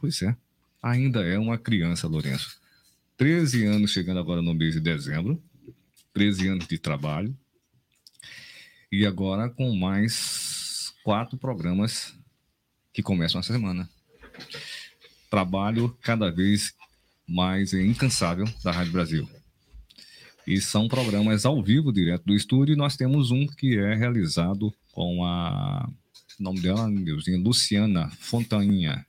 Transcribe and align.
Pois 0.00 0.22
é, 0.22 0.34
ainda 0.82 1.20
é 1.20 1.38
uma 1.38 1.58
criança, 1.58 2.08
Lourenço. 2.08 2.56
13 3.18 3.66
anos 3.66 3.90
chegando 3.90 4.18
agora 4.18 4.40
no 4.40 4.54
mês 4.54 4.72
de 4.74 4.80
dezembro, 4.80 5.42
13 6.18 6.48
anos 6.48 6.66
de 6.66 6.76
trabalho, 6.78 7.32
e 8.90 9.06
agora 9.06 9.48
com 9.48 9.72
mais 9.76 10.92
quatro 11.04 11.38
programas 11.38 12.12
que 12.92 13.04
começam 13.04 13.38
essa 13.38 13.52
semana. 13.52 13.88
Trabalho 15.30 15.96
cada 16.02 16.28
vez 16.28 16.74
mais 17.24 17.72
incansável 17.72 18.46
da 18.64 18.72
Rádio 18.72 18.92
Brasil. 18.92 19.30
E 20.44 20.60
são 20.60 20.88
programas 20.88 21.46
ao 21.46 21.62
vivo, 21.62 21.92
direto 21.92 22.24
do 22.24 22.34
estúdio, 22.34 22.72
e 22.72 22.76
nós 22.76 22.96
temos 22.96 23.30
um 23.30 23.46
que 23.46 23.78
é 23.78 23.94
realizado 23.94 24.74
com 24.90 25.24
a. 25.24 25.88
O 26.40 26.42
nome 26.42 26.60
dela, 26.60 26.88
meu 26.88 27.04
Deus, 27.04 27.26
Luciana 27.28 28.10
Fontainha. 28.10 29.06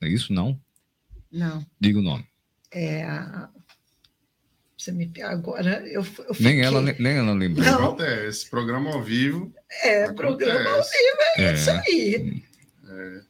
É 0.00 0.08
isso, 0.08 0.32
não? 0.32 0.60
Não. 1.28 1.66
Diga 1.80 1.98
o 1.98 2.02
nome. 2.02 2.24
É 2.70 3.02
a... 3.02 3.50
Você 4.80 4.92
me 4.92 5.12
agora 5.22 5.86
eu, 5.86 6.00
eu 6.00 6.34
fiquei... 6.34 6.54
nem 6.54 6.62
ela 6.62 6.80
nem 6.80 7.18
ela 7.18 7.34
lembra. 7.34 7.62
Não. 7.62 7.88
Acontece. 7.88 8.48
Programa 8.48 8.90
ao 8.94 9.02
vivo. 9.02 9.52
É, 9.82 10.04
acontece. 10.04 10.14
programa 10.14 10.70
ao 10.70 10.82
vivo 10.82 11.18
é, 11.36 11.42
é. 11.42 11.52
isso 11.52 11.70
aí. 11.70 12.42
É. 12.88 13.20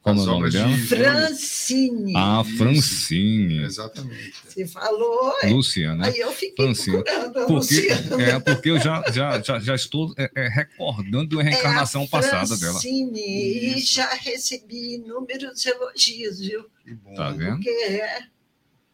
Como 0.00 0.20
é 0.20 0.22
o 0.22 0.26
nome 0.26 0.50
dela? 0.52 0.76
Francine. 0.76 2.12
Ah, 2.14 2.44
Francine. 2.56 3.64
Exatamente. 3.64 4.34
Você 4.46 4.64
falou. 4.64 5.34
É. 5.42 5.48
Luciana. 5.48 6.06
Aí 6.06 6.20
eu 6.20 6.30
fiquei 6.30 6.64
Francine. 6.64 7.02
procurando 7.02 7.38
a 7.40 7.46
porque, 7.46 7.52
Luciana. 7.52 8.22
É, 8.22 8.38
porque 8.38 8.70
eu 8.70 8.78
já, 8.78 9.02
já, 9.10 9.42
já, 9.42 9.58
já 9.58 9.74
estou 9.74 10.14
é, 10.16 10.30
é, 10.36 10.48
recordando 10.48 11.40
a 11.40 11.42
reencarnação 11.42 12.02
é 12.02 12.04
a 12.04 12.08
passada 12.08 12.56
dela. 12.56 12.74
Francine, 12.74 13.74
e 13.74 13.80
já 13.80 14.08
recebi 14.14 14.94
inúmeros 14.94 15.66
elogios, 15.66 16.38
viu? 16.38 16.64
Que 16.84 16.94
bom. 16.94 17.12
Tá 17.14 17.30
vendo? 17.30 17.56
Porque 17.56 17.70
é 17.70 18.20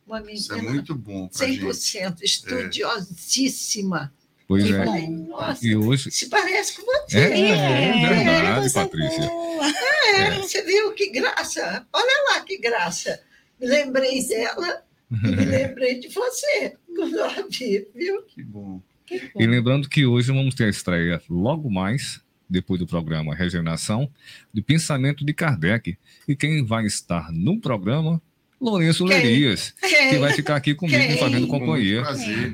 uma 0.06 0.20
menina 0.20 0.38
Isso 0.38 0.52
é 0.52 0.62
muito 0.62 0.94
bom 0.94 1.28
100% 1.28 1.80
gente. 1.80 2.24
estudiosíssima. 2.24 4.12
Pois 4.46 4.70
é. 4.70 4.84
Falei, 4.84 5.08
Nossa, 5.08 5.66
e 5.66 5.74
hoje... 5.74 6.10
se 6.10 6.28
parece 6.28 6.76
com 6.76 6.82
você. 6.84 7.18
É, 7.18 7.50
é 7.50 8.24
verdade, 8.24 8.66
é, 8.66 8.70
Patrícia. 8.70 9.22
É, 9.22 10.20
é, 10.20 10.38
você 10.38 10.62
viu 10.62 10.92
que 10.92 11.10
graça. 11.10 11.86
Olha 11.92 12.24
lá 12.30 12.40
que 12.42 12.58
graça. 12.58 13.20
Me 13.58 13.66
lembrei 13.66 14.26
dela 14.26 14.84
e 15.10 15.28
me 15.28 15.44
lembrei 15.46 16.00
de 16.00 16.08
você 16.08 16.76
quando 16.94 17.16
eu 17.16 17.48
vi, 17.48 17.88
viu? 17.94 18.22
Que 18.24 18.42
bom. 18.42 18.82
que 19.06 19.20
bom. 19.20 19.40
E 19.40 19.46
lembrando 19.46 19.88
que 19.88 20.04
hoje 20.04 20.32
vamos 20.32 20.54
ter 20.54 20.64
a 20.64 20.70
estreia 20.70 21.22
logo 21.30 21.70
mais, 21.70 22.20
depois 22.48 22.78
do 22.78 22.86
programa 22.86 23.34
Regeneração, 23.34 24.10
de 24.52 24.60
Pensamento 24.60 25.24
de 25.24 25.32
Kardec. 25.32 25.96
E 26.28 26.36
quem 26.36 26.64
vai 26.64 26.84
estar 26.84 27.32
no 27.32 27.58
programa 27.60 28.20
Lourenço 28.62 29.04
Quem? 29.06 29.16
Lerias, 29.16 29.74
Quem? 29.80 30.10
que 30.10 30.18
vai 30.18 30.32
ficar 30.34 30.54
aqui 30.56 30.72
comigo 30.74 30.98
Quem? 30.98 31.18
fazendo 31.18 31.46
Com 31.48 31.58
companhia. 31.58 32.02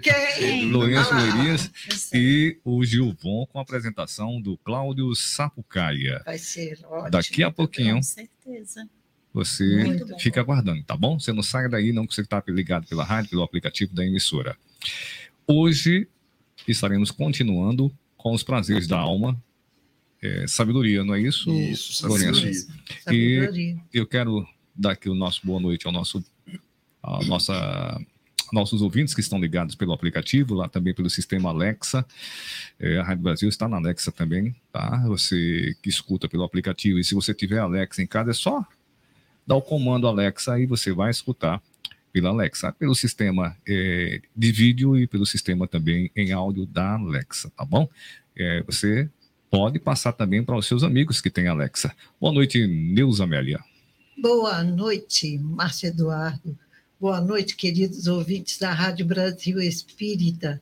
Quem? 0.03 0.71
Lourenço 0.71 1.11
Ah, 1.13 1.23
Lerias 1.23 1.71
e 2.15 2.57
o 2.65 2.83
Gilvon 2.85 3.47
com 3.47 3.59
a 3.59 3.63
apresentação 3.63 4.41
do 4.41 4.57
Cláudio 4.59 5.15
Sapucaia. 5.15 6.23
Vai 6.25 6.39
ser 6.39 6.79
ótimo. 6.87 7.11
Daqui 7.11 7.43
a 7.43 7.51
pouquinho 7.51 7.97
Com 7.97 8.03
certeza. 8.03 8.89
você 9.35 9.85
Muito 9.85 10.07
bom. 10.07 10.19
fica 10.19 10.41
aguardando, 10.41 10.83
tá 10.83 10.97
bom? 10.97 11.21
Você 11.21 11.31
não 11.33 11.43
sai 11.43 11.69
daí, 11.69 11.93
não, 11.93 12.07
que 12.07 12.15
você 12.15 12.23
está 12.23 12.43
ligado 12.49 12.87
pela 12.89 13.05
rádio, 13.05 13.29
pelo 13.31 13.43
aplicativo 13.43 13.95
da 13.95 14.05
emissora. 14.05 14.57
Hoje 15.47 16.09
estaremos 16.67 17.11
continuando 17.11 17.93
com 18.17 18.33
os 18.33 18.43
prazeres 18.43 18.87
da 18.87 18.99
alma. 18.99 19.41
É, 20.23 20.47
sabedoria, 20.49 21.05
não 21.05 21.15
é 21.15 21.21
isso, 21.21 21.49
Isso, 21.53 22.07
Lourenço? 22.09 22.41
sabedoria. 22.41 22.61
Sabedoria. 23.05 23.77
eu 23.95 24.07
quero 24.07 24.47
dar 24.79 24.93
aqui 24.93 25.11
o 25.11 25.15
nosso 25.15 25.41
boa 25.45 25.61
noite 25.61 25.87
ao 25.87 25.93
nosso, 25.93 26.25
nossa, 27.27 28.01
nossos 28.53 28.81
ouvintes 28.81 29.13
que 29.13 29.21
estão 29.21 29.41
ligados 29.41 29.75
pelo 29.75 29.93
aplicativo, 29.93 30.55
lá 30.55 30.69
também 30.69 30.95
pelo 30.95 31.11
sistema 31.11 31.51
Alexa. 31.51 32.07
É, 32.79 32.99
a 32.99 33.03
Rádio 33.03 33.25
Brasil 33.25 33.49
está 33.49 33.69
na 33.69 33.77
Alexa 33.77 34.13
também, 34.13 34.55
tá? 34.73 35.05
Você 35.09 35.77
que 35.83 35.89
escuta 35.89 36.29
pelo 36.29 36.45
aplicativo, 36.45 36.99
e 36.99 37.05
se 37.05 37.15
você 37.15 37.35
tiver 37.35 37.59
Alexa 37.59 38.03
em 38.03 38.07
casa, 38.07 38.31
é 38.31 38.35
só 38.35 38.65
dar 39.47 39.57
o 39.57 39.63
comando 39.63 40.07
Alexa 40.07 40.61
e 40.61 40.67
você 40.67 40.93
vai 40.93 41.11
escutar 41.11 41.61
pela 42.13 42.31
Alexa, 42.31 42.73
pelo 42.73 42.95
sistema 42.95 43.57
é, 43.67 44.21
de 44.35 44.53
vídeo 44.53 44.97
e 44.97 45.07
pelo 45.07 45.27
sistema 45.27 45.67
também 45.67 46.11
em 46.15 46.33
áudio 46.33 46.67
da 46.67 46.95
Alexa, 46.95 47.51
tá 47.57 47.65
bom? 47.65 47.89
É, 48.37 48.63
você 48.63 49.09
pode 49.51 49.79
passar 49.79 50.13
também 50.13 50.43
para 50.43 50.57
os 50.57 50.67
seus 50.67 50.83
amigos 50.83 51.21
que 51.21 51.31
têm 51.31 51.49
Alexa. 51.49 51.95
Boa 52.21 52.33
noite, 52.33 52.67
Neuza 52.67 53.25
Amélia. 53.25 53.61
Boa 54.21 54.65
noite, 54.65 55.39
Márcio 55.39 55.91
Eduardo. 55.91 56.59
Boa 56.99 57.21
noite, 57.21 57.55
queridos 57.55 58.09
ouvintes 58.09 58.59
da 58.59 58.73
Rádio 58.73 59.07
Brasil 59.07 59.61
Espírita. 59.61 60.61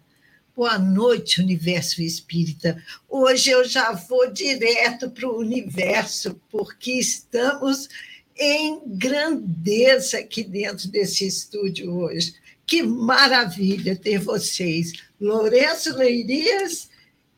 Boa 0.55 0.79
noite, 0.79 1.41
Universo 1.41 2.03
Espírita. 2.03 2.77
Hoje 3.09 3.49
eu 3.49 3.65
já 3.65 3.93
vou 3.93 4.31
direto 4.31 5.11
para 5.11 5.27
o 5.27 5.39
universo, 5.39 6.39
porque 6.51 6.93
estamos 6.99 7.89
em 8.37 8.79
grandeza 8.85 10.19
aqui 10.19 10.45
dentro 10.45 10.89
desse 10.89 11.27
estúdio 11.27 11.97
hoje. 11.97 12.35
Que 12.67 12.83
maravilha 12.83 13.97
ter 13.97 14.19
vocês. 14.19 14.93
Lourenço 15.19 15.97
Leirias 15.97 16.91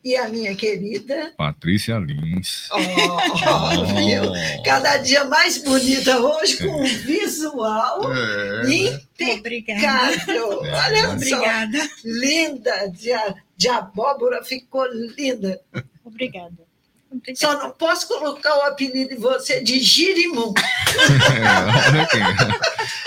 e 0.04 0.16
a 0.16 0.28
minha 0.28 0.54
querida. 0.54 1.32
Patrícia 1.36 1.98
Lins. 1.98 2.68
Oh, 2.70 3.84
viu? 3.86 4.32
Cada 4.64 4.96
dia 4.98 5.24
mais 5.24 5.58
bonita 5.58 6.18
hoje, 6.18 6.56
com 6.58 6.82
um 6.82 6.84
visual 6.84 8.00
É, 8.12 8.60
Obrigada. 8.62 9.04
impecável. 9.20 10.64
É, 10.64 10.70
Olha 10.72 11.02
só, 11.06 11.12
Obrigada. 11.12 11.90
linda, 12.04 12.86
de, 12.88 13.10
de 13.56 13.68
abóbora, 13.68 14.42
ficou 14.44 14.86
linda. 15.16 15.60
Obrigada. 16.04 16.52
Obrigada. 17.10 17.36
Só 17.36 17.54
não 17.58 17.70
posso 17.70 18.06
colocar 18.06 18.54
o 18.58 18.62
apelido 18.62 19.14
de 19.14 19.16
você 19.20 19.60
de 19.62 19.80
Girimum. 19.80 20.52
É, 21.38 22.97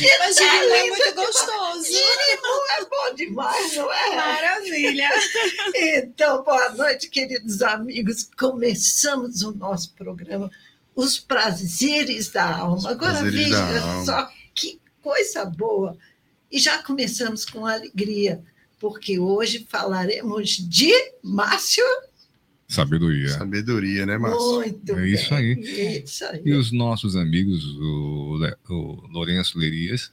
Mas 0.00 0.36
tá 0.36 0.44
é 0.44 0.84
muito 0.84 1.14
gostoso. 1.14 1.84
Girimum 1.84 2.62
é 2.78 2.84
bom 2.84 3.14
demais, 3.14 3.76
não 3.76 3.92
é? 3.92 4.16
Maravilha. 4.16 5.10
Então, 5.74 6.42
boa 6.42 6.70
noite, 6.70 7.10
queridos 7.10 7.60
amigos. 7.62 8.28
Começamos 8.38 9.42
o 9.42 9.52
nosso 9.52 9.92
programa 9.92 10.50
Os 10.94 11.18
Prazeres 11.18 12.30
da 12.30 12.56
Alma. 12.56 12.90
Agora 12.90 13.22
veja 13.22 13.58
só 14.06 14.30
que 14.54 14.80
coisa 15.02 15.44
boa. 15.44 15.96
E 16.50 16.58
já 16.58 16.82
começamos 16.82 17.44
com 17.44 17.66
alegria, 17.66 18.42
porque 18.78 19.18
hoje 19.18 19.66
falaremos 19.68 20.56
de 20.56 20.92
Márcio. 21.22 21.84
Sabedoria. 22.74 23.28
Sabedoria, 23.30 24.06
né, 24.06 24.18
Márcio? 24.18 24.54
Muito 24.54 24.92
É 24.98 25.08
isso 25.08 25.34
aí. 25.34 26.02
Isso 26.04 26.24
aí. 26.24 26.42
E 26.44 26.52
os 26.54 26.72
nossos 26.72 27.16
amigos, 27.16 27.64
o, 27.76 28.36
Le- 28.40 28.56
o 28.68 29.06
Lourenço 29.10 29.58
Lerias, 29.58 30.10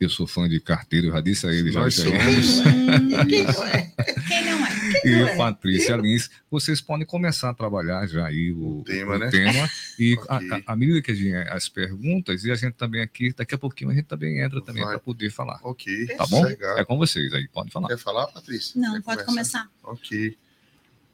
eu 0.00 0.08
sou 0.08 0.26
fã 0.28 0.48
de 0.48 0.60
carteiro, 0.60 1.08
eu 1.08 1.12
já 1.12 1.20
disse 1.20 1.46
a 1.46 1.52
ele 1.52 1.72
já. 1.72 1.80
Nós 1.80 1.98
aí. 2.00 2.04
somos. 2.06 2.58
Hum, 2.60 3.26
Quem 3.28 3.44
não 3.44 3.64
é? 3.64 3.92
Quem 4.28 4.44
não 4.44 4.66
é? 4.66 4.78
E 5.04 5.10
não 5.10 5.28
é? 5.28 5.36
Patrícia 5.36 5.96
Lins, 5.96 6.30
vocês 6.50 6.80
podem 6.80 7.04
começar 7.06 7.50
a 7.50 7.54
trabalhar 7.54 8.06
já 8.06 8.24
aí 8.26 8.52
o, 8.52 8.78
O 8.78 8.84
tema, 8.84 9.18
né? 9.18 9.28
tema. 9.28 9.68
E 9.98 10.14
Ok. 10.22 10.26
a, 10.28 10.56
a- 10.56 10.62
à 10.72 10.76
medida 10.76 11.02
que 11.02 11.10
a 11.10 11.14
gente, 11.14 11.34
as 11.50 11.68
perguntas, 11.68 12.44
e 12.44 12.50
a 12.50 12.54
gente 12.54 12.74
também 12.74 13.00
aqui, 13.02 13.32
daqui 13.36 13.54
a 13.54 13.58
pouquinho 13.58 13.90
a 13.90 13.94
gente 13.94 14.06
também 14.06 14.40
entra 14.40 14.60
também 14.62 14.84
para 14.84 14.98
poder 15.00 15.30
falar. 15.30 15.58
Ok. 15.64 16.06
Tá 16.16 16.26
bom? 16.26 16.44
Legal. 16.44 16.78
É 16.78 16.84
com 16.84 16.96
vocês 16.96 17.32
aí, 17.34 17.48
pode 17.48 17.70
falar. 17.72 17.88
Quer 17.88 17.98
falar, 17.98 18.28
Patrícia? 18.28 18.80
Não, 18.80 18.94
Quer 18.94 19.02
pode 19.02 19.24
começar? 19.24 19.64
começar. 19.64 19.70
Ok. 19.82 20.38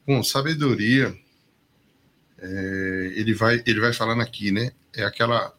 Bom, 0.07 0.23
sabedoria, 0.23 1.17
é, 2.39 3.13
ele, 3.17 3.33
vai, 3.33 3.63
ele 3.65 3.81
vai 3.81 3.93
falando 3.93 4.21
aqui, 4.21 4.51
né? 4.53 4.73
É 4.95 5.03
aquela, 5.05 5.57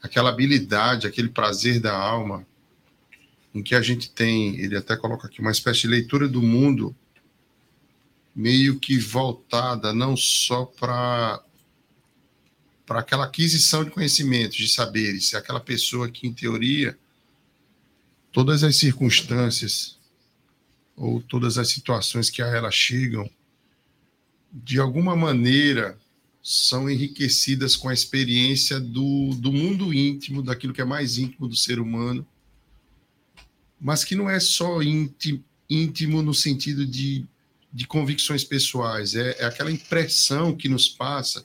aquela 0.00 0.30
habilidade, 0.30 1.06
aquele 1.06 1.28
prazer 1.28 1.80
da 1.80 1.96
alma, 1.96 2.46
em 3.52 3.62
que 3.62 3.74
a 3.74 3.82
gente 3.82 4.10
tem, 4.10 4.56
ele 4.60 4.76
até 4.76 4.96
coloca 4.96 5.26
aqui, 5.26 5.40
uma 5.40 5.50
espécie 5.50 5.80
de 5.82 5.88
leitura 5.88 6.28
do 6.28 6.40
mundo, 6.40 6.94
meio 8.34 8.78
que 8.78 8.98
voltada 8.98 9.92
não 9.92 10.16
só 10.16 10.64
para 10.64 11.42
para 12.84 13.00
aquela 13.00 13.24
aquisição 13.24 13.82
de 13.82 13.90
conhecimentos, 13.90 14.56
de 14.56 14.68
saberes, 14.68 15.34
é 15.34 15.38
aquela 15.38 15.58
pessoa 15.58 16.08
que, 16.08 16.24
em 16.24 16.32
teoria, 16.32 16.96
todas 18.30 18.62
as 18.62 18.76
circunstâncias 18.76 19.98
ou 20.94 21.20
todas 21.20 21.58
as 21.58 21.68
situações 21.68 22.30
que 22.30 22.40
a 22.40 22.46
ela 22.46 22.70
chegam, 22.70 23.28
de 24.52 24.78
alguma 24.78 25.14
maneira 25.14 25.98
são 26.42 26.88
enriquecidas 26.88 27.74
com 27.74 27.88
a 27.88 27.94
experiência 27.94 28.78
do, 28.78 29.30
do 29.34 29.52
mundo 29.52 29.92
íntimo, 29.92 30.42
daquilo 30.42 30.72
que 30.72 30.80
é 30.80 30.84
mais 30.84 31.18
íntimo 31.18 31.48
do 31.48 31.56
ser 31.56 31.80
humano, 31.80 32.26
mas 33.80 34.04
que 34.04 34.14
não 34.14 34.30
é 34.30 34.38
só 34.38 34.80
íntimo, 34.80 35.42
íntimo 35.68 36.22
no 36.22 36.32
sentido 36.32 36.86
de, 36.86 37.26
de 37.72 37.86
convicções 37.86 38.44
pessoais, 38.44 39.14
é, 39.14 39.36
é 39.40 39.44
aquela 39.44 39.72
impressão 39.72 40.56
que 40.56 40.68
nos 40.68 40.88
passa 40.88 41.44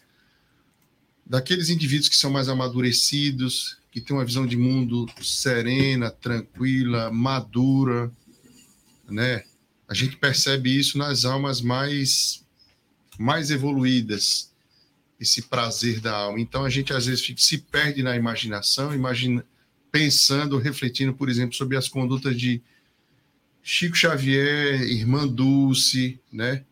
daqueles 1.25 1.69
indivíduos 1.69 2.09
que 2.09 2.15
são 2.15 2.29
mais 2.29 2.47
amadurecidos, 2.47 3.77
que 3.91 3.99
têm 3.99 4.15
uma 4.15 4.25
visão 4.25 4.45
de 4.45 4.55
mundo 4.55 5.05
serena, 5.21 6.11
tranquila, 6.11 7.11
madura, 7.11 8.11
né? 9.09 9.43
A 9.87 9.93
gente 9.93 10.15
percebe 10.15 10.77
isso 10.77 10.97
nas 10.97 11.25
almas 11.25 11.59
mais 11.59 12.40
mais 13.21 13.51
evoluídas, 13.51 14.51
esse 15.19 15.43
prazer 15.43 15.99
da 15.99 16.11
alma. 16.11 16.39
Então 16.39 16.65
a 16.65 16.69
gente 16.69 16.91
às 16.91 17.05
vezes 17.05 17.23
fica, 17.23 17.39
se 17.39 17.59
perde 17.59 18.01
na 18.01 18.15
imaginação, 18.15 18.93
imagina, 18.93 19.45
pensando, 19.91 20.57
refletindo, 20.57 21.13
por 21.13 21.29
exemplo, 21.29 21.55
sobre 21.55 21.77
as 21.77 21.87
condutas 21.87 22.35
de 22.35 22.61
Chico 23.61 23.95
Xavier, 23.95 24.81
Irmã 24.81 25.27
Dulce, 25.27 26.19
né? 26.31 26.65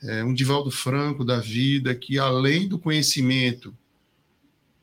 É, 0.00 0.24
um 0.24 0.34
Divaldo 0.34 0.70
Franco 0.70 1.24
da 1.24 1.38
vida, 1.38 1.94
que 1.94 2.18
além 2.18 2.68
do 2.68 2.78
conhecimento 2.78 3.76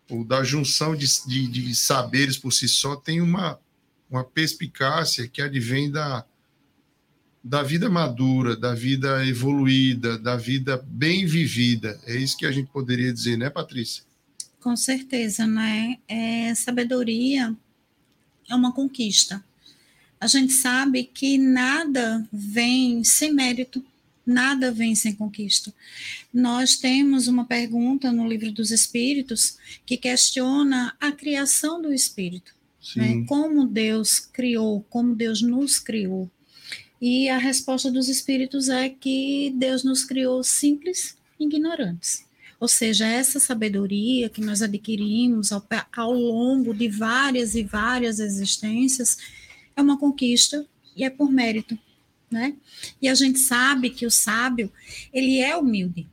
ou 0.10 0.24
da 0.24 0.44
junção 0.44 0.96
de, 0.96 1.06
de, 1.28 1.48
de 1.48 1.76
saberes 1.76 2.38
por 2.38 2.52
si 2.52 2.68
só, 2.68 2.96
tem 2.96 3.22
uma, 3.22 3.60
uma 4.10 4.24
perspicácia 4.24 5.28
que 5.28 5.42
advém 5.42 5.92
da, 5.92 6.26
da 7.44 7.64
vida 7.64 7.90
madura, 7.90 8.56
da 8.56 8.76
vida 8.76 9.26
evoluída, 9.26 10.18
da 10.18 10.36
vida 10.36 10.78
bem 10.88 11.26
vivida. 11.26 12.00
É 12.06 12.16
isso 12.16 12.38
que 12.38 12.46
a 12.46 12.52
gente 12.52 12.70
poderia 12.70 13.14
dizer, 13.14 13.38
né, 13.38 13.50
Patrícia? 13.50 14.04
Com 14.60 14.76
certeza, 14.76 15.48
né? 15.48 15.98
É, 16.08 16.54
sabedoria 16.54 17.56
é 18.50 18.56
uma 18.56 18.74
conquista. 18.74 19.44
A 20.20 20.28
gente 20.28 20.52
sabe 20.52 21.04
que 21.06 21.38
nada 21.38 22.28
vem 22.32 23.04
sem 23.06 23.34
mérito, 23.34 23.84
nada 24.26 24.70
vem 24.70 24.94
sem 24.94 25.16
conquista. 25.16 25.74
Nós 26.34 26.76
temos 26.76 27.28
uma 27.28 27.46
pergunta 27.46 28.12
no 28.12 28.28
livro 28.28 28.52
dos 28.52 28.70
Espíritos 28.70 29.58
que 29.86 29.96
questiona 29.96 30.94
a 31.00 31.12
criação 31.12 31.82
do 31.82 31.94
Espírito. 31.94 32.54
Né? 32.96 33.24
Como 33.28 33.66
Deus 33.66 34.20
criou, 34.20 34.86
como 34.90 35.16
Deus 35.16 35.42
nos 35.42 35.80
criou. 35.80 36.30
E 37.02 37.30
a 37.30 37.38
resposta 37.38 37.90
dos 37.90 38.10
espíritos 38.10 38.68
é 38.68 38.90
que 38.90 39.54
Deus 39.56 39.84
nos 39.84 40.04
criou 40.04 40.44
simples 40.44 41.18
e 41.40 41.46
ignorantes. 41.46 42.26
Ou 42.60 42.68
seja, 42.68 43.08
essa 43.08 43.40
sabedoria 43.40 44.30
que 44.30 44.42
nós 44.42 44.62
adquirimos 44.62 45.52
ao, 45.52 45.66
ao 45.96 46.12
longo 46.12 46.74
de 46.74 46.90
várias 46.90 47.56
e 47.56 47.64
várias 47.64 48.20
existências 48.20 49.18
é 49.76 49.82
uma 49.82 49.98
conquista 49.98 50.66
e 50.96 51.06
é 51.06 51.10
por 51.10 51.32
mérito, 51.32 51.80
né? 52.30 52.56
E 53.02 53.08
a 53.08 53.16
gente 53.16 53.40
sabe 53.40 53.90
que 53.90 54.06
o 54.06 54.12
sábio, 54.12 54.70
ele 55.14 55.38
é 55.40 55.56
humilde. 55.56 56.06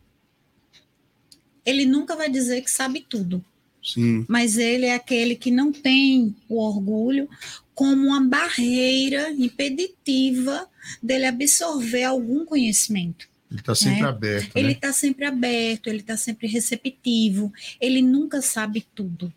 Ele 1.64 1.84
nunca 1.84 2.14
vai 2.14 2.30
dizer 2.30 2.62
que 2.62 2.70
sabe 2.70 3.04
tudo. 3.08 3.44
Sim. 3.82 4.24
Mas 4.28 4.56
ele 4.56 4.86
é 4.86 4.94
aquele 4.94 5.34
que 5.34 5.50
não 5.50 5.72
tem 5.72 6.34
o 6.48 6.60
orgulho 6.60 7.28
como 7.74 8.06
uma 8.06 8.20
barreira 8.20 9.30
impeditiva 9.32 10.68
dele 11.02 11.26
absorver 11.26 12.04
algum 12.04 12.44
conhecimento. 12.44 13.28
Ele 13.50 13.60
está 13.60 13.74
sempre 13.74 14.02
né? 14.02 14.08
aberto. 14.08 14.56
Ele 14.56 14.68
né? 14.68 14.72
está 14.72 14.92
sempre 14.92 15.24
aberto, 15.24 15.86
ele 15.88 16.00
está 16.00 16.16
sempre 16.16 16.46
receptivo, 16.48 17.52
ele 17.80 18.02
nunca 18.02 18.42
sabe 18.42 18.86
tudo. 18.94 19.32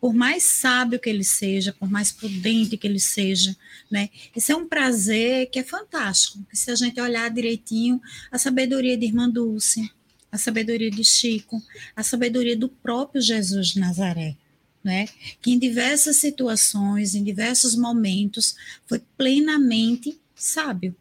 Por 0.00 0.14
mais 0.14 0.44
sábio 0.44 1.00
que 1.00 1.10
ele 1.10 1.24
seja, 1.24 1.72
por 1.72 1.90
mais 1.90 2.12
prudente 2.12 2.76
que 2.76 2.86
ele 2.86 3.00
seja, 3.00 3.56
né? 3.90 4.08
Isso 4.34 4.52
é 4.52 4.56
um 4.56 4.68
prazer 4.68 5.50
que 5.50 5.58
é 5.58 5.64
fantástico. 5.64 6.38
Que 6.48 6.56
se 6.56 6.70
a 6.70 6.76
gente 6.76 7.00
olhar 7.00 7.28
direitinho, 7.30 8.00
a 8.30 8.38
sabedoria 8.38 8.96
de 8.96 9.06
Irmã 9.06 9.28
Dulce, 9.28 9.90
a 10.30 10.38
sabedoria 10.38 10.90
de 10.90 11.02
Chico, 11.04 11.60
a 11.96 12.04
sabedoria 12.04 12.56
do 12.56 12.68
próprio 12.68 13.20
Jesus 13.20 13.68
de 13.68 13.80
Nazaré, 13.80 14.36
né? 14.84 15.08
Que 15.42 15.50
em 15.50 15.58
diversas 15.58 16.16
situações, 16.16 17.16
em 17.16 17.24
diversos 17.24 17.74
momentos, 17.74 18.54
foi 18.86 19.02
plenamente 19.16 20.16
sábio, 20.38 20.94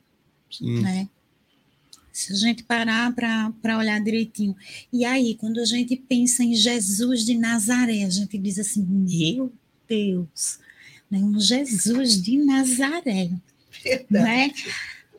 Sim. 0.51 0.81
né? 0.81 1.09
Se 2.11 2.33
a 2.33 2.35
gente 2.35 2.63
parar 2.63 3.13
para 3.13 3.77
olhar 3.77 4.01
direitinho. 4.01 4.55
E 4.91 5.05
aí, 5.05 5.35
quando 5.35 5.59
a 5.59 5.65
gente 5.65 5.95
pensa 5.95 6.43
em 6.43 6.55
Jesus 6.55 7.23
de 7.23 7.37
Nazaré, 7.37 8.03
a 8.03 8.09
gente 8.09 8.37
diz 8.39 8.57
assim: 8.57 8.81
meu 8.81 9.53
Deus, 9.87 10.59
né? 11.11 11.19
um 11.19 11.39
Jesus 11.39 12.19
de 12.21 12.37
Nazaré. 12.37 13.29
Né? 14.09 14.51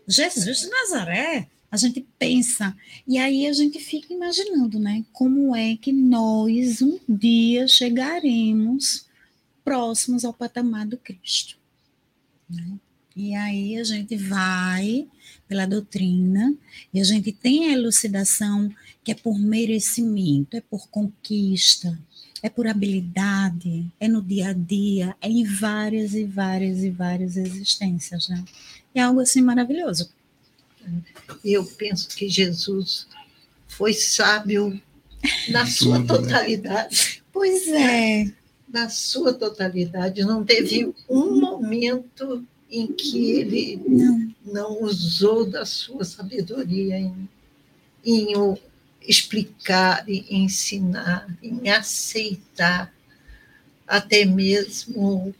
Jesus 0.08 0.62
de 0.62 0.68
Nazaré, 0.68 1.46
a 1.70 1.76
gente 1.76 2.04
pensa. 2.18 2.76
E 3.06 3.16
aí 3.16 3.46
a 3.46 3.52
gente 3.52 3.78
fica 3.78 4.12
imaginando, 4.12 4.80
né? 4.80 5.04
Como 5.12 5.54
é 5.54 5.76
que 5.76 5.92
nós 5.92 6.82
um 6.82 6.98
dia 7.08 7.68
chegaremos 7.68 9.06
próximos 9.68 10.24
ao 10.24 10.32
patamar 10.32 10.86
do 10.86 10.96
Cristo. 10.96 11.58
Né? 12.48 12.78
E 13.18 13.34
aí 13.34 13.76
a 13.76 13.82
gente 13.82 14.14
vai 14.14 15.08
pela 15.48 15.66
doutrina 15.66 16.54
e 16.94 17.00
a 17.00 17.04
gente 17.04 17.32
tem 17.32 17.66
a 17.66 17.72
elucidação 17.72 18.72
que 19.02 19.10
é 19.10 19.14
por 19.16 19.36
merecimento, 19.36 20.56
é 20.56 20.60
por 20.60 20.88
conquista, 20.88 21.98
é 22.40 22.48
por 22.48 22.68
habilidade, 22.68 23.90
é 23.98 24.06
no 24.06 24.22
dia 24.22 24.50
a 24.50 24.52
dia, 24.52 25.16
é 25.20 25.28
em 25.28 25.42
várias 25.42 26.14
e 26.14 26.22
várias 26.22 26.84
e 26.84 26.90
várias 26.90 27.36
existências, 27.36 28.28
né? 28.28 28.44
É 28.94 29.00
algo 29.00 29.18
assim 29.18 29.42
maravilhoso. 29.42 30.12
Eu 31.44 31.64
penso 31.64 32.10
que 32.10 32.28
Jesus 32.28 33.08
foi 33.66 33.94
sábio 33.94 34.80
na 35.48 35.66
sua 35.66 35.98
Tudo, 35.98 36.20
né? 36.20 36.22
totalidade. 36.22 37.24
Pois 37.32 37.66
é. 37.66 38.32
Na 38.68 38.88
sua 38.88 39.34
totalidade. 39.34 40.22
Não 40.22 40.44
teve 40.44 40.94
um 41.08 41.40
momento 41.40 42.46
em 42.70 42.86
que 42.86 43.32
ele 43.32 43.82
Não. 43.86 44.34
não 44.44 44.82
usou 44.82 45.46
da 45.46 45.64
sua 45.64 46.04
sabedoria 46.04 46.98
em, 46.98 47.28
em 48.04 48.36
o 48.36 48.58
explicar, 49.00 50.04
em 50.08 50.44
ensinar, 50.44 51.26
em 51.42 51.70
aceitar, 51.70 52.92
até 53.86 54.24
mesmo 54.24 55.34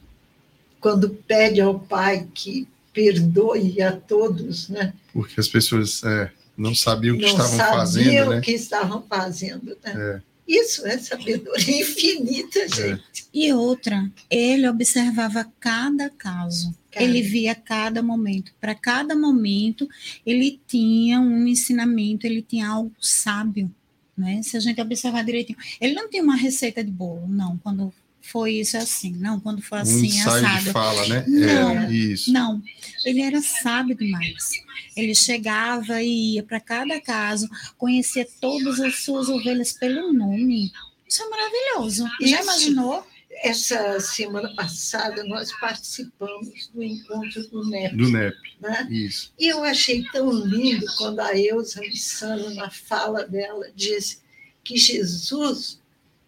quando 0.79 1.09
pede 1.09 1.61
ao 1.61 1.79
Pai 1.79 2.27
que 2.33 2.67
perdoe 2.91 3.81
a 3.81 3.91
todos, 3.91 4.69
né? 4.69 4.93
Porque 5.13 5.39
as 5.39 5.47
pessoas 5.47 6.03
é, 6.03 6.31
não 6.57 6.73
sabiam 6.73 7.15
o 7.15 7.19
que 7.19 7.25
não 7.25 7.31
estavam 7.31 7.57
sabiam 7.57 7.77
fazendo, 7.77 8.27
o 8.27 8.29
né? 8.31 8.41
que 8.41 8.51
estavam 8.51 9.01
fazendo. 9.03 9.77
Né? 9.83 9.93
É. 9.95 10.21
Isso 10.47 10.87
é 10.87 10.97
sabedoria 10.97 11.81
infinita, 11.81 12.67
gente. 12.67 13.27
E 13.31 13.53
outra, 13.53 14.09
ele 14.29 14.67
observava 14.67 15.45
cada 15.59 16.09
caso. 16.09 16.73
Cada. 16.91 17.05
Ele 17.05 17.21
via 17.21 17.53
cada 17.53 18.01
momento. 18.01 18.53
Para 18.59 18.73
cada 18.75 19.15
momento, 19.15 19.87
ele 20.25 20.59
tinha 20.67 21.19
um 21.19 21.47
ensinamento, 21.47 22.25
ele 22.25 22.41
tinha 22.41 22.67
algo 22.67 22.91
sábio. 22.99 23.71
Né? 24.17 24.41
Se 24.43 24.57
a 24.57 24.59
gente 24.59 24.81
observar 24.81 25.23
direitinho. 25.23 25.57
Ele 25.79 25.93
não 25.93 26.09
tinha 26.09 26.23
uma 26.23 26.35
receita 26.35 26.83
de 26.83 26.91
bolo, 26.91 27.27
não. 27.27 27.57
Quando 27.57 27.93
foi 28.21 28.55
isso 28.55 28.77
é 28.77 28.81
assim. 28.81 29.13
Não, 29.13 29.39
quando 29.39 29.61
foi 29.61 29.79
um 29.79 29.81
assim, 29.81 30.07
ensaio 30.07 30.45
de 30.45 30.45
assado. 30.45 30.71
fala, 30.71 31.07
né? 31.07 31.25
Não. 31.27 31.79
É, 31.79 31.91
isso. 31.91 32.31
Não, 32.31 32.61
ele 33.05 33.21
era 33.21 33.41
sábio 33.41 33.95
demais. 33.95 34.51
Ele 34.95 35.15
chegava 35.15 36.01
e 36.01 36.35
ia 36.35 36.43
para 36.43 36.59
cada 36.59 36.99
caso, 36.99 37.49
conhecia 37.77 38.27
todas 38.39 38.79
as 38.79 39.03
suas 39.03 39.29
ovelhas 39.29 39.71
pelo 39.71 40.13
nome. 40.13 40.71
Isso 41.07 41.23
é 41.23 41.29
maravilhoso. 41.29 42.05
Já 42.21 42.39
Isso. 42.39 42.43
imaginou? 42.43 43.07
Essa 43.41 43.99
semana 44.01 44.53
passada 44.55 45.23
nós 45.23 45.51
participamos 45.59 46.67
do 46.73 46.83
encontro 46.83 47.47
do 47.47 47.65
NEP. 47.69 47.95
Do 47.95 48.09
NEP. 48.09 48.35
Né? 48.59 48.87
Isso. 48.91 49.31
E 49.39 49.47
eu 49.47 49.63
achei 49.63 50.03
tão 50.11 50.29
lindo 50.31 50.85
quando 50.97 51.19
a 51.21 51.37
Elza 51.37 51.79
Missano, 51.81 52.53
na 52.53 52.69
fala 52.69 53.25
dela, 53.25 53.67
disse 53.75 54.19
que 54.63 54.77
Jesus 54.77 55.79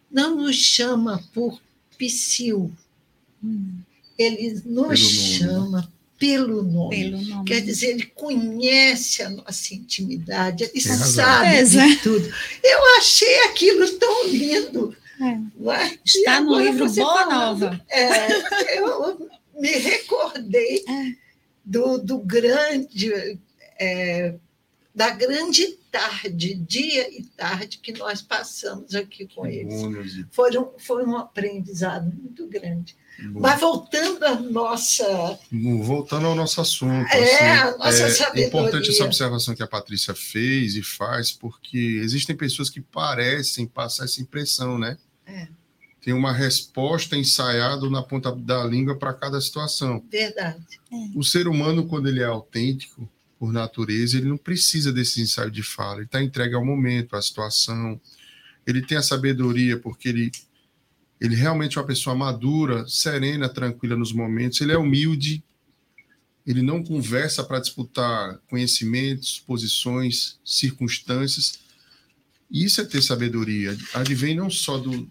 não 0.10 0.36
nos 0.36 0.56
chama 0.56 1.24
por 1.34 1.62
psil, 1.98 2.72
Hum, 3.44 3.80
ele 4.18 4.54
nos 4.54 4.64
nome. 4.66 4.98
chama 4.98 5.92
pelo 6.20 6.62
nome. 6.64 6.96
pelo 6.96 7.22
nome. 7.24 7.46
Quer 7.46 7.62
dizer, 7.62 7.88
ele 7.92 8.06
conhece 8.06 9.24
a 9.24 9.30
nossa 9.32 9.74
intimidade, 9.74 10.64
ele 10.64 10.74
Tem 10.74 10.84
razão. 10.92 11.08
sabe 11.26 11.48
Certeza. 11.50 11.88
de 11.88 11.96
tudo. 11.98 12.34
Eu 12.64 12.98
achei 12.98 13.44
aquilo 13.46 13.90
tão 13.98 14.28
lindo. 14.28 14.96
É. 15.22 15.40
Está 16.04 16.42
no 16.42 16.60
livro 16.60 16.90
Boa 16.92 17.18
falando, 17.20 17.60
Nova. 17.60 17.86
É, 17.90 18.80
eu 18.80 19.30
me 19.60 19.70
recordei 19.70 20.84
É. 20.90 21.14
do, 21.64 22.00
do 22.00 22.18
grande, 22.20 23.40
é, 23.80 24.34
da 24.96 25.12
grande 25.12 25.68
tarde, 25.92 26.56
dia 26.56 27.08
e 27.16 27.24
tarde 27.24 27.78
que 27.78 27.92
nós 27.94 28.22
passamos 28.22 28.96
aqui 28.96 29.28
com 29.28 29.46
eles. 29.46 30.26
Foram, 30.32 30.74
foi 30.80 31.06
um 31.06 31.16
aprendizado 31.18 32.12
muito 32.12 32.48
grande. 32.48 32.96
Bom. 33.30 33.42
Mas 33.42 33.60
voltando 33.60 34.26
à 34.26 34.36
nossa. 34.40 35.38
Voltando 35.84 36.28
ao 36.28 36.36
nosso 36.36 36.60
assunto. 36.62 37.08
É, 37.12 37.24
assim, 37.24 37.46
a 37.46 37.78
nossa 37.78 38.04
é 38.04 38.10
sabedoria. 38.10 38.48
importante 38.48 38.90
essa 38.90 39.04
observação 39.04 39.54
que 39.54 39.62
a 39.62 39.68
Patrícia 39.68 40.16
fez 40.16 40.76
e 40.76 40.82
faz, 40.82 41.32
porque 41.32 42.00
existem 42.02 42.36
pessoas 42.36 42.70
que 42.70 42.82
parecem 42.82 43.68
passar 43.68 44.06
essa 44.06 44.22
impressão, 44.22 44.80
né? 44.80 44.98
É. 45.32 45.48
Tem 46.02 46.14
uma 46.14 46.34
resposta 46.34 47.16
ensaiada 47.16 47.88
na 47.90 48.02
ponta 48.02 48.36
da 48.36 48.64
língua 48.64 48.98
para 48.98 49.14
cada 49.14 49.40
situação. 49.40 50.04
Verdade. 50.12 50.80
É. 50.92 50.96
O 51.16 51.24
ser 51.24 51.48
humano, 51.48 51.88
quando 51.88 52.08
ele 52.10 52.22
é 52.22 52.26
autêntico, 52.26 53.08
por 53.38 53.52
natureza, 53.52 54.18
ele 54.18 54.28
não 54.28 54.38
precisa 54.38 54.92
desse 54.92 55.22
ensaio 55.22 55.50
de 55.50 55.64
fala. 55.64 55.98
Ele 55.98 56.06
está 56.06 56.22
entregue 56.22 56.56
ao 56.56 56.66
momento, 56.66 57.16
à 57.16 57.22
situação. 57.22 58.00
Ele 58.66 58.82
tem 58.82 58.98
a 58.98 59.02
sabedoria 59.02 59.80
porque 59.80 60.10
ele 60.10 60.32
ele 61.22 61.36
realmente 61.36 61.78
é 61.78 61.82
uma 61.82 61.86
pessoa 61.86 62.16
madura, 62.16 62.88
serena, 62.88 63.48
tranquila 63.48 63.96
nos 63.96 64.12
momentos. 64.12 64.60
Ele 64.60 64.72
é 64.72 64.78
humilde. 64.78 65.44
Ele 66.48 66.64
não 66.64 66.84
conversa 66.84 67.44
para 67.44 67.60
disputar 67.60 68.40
conhecimentos, 68.50 69.40
posições, 69.40 70.40
circunstâncias. 70.44 71.60
Isso 72.50 72.82
é 72.82 72.86
ter 72.86 73.04
sabedoria. 73.04 73.78
Advém 73.94 74.36
não 74.36 74.50
só 74.50 74.80
do, 74.80 75.08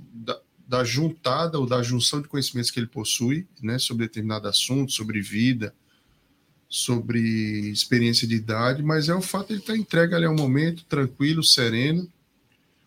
da, 0.71 0.79
da 0.79 0.85
juntada 0.85 1.59
ou 1.59 1.67
da 1.67 1.83
junção 1.83 2.23
de 2.23 2.29
conhecimentos 2.29 2.71
que 2.71 2.79
ele 2.79 2.87
possui, 2.87 3.47
né, 3.61 3.79
sobre 3.79 4.07
determinado 4.07 4.47
assunto, 4.47 4.93
sobre 4.93 5.21
vida, 5.21 5.75
sobre 6.69 7.21
experiência 7.71 8.27
de 8.29 8.37
idade, 8.37 8.81
mas 8.81 9.09
é 9.09 9.15
o 9.15 9.21
fato 9.21 9.49
de 9.49 9.55
ele 9.55 9.61
estar 9.61 9.77
entregue 9.77 10.15
ali 10.15 10.25
ao 10.25 10.35
momento, 10.35 10.85
tranquilo, 10.85 11.43
sereno, 11.43 12.09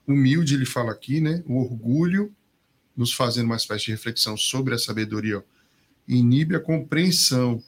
humilde, 0.07 0.55
ele 0.55 0.65
fala 0.65 0.91
aqui, 0.91 1.19
né? 1.19 1.43
O 1.45 1.59
orgulho 1.59 2.33
nos 2.95 3.13
fazendo 3.13 3.47
uma 3.47 3.57
espécie 3.57 3.85
de 3.85 3.91
reflexão 3.91 4.37
sobre 4.37 4.73
a 4.73 4.77
sabedoria, 4.77 5.39
ó, 5.39 5.43
inibe 6.07 6.55
a 6.55 6.59
compreensão 6.59 7.61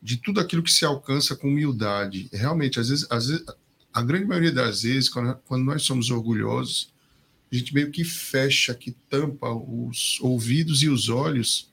de 0.00 0.16
tudo 0.16 0.40
aquilo 0.40 0.62
que 0.62 0.70
se 0.70 0.84
alcança 0.84 1.36
com 1.36 1.48
humildade. 1.48 2.28
Realmente, 2.32 2.80
às 2.80 2.88
vezes, 2.88 3.06
às 3.10 3.26
vezes 3.26 3.44
a 3.92 4.02
grande 4.02 4.26
maioria 4.26 4.52
das 4.52 4.82
vezes, 4.82 5.08
quando, 5.08 5.34
quando 5.46 5.64
nós 5.64 5.82
somos 5.82 6.10
orgulhosos, 6.10 6.92
a 7.50 7.54
gente 7.54 7.74
meio 7.74 7.90
que 7.90 8.04
fecha, 8.04 8.74
que 8.74 8.90
tampa 8.90 9.50
os 9.50 10.18
ouvidos 10.20 10.82
e 10.82 10.88
os 10.88 11.08
olhos 11.08 11.72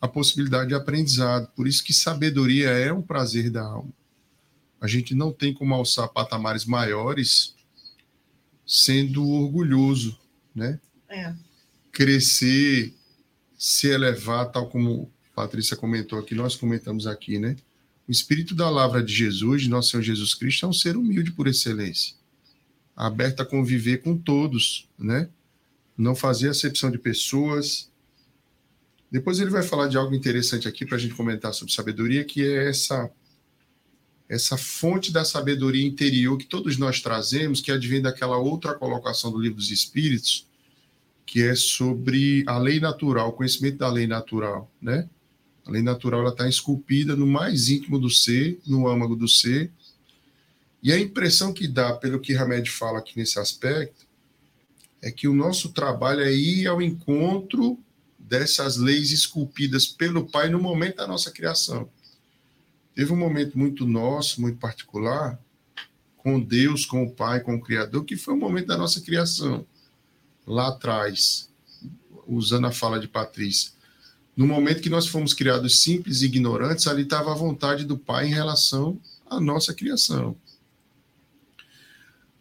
a 0.00 0.06
possibilidade 0.06 0.68
de 0.68 0.74
aprendizado. 0.74 1.48
Por 1.56 1.66
isso 1.66 1.82
que 1.82 1.92
sabedoria 1.92 2.68
é 2.70 2.92
um 2.92 3.00
prazer 3.00 3.50
da 3.50 3.62
alma. 3.62 3.92
A 4.80 4.86
gente 4.86 5.14
não 5.14 5.32
tem 5.32 5.54
como 5.54 5.74
alçar 5.74 6.08
patamares 6.08 6.66
maiores 6.66 7.54
sendo 8.66 9.26
orgulhoso, 9.26 10.18
né? 10.54 10.78
É 11.08 11.34
crescer, 11.96 12.94
se 13.56 13.86
elevar, 13.86 14.52
tal 14.52 14.68
como 14.68 15.10
Patrícia 15.34 15.74
comentou 15.74 16.18
aqui, 16.18 16.34
nós 16.34 16.54
comentamos 16.54 17.06
aqui, 17.06 17.38
né? 17.38 17.56
O 18.06 18.12
espírito 18.12 18.54
da 18.54 18.64
palavra 18.64 19.02
de 19.02 19.14
Jesus, 19.14 19.62
de 19.62 19.70
nosso 19.70 19.92
Senhor 19.92 20.02
Jesus 20.02 20.34
Cristo, 20.34 20.66
é 20.66 20.68
um 20.68 20.74
ser 20.74 20.94
humilde 20.94 21.32
por 21.32 21.46
excelência, 21.46 22.14
aberto 22.96 23.40
a 23.40 23.46
conviver 23.46 23.98
com 23.98 24.16
todos, 24.16 24.88
né? 24.98 25.28
Não 25.96 26.16
fazer 26.16 26.48
acepção 26.48 26.90
de 26.90 26.98
pessoas. 26.98 27.90
Depois 29.10 29.38
ele 29.38 29.50
vai 29.50 29.62
falar 29.62 29.88
de 29.88 29.96
algo 29.96 30.14
interessante 30.14 30.66
aqui 30.66 30.86
para 30.86 30.96
a 30.96 30.98
gente 30.98 31.14
comentar 31.14 31.52
sobre 31.52 31.74
sabedoria, 31.74 32.24
que 32.24 32.42
é 32.42 32.68
essa 32.68 33.10
essa 34.28 34.56
fonte 34.56 35.12
da 35.12 35.24
sabedoria 35.24 35.86
interior 35.86 36.36
que 36.36 36.46
todos 36.46 36.76
nós 36.76 37.00
trazemos, 37.00 37.60
que 37.60 37.70
advém 37.70 38.02
daquela 38.02 38.36
outra 38.36 38.74
colocação 38.74 39.30
do 39.30 39.38
livro 39.38 39.58
dos 39.58 39.70
Espíritos, 39.70 40.48
que 41.24 41.42
é 41.42 41.54
sobre 41.54 42.42
a 42.46 42.58
lei 42.58 42.80
natural, 42.80 43.28
o 43.28 43.32
conhecimento 43.32 43.78
da 43.78 43.88
lei 43.88 44.06
natural, 44.06 44.68
né? 44.82 45.08
A 45.64 45.70
lei 45.70 45.82
natural 45.82 46.20
ela 46.20 46.30
está 46.30 46.48
esculpida 46.48 47.16
no 47.16 47.26
mais 47.26 47.68
íntimo 47.68 47.98
do 47.98 48.10
ser, 48.10 48.58
no 48.66 48.88
âmago 48.88 49.16
do 49.16 49.28
ser. 49.28 49.70
E 50.86 50.92
a 50.92 51.00
impressão 51.00 51.52
que 51.52 51.66
dá, 51.66 51.94
pelo 51.94 52.20
que 52.20 52.36
Hamed 52.36 52.70
fala 52.70 53.00
aqui 53.00 53.18
nesse 53.18 53.40
aspecto, 53.40 54.06
é 55.02 55.10
que 55.10 55.26
o 55.26 55.34
nosso 55.34 55.72
trabalho 55.72 56.20
é 56.20 56.32
ir 56.32 56.68
ao 56.68 56.80
encontro 56.80 57.76
dessas 58.16 58.76
leis 58.76 59.10
esculpidas 59.10 59.88
pelo 59.88 60.30
Pai 60.30 60.48
no 60.48 60.62
momento 60.62 60.98
da 60.98 61.06
nossa 61.08 61.32
criação. 61.32 61.88
Teve 62.94 63.12
um 63.12 63.16
momento 63.16 63.58
muito 63.58 63.84
nosso, 63.84 64.40
muito 64.40 64.60
particular, 64.60 65.36
com 66.18 66.38
Deus, 66.38 66.86
com 66.86 67.02
o 67.02 67.10
Pai, 67.10 67.40
com 67.40 67.56
o 67.56 67.60
Criador, 67.60 68.04
que 68.04 68.16
foi 68.16 68.34
o 68.34 68.38
momento 68.38 68.68
da 68.68 68.76
nossa 68.76 69.00
criação 69.00 69.66
lá 70.46 70.68
atrás, 70.68 71.50
usando 72.28 72.68
a 72.68 72.72
fala 72.72 73.00
de 73.00 73.08
Patrícia, 73.08 73.72
no 74.36 74.46
momento 74.46 74.80
que 74.80 74.88
nós 74.88 75.08
fomos 75.08 75.34
criados 75.34 75.82
simples 75.82 76.22
e 76.22 76.26
ignorantes, 76.26 76.86
ali 76.86 77.02
estava 77.02 77.32
a 77.32 77.34
vontade 77.34 77.84
do 77.84 77.98
Pai 77.98 78.28
em 78.28 78.32
relação 78.32 79.00
à 79.28 79.40
nossa 79.40 79.74
criação. 79.74 80.36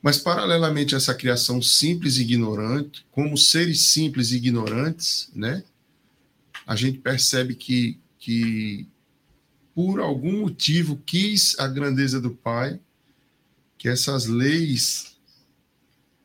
Mas, 0.06 0.20
paralelamente 0.20 0.94
a 0.94 1.00
essa 1.00 1.16
criação 1.16 1.64
simples 1.64 2.18
e 2.18 2.22
ignorante, 2.22 3.04
como 3.10 3.36
seres 3.36 3.88
simples 3.88 4.30
e 4.30 4.36
ignorantes, 4.36 5.32
né, 5.34 5.64
a 6.64 6.76
gente 6.76 7.00
percebe 7.00 7.56
que, 7.56 8.00
que, 8.20 8.88
por 9.74 10.00
algum 10.00 10.42
motivo, 10.42 10.96
quis 11.08 11.58
a 11.58 11.68
grandeza 11.68 12.22
do 12.22 12.30
Pai, 12.30 12.80
que 13.80 13.90
essas 13.90 14.28
leis 14.28 15.18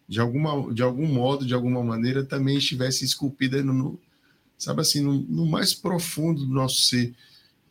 de, 0.07 0.21
alguma, 0.21 0.75
de 0.75 0.83
algum 0.83 1.07
modo, 1.07 1.47
de 1.47 1.55
alguma 1.55 1.83
maneira, 1.83 2.23
também 2.23 2.59
estivesse 2.59 3.03
esculpida 3.03 3.63
no, 3.63 3.99
sabe 4.59 4.83
assim, 4.83 5.01
no, 5.01 5.23
no, 5.23 5.47
mais 5.47 5.73
profundo 5.73 6.45
do 6.45 6.53
nosso 6.53 6.83
ser. 6.83 7.15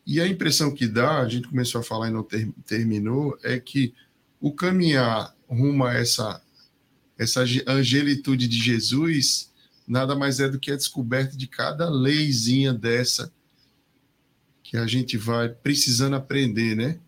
E 0.04 0.20
a 0.20 0.26
impressão 0.26 0.74
que 0.74 0.88
dá, 0.88 1.20
a 1.20 1.28
gente 1.28 1.46
começou 1.46 1.80
a 1.80 1.84
falar 1.84 2.08
e 2.08 2.12
não 2.12 2.24
ter, 2.24 2.50
terminou, 2.66 3.38
é 3.44 3.60
que 3.60 3.94
o 4.40 4.50
caminhar 4.52 5.38
rumo 5.50 5.84
a 5.84 5.94
essa, 5.94 6.42
essa 7.18 7.44
angelitude 7.66 8.46
de 8.48 8.58
Jesus 8.58 9.50
nada 9.86 10.14
mais 10.14 10.38
é 10.38 10.48
do 10.48 10.58
que 10.58 10.70
a 10.70 10.76
descoberta 10.76 11.36
de 11.36 11.46
cada 11.46 11.90
leizinha 11.90 12.72
dessa 12.72 13.32
que 14.62 14.76
a 14.76 14.86
gente 14.86 15.16
vai 15.16 15.48
precisando 15.48 16.14
aprender, 16.14 16.76
né? 16.76 17.00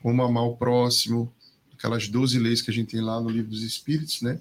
Como 0.00 0.22
amar 0.22 0.44
o 0.44 0.56
próximo, 0.56 1.32
aquelas 1.72 2.06
12 2.06 2.38
leis 2.38 2.62
que 2.62 2.70
a 2.70 2.74
gente 2.74 2.92
tem 2.92 3.00
lá 3.00 3.20
no 3.20 3.28
livro 3.28 3.50
dos 3.50 3.62
Espíritos, 3.62 4.22
né? 4.22 4.40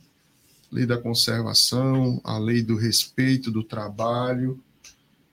lei 0.71 0.85
da 0.85 0.97
conservação, 0.97 2.21
a 2.23 2.37
lei 2.37 2.63
do 2.63 2.77
respeito 2.77 3.51
do 3.51 3.63
trabalho. 3.63 4.63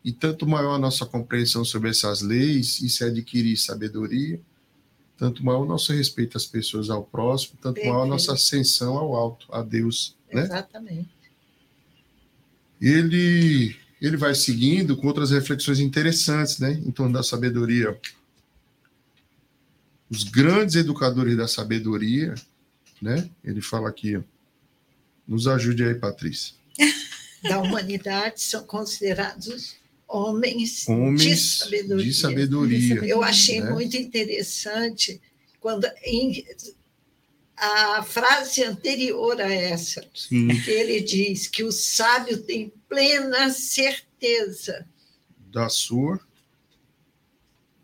E 0.04 0.12
tanto 0.12 0.46
maior 0.46 0.74
a 0.74 0.78
nossa 0.78 1.06
compreensão 1.06 1.64
sobre 1.64 1.90
essas 1.90 2.22
leis, 2.22 2.80
e 2.80 2.88
se 2.88 3.04
adquirir 3.04 3.56
sabedoria, 3.56 4.40
tanto 5.18 5.44
maior 5.44 5.62
o 5.62 5.66
nosso 5.66 5.92
respeito 5.92 6.36
às 6.36 6.46
pessoas, 6.46 6.88
ao 6.88 7.02
próximo, 7.02 7.58
tanto 7.60 7.74
Perfeito. 7.74 7.92
maior 7.92 8.04
a 8.04 8.08
nossa 8.08 8.32
ascensão 8.32 8.96
ao 8.96 9.16
alto, 9.16 9.52
a 9.52 9.62
Deus. 9.62 10.16
Né? 10.32 10.42
Exatamente. 10.42 11.08
Ele, 12.80 13.76
ele 14.00 14.16
vai 14.16 14.34
seguindo 14.34 14.96
com 14.96 15.08
outras 15.08 15.32
reflexões 15.32 15.80
interessantes 15.80 16.60
né, 16.60 16.72
em 16.72 16.92
torno 16.92 17.12
da 17.12 17.24
sabedoria. 17.24 17.98
Os 20.08 20.22
grandes 20.22 20.76
educadores 20.76 21.36
da 21.36 21.48
sabedoria, 21.48 22.34
né, 23.02 23.28
ele 23.42 23.60
fala 23.60 23.88
aqui, 23.88 24.22
nos 25.26 25.48
ajude 25.48 25.82
aí, 25.84 25.94
Patrícia. 25.94 26.54
Da 27.40 27.60
humanidade 27.60 28.40
são 28.40 28.64
considerados 28.64 29.76
homens, 30.08 30.88
homens 30.88 31.22
de, 31.22 31.36
sabedoria. 31.36 32.04
de 32.04 32.14
sabedoria. 32.14 32.94
Eu 33.04 33.22
achei 33.22 33.60
né? 33.60 33.70
muito 33.70 33.96
interessante 33.96 35.20
quando 35.60 35.86
em, 36.02 36.44
a 37.56 38.02
frase 38.02 38.64
anterior 38.64 39.40
a 39.40 39.52
essa, 39.52 40.04
Sim. 40.14 40.48
que 40.62 40.70
ele 40.70 41.00
diz 41.00 41.46
que 41.46 41.62
o 41.62 41.70
sábio 41.70 42.38
tem 42.42 42.72
plena 42.88 43.50
certeza 43.50 44.86
da 45.50 45.68
sua 45.68 46.18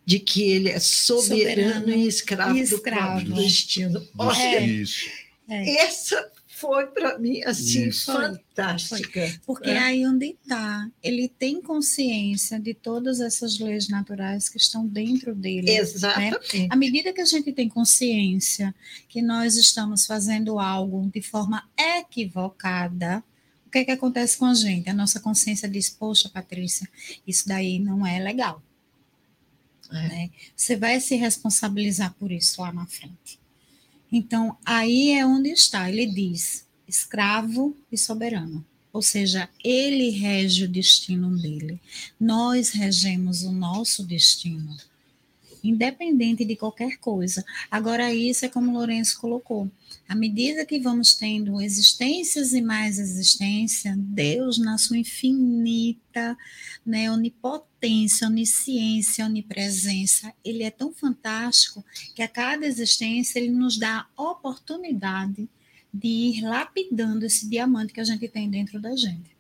de 0.06 0.18
que 0.18 0.42
ele 0.50 0.68
é 0.68 0.78
soberano, 0.78 1.72
soberano 1.72 1.90
e 1.90 2.06
escravo, 2.06 2.58
escravo. 2.58 3.24
do 3.24 3.34
destino. 3.34 4.06
Olha, 4.18 4.60
Isso. 4.60 5.08
É. 5.48 5.76
essa 5.78 6.30
foi 6.54 6.86
para 6.86 7.18
mim 7.18 7.42
assim 7.42 7.88
Isso. 7.88 8.12
fantástica. 8.12 9.28
Foi. 9.28 9.40
Porque 9.44 9.70
é. 9.70 9.78
aí 9.78 10.06
onde 10.06 10.26
está, 10.26 10.88
ele 11.02 11.28
tem 11.28 11.60
consciência 11.60 12.60
de 12.60 12.72
todas 12.72 13.20
essas 13.20 13.58
leis 13.58 13.88
naturais 13.88 14.48
que 14.48 14.56
estão 14.56 14.86
dentro 14.86 15.34
dele. 15.34 15.66
Né? 15.66 15.78
Exatamente. 15.78 16.58
Né? 16.60 16.68
À 16.70 16.76
medida 16.76 17.12
que 17.12 17.20
a 17.20 17.24
gente 17.24 17.52
tem 17.52 17.68
consciência 17.68 18.72
que 19.08 19.20
nós 19.20 19.56
estamos 19.56 20.06
fazendo 20.06 20.60
algo 20.60 21.10
de 21.12 21.20
forma 21.20 21.68
equivocada, 21.76 23.22
o 23.66 23.70
que 23.70 23.78
é 23.78 23.84
que 23.84 23.90
acontece 23.90 24.38
com 24.38 24.44
a 24.44 24.54
gente? 24.54 24.88
A 24.88 24.94
nossa 24.94 25.18
consciência 25.18 25.68
diz: 25.68 25.90
"Poxa, 25.90 26.28
Patrícia, 26.28 26.88
isso 27.26 27.48
daí 27.48 27.80
não 27.80 28.06
é 28.06 28.20
legal". 28.20 28.62
É. 29.90 30.08
Né? 30.08 30.30
Você 30.54 30.76
vai 30.76 31.00
se 31.00 31.16
responsabilizar 31.16 32.14
por 32.14 32.30
isso 32.30 32.62
lá 32.62 32.72
na 32.72 32.86
frente. 32.86 33.42
Então, 34.16 34.56
aí 34.64 35.10
é 35.10 35.26
onde 35.26 35.50
está. 35.50 35.90
Ele 35.90 36.06
diz: 36.06 36.64
escravo 36.86 37.76
e 37.90 37.98
soberano. 37.98 38.64
Ou 38.92 39.02
seja, 39.02 39.48
ele 39.64 40.10
rege 40.10 40.66
o 40.66 40.68
destino 40.68 41.36
dele. 41.36 41.80
Nós 42.18 42.70
regemos 42.70 43.42
o 43.42 43.50
nosso 43.50 44.04
destino 44.04 44.76
independente 45.64 46.44
de 46.44 46.54
qualquer 46.54 46.98
coisa. 46.98 47.42
Agora, 47.70 48.12
isso 48.12 48.44
é 48.44 48.48
como 48.48 48.72
Lourenço 48.72 49.18
colocou. 49.18 49.70
À 50.06 50.14
medida 50.14 50.66
que 50.66 50.78
vamos 50.78 51.14
tendo 51.14 51.60
existências 51.60 52.52
e 52.52 52.60
mais 52.60 52.98
existência, 52.98 53.94
Deus, 53.96 54.58
na 54.58 54.76
sua 54.76 54.98
infinita 54.98 56.36
né, 56.84 57.10
onipotência, 57.10 57.73
onisciência, 58.26 59.24
onipresença, 59.24 60.32
ele 60.44 60.62
é 60.62 60.70
tão 60.70 60.92
fantástico 60.92 61.84
que 62.14 62.22
a 62.22 62.28
cada 62.28 62.66
existência 62.66 63.38
ele 63.38 63.50
nos 63.50 63.76
dá 63.76 64.06
a 64.16 64.22
oportunidade 64.22 65.48
de 65.92 66.08
ir 66.08 66.42
lapidando 66.42 67.24
esse 67.24 67.48
diamante 67.48 67.92
que 67.92 68.00
a 68.00 68.04
gente 68.04 68.26
tem 68.28 68.50
dentro 68.50 68.80
da 68.80 68.96
gente. 68.96 69.34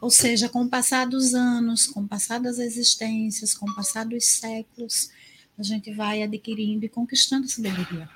Ou 0.00 0.10
seja, 0.10 0.48
com 0.48 0.62
o 0.62 0.68
passar 0.68 1.06
dos 1.06 1.34
anos, 1.34 1.86
com 1.86 2.00
o 2.00 2.08
passar 2.08 2.38
das 2.40 2.58
existências, 2.58 3.54
com 3.54 3.68
o 3.68 3.74
passar 3.74 4.06
dos 4.06 4.24
séculos, 4.24 5.10
a 5.58 5.62
gente 5.62 5.92
vai 5.92 6.22
adquirindo 6.22 6.84
e 6.84 6.88
conquistando 6.88 7.48
sabedoria. 7.48 8.08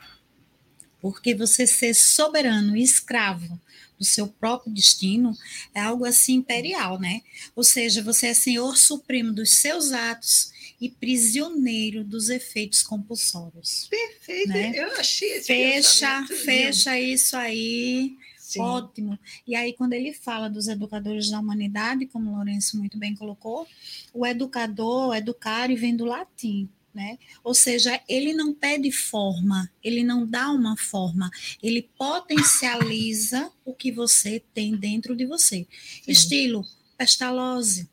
Porque 1.01 1.35
você 1.35 1.67
ser 1.67 1.95
soberano 1.95 2.77
e 2.77 2.83
escravo 2.83 3.59
do 4.01 4.05
seu 4.07 4.27
próprio 4.27 4.73
destino 4.73 5.37
é 5.75 5.81
algo 5.81 6.07
assim 6.07 6.37
imperial, 6.37 6.99
né? 6.99 7.21
Ou 7.55 7.63
seja, 7.63 8.03
você 8.03 8.29
é 8.29 8.35
senhor 8.35 8.79
supremo 8.79 9.31
dos 9.31 9.59
seus 9.59 9.93
atos 9.93 10.51
e 10.81 10.89
prisioneiro 10.89 12.03
dos 12.03 12.31
efeitos 12.31 12.83
compulsórios. 12.83 13.87
Perfeito, 13.91 14.49
né? 14.49 14.73
eu 14.75 14.97
achei 14.97 15.33
esse 15.35 15.47
Fecha, 15.49 16.27
fecha 16.27 16.99
isso 16.99 17.37
aí. 17.37 18.17
Sim. 18.39 18.61
Ótimo. 18.63 19.19
E 19.47 19.55
aí, 19.55 19.75
quando 19.75 19.93
ele 19.93 20.13
fala 20.13 20.49
dos 20.49 20.67
educadores 20.67 21.31
da 21.31 21.39
humanidade, 21.39 22.07
como 22.07 22.31
o 22.31 22.37
Lourenço 22.37 22.79
muito 22.79 22.99
bem 22.99 23.15
colocou, 23.15 23.69
o 24.13 24.27
educador, 24.27 25.15
educar, 25.15 25.69
vem 25.77 25.95
do 25.95 26.07
latim, 26.07 26.69
né? 26.95 27.19
Ou 27.45 27.55
seja, 27.55 28.01
ele 28.09 28.33
não 28.33 28.53
pede 28.53 28.91
forma, 28.91 29.71
ele 29.83 30.03
não 30.03 30.27
dá 30.27 30.51
uma 30.51 30.77
forma, 30.77 31.31
ele 31.63 31.89
potencializa 31.97 33.51
o 33.65 33.75
que 33.75 33.93
você 33.93 34.43
tem 34.53 34.77
dentro 34.77 35.17
de 35.17 35.27
você. 35.27 35.67
Sim. 36.03 36.11
Estilo 36.13 36.67
pestalose, 36.97 37.89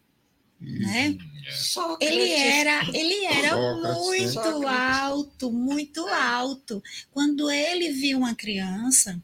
né? 0.60 1.18
Sócrates. 1.50 2.08
Ele 2.08 2.30
era, 2.32 2.84
ele 2.94 3.26
era 3.26 3.50
Sócrates, 3.52 4.04
muito 4.04 4.34
Sócrates. 4.34 4.98
alto, 4.98 5.52
muito 5.52 6.08
alto. 6.08 6.84
Quando 7.12 7.50
ele 7.50 7.92
viu 7.94 8.18
uma 8.18 8.36
criança, 8.36 9.22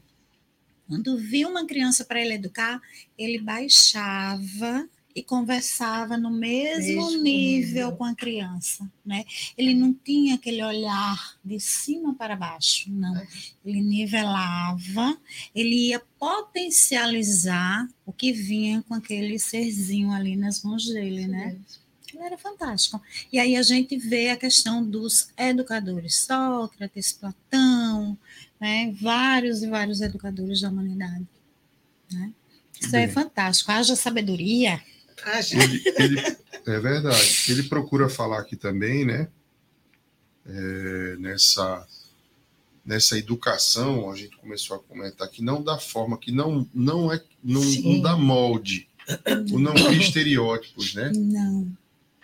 quando 0.88 1.18
viu 1.18 1.48
uma 1.48 1.66
criança 1.66 2.04
para 2.04 2.20
ele 2.20 2.34
educar, 2.34 2.80
ele 3.18 3.38
baixava 3.38 4.88
e 5.14 5.22
conversava 5.22 6.16
no 6.16 6.30
mesmo, 6.30 7.06
mesmo 7.06 7.22
nível 7.22 7.92
com 7.92 8.04
a 8.04 8.14
criança, 8.14 8.90
né? 9.06 9.24
Ele 9.56 9.72
não 9.72 9.94
tinha 9.94 10.34
aquele 10.34 10.62
olhar 10.62 11.38
de 11.44 11.60
cima 11.60 12.14
para 12.14 12.34
baixo, 12.34 12.90
não. 12.90 13.16
É. 13.16 13.26
Ele 13.64 13.80
nivelava, 13.80 15.16
ele 15.54 15.90
ia 15.90 16.02
potencializar 16.18 17.88
o 18.04 18.12
que 18.12 18.32
vinha 18.32 18.82
com 18.88 18.94
aquele 18.94 19.38
serzinho 19.38 20.10
ali 20.10 20.34
nas 20.36 20.64
mãos 20.64 20.84
dele, 20.86 21.28
né? 21.28 21.56
Ele 22.12 22.22
era 22.24 22.36
fantástico. 22.36 23.00
E 23.32 23.38
aí 23.38 23.56
a 23.56 23.62
gente 23.62 23.96
vê 23.96 24.30
a 24.30 24.36
questão 24.36 24.84
dos 24.84 25.28
educadores, 25.36 26.16
Sócrates, 26.16 27.12
Platão, 27.12 28.18
né? 28.60 28.92
Vários 29.00 29.62
e 29.62 29.68
vários 29.68 30.00
educadores 30.00 30.60
da 30.60 30.70
humanidade, 30.70 31.26
né? 32.10 32.32
Isso 32.80 32.96
é 32.96 33.00
Bem. 33.00 33.02
é 33.02 33.08
fantástico. 33.08 33.70
Haja 33.70 33.94
sabedoria 33.94 34.82
ele, 35.52 35.82
ele, 35.96 36.36
é 36.66 36.80
verdade. 36.80 37.44
Ele 37.48 37.62
procura 37.64 38.08
falar 38.08 38.40
aqui 38.40 38.56
também, 38.56 39.04
né? 39.04 39.28
É, 40.46 41.16
nessa, 41.18 41.86
nessa 42.84 43.18
educação, 43.18 44.10
a 44.10 44.16
gente 44.16 44.36
começou 44.36 44.76
a 44.76 44.80
comentar 44.80 45.28
que 45.28 45.42
não 45.42 45.62
dá 45.62 45.78
forma, 45.78 46.18
que 46.18 46.30
não, 46.30 46.68
não 46.74 47.12
é, 47.12 47.22
não, 47.42 47.62
não 47.62 48.00
dá 48.00 48.16
molde, 48.16 48.88
ou 49.52 49.58
não 49.58 49.72
cria 49.72 49.98
estereótipos, 49.98 50.94
né? 50.94 51.10
Não. 51.14 51.72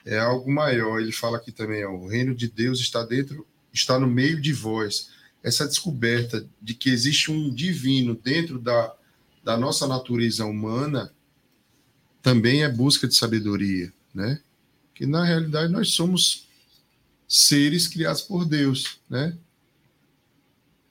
É 0.05 0.18
algo 0.18 0.50
maior. 0.50 1.00
Ele 1.00 1.12
fala 1.12 1.37
aqui 1.37 1.53
também, 1.53 1.85
ó, 1.85 1.92
o 1.92 2.09
reino 2.09 2.35
de 2.35 2.48
Deus 2.48 2.81
está 2.81 3.05
dentro, 3.05 3.46
está 3.72 3.98
no 3.98 4.07
meio 4.07 4.40
de 4.40 4.53
vós. 4.53 5.11
Essa 5.42 5.66
descoberta 5.66 6.46
de 6.61 6.74
que 6.74 6.90
existe 6.90 7.31
um 7.31 7.53
divino 7.53 8.14
dentro 8.14 8.59
da, 8.59 8.94
da 9.42 9.57
nossa 9.57 9.87
natureza 9.87 10.44
humana 10.44 11.12
também 12.23 12.63
é 12.63 12.69
busca 12.69 13.09
de 13.09 13.15
sabedoria, 13.15 13.93
né? 14.15 14.41
Que 14.95 15.07
na 15.07 15.25
realidade 15.25 15.73
nós 15.73 15.93
somos 15.93 16.49
seres 17.29 17.87
criados 17.87 18.23
por 18.23 18.45
Deus, 18.45 18.99
né? 19.09 19.37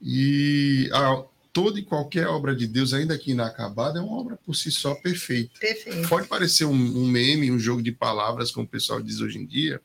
E 0.02 0.90
a, 0.94 1.24
toda 1.52 1.80
e 1.80 1.84
qualquer 1.84 2.28
obra 2.28 2.56
de 2.56 2.66
Deus, 2.66 2.94
ainda 2.94 3.18
que 3.18 3.32
inacabada, 3.32 4.00
é 4.00 4.02
uma 4.02 4.18
obra 4.18 4.38
por 4.38 4.56
si 4.56 4.72
só 4.72 4.96
perfeita. 4.96 5.60
Perfeito. 5.60 6.08
Pode 6.08 6.28
parecer 6.28 6.66
um, 6.66 6.72
um 6.72 7.08
meme, 7.08 7.52
um 7.52 7.60
jogo 7.60 7.82
de 7.82 7.92
palavras, 7.92 8.52
como 8.52 8.66
o 8.66 8.70
pessoal 8.70 9.02
diz 9.02 9.20
hoje 9.20 9.38
em 9.38 9.46
dia, 9.46 9.82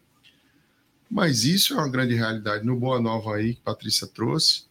mas 1.10 1.44
isso 1.44 1.74
é 1.74 1.76
uma 1.76 1.88
grande 1.88 2.14
realidade. 2.14 2.64
No 2.64 2.78
Boa 2.78 3.00
Nova 3.00 3.36
aí, 3.36 3.54
que 3.54 3.60
Patrícia 3.60 4.06
trouxe, 4.06 4.64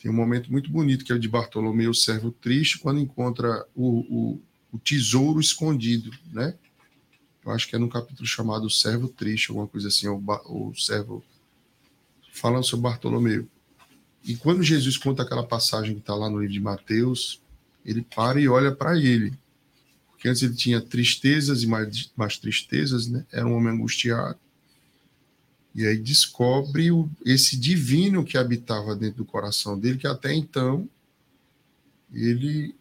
tem 0.00 0.10
um 0.10 0.14
momento 0.14 0.50
muito 0.50 0.70
bonito 0.70 1.04
que 1.04 1.12
é 1.12 1.14
o 1.14 1.18
de 1.18 1.28
Bartolomeu, 1.28 1.90
o 1.90 1.94
servo 1.94 2.30
triste, 2.30 2.78
quando 2.78 3.00
encontra 3.00 3.66
o, 3.74 3.98
o, 3.98 4.42
o 4.72 4.78
tesouro 4.78 5.40
escondido, 5.40 6.10
né? 6.32 6.54
Eu 7.44 7.52
acho 7.52 7.66
que 7.68 7.76
é 7.76 7.78
no 7.78 7.88
capítulo 7.88 8.26
chamado 8.26 8.66
O 8.66 8.70
Servo 8.70 9.08
Triste, 9.08 9.50
alguma 9.50 9.66
coisa 9.66 9.88
assim, 9.88 10.06
o, 10.06 10.22
o 10.46 10.74
servo 10.74 11.24
falando 12.32 12.64
sobre 12.64 12.82
Bartolomeu. 12.82 13.48
E 14.24 14.36
quando 14.36 14.62
Jesus 14.62 14.96
conta 14.96 15.22
aquela 15.22 15.46
passagem 15.46 15.94
que 15.94 16.00
está 16.00 16.14
lá 16.14 16.28
no 16.28 16.40
livro 16.40 16.52
de 16.52 16.60
Mateus, 16.60 17.40
ele 17.84 18.02
para 18.02 18.40
e 18.40 18.48
olha 18.48 18.70
para 18.70 18.98
ele. 18.98 19.32
Porque 20.10 20.28
antes 20.28 20.42
ele 20.42 20.54
tinha 20.54 20.80
tristezas 20.80 21.62
e 21.62 21.66
mais, 21.66 22.10
mais 22.16 22.36
tristezas, 22.36 23.06
né? 23.06 23.24
Era 23.32 23.46
um 23.46 23.54
homem 23.54 23.72
angustiado. 23.72 24.38
E 25.74 25.86
aí 25.86 25.96
descobre 25.96 26.90
o, 26.90 27.08
esse 27.24 27.56
divino 27.56 28.24
que 28.24 28.36
habitava 28.36 28.96
dentro 28.96 29.18
do 29.18 29.24
coração 29.24 29.78
dele, 29.78 29.96
que 29.96 30.06
até 30.06 30.34
então 30.34 30.88
ele 32.12 32.74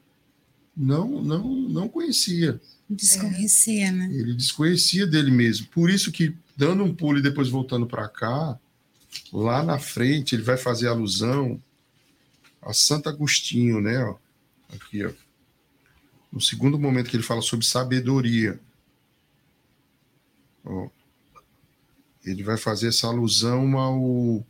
não, 0.77 1.23
não, 1.23 1.43
não 1.43 1.89
conhecia. 1.89 2.61
Desconhecia, 2.87 3.91
né? 3.91 4.09
Ele 4.13 4.33
desconhecia 4.35 5.07
dele 5.07 5.31
mesmo. 5.31 5.67
Por 5.67 5.89
isso 5.89 6.11
que, 6.11 6.35
dando 6.55 6.83
um 6.83 6.93
pulo 6.93 7.17
e 7.17 7.21
depois 7.21 7.49
voltando 7.49 7.87
para 7.87 8.07
cá, 8.07 8.57
lá 9.33 9.63
na 9.63 9.79
frente 9.79 10.35
ele 10.35 10.43
vai 10.43 10.55
fazer 10.55 10.87
alusão 10.87 11.61
a 12.61 12.73
Santo 12.73 13.09
Agostinho, 13.09 13.81
né? 13.81 14.15
Aqui, 14.69 15.03
ó. 15.03 15.11
No 16.31 16.39
segundo 16.39 16.77
momento 16.77 17.09
que 17.09 17.15
ele 17.15 17.23
fala 17.23 17.41
sobre 17.41 17.65
sabedoria. 17.65 18.59
Ó, 20.63 20.89
ele 22.23 22.43
vai 22.43 22.57
fazer 22.57 22.89
essa 22.89 23.07
alusão 23.07 23.77
ao 23.77 24.45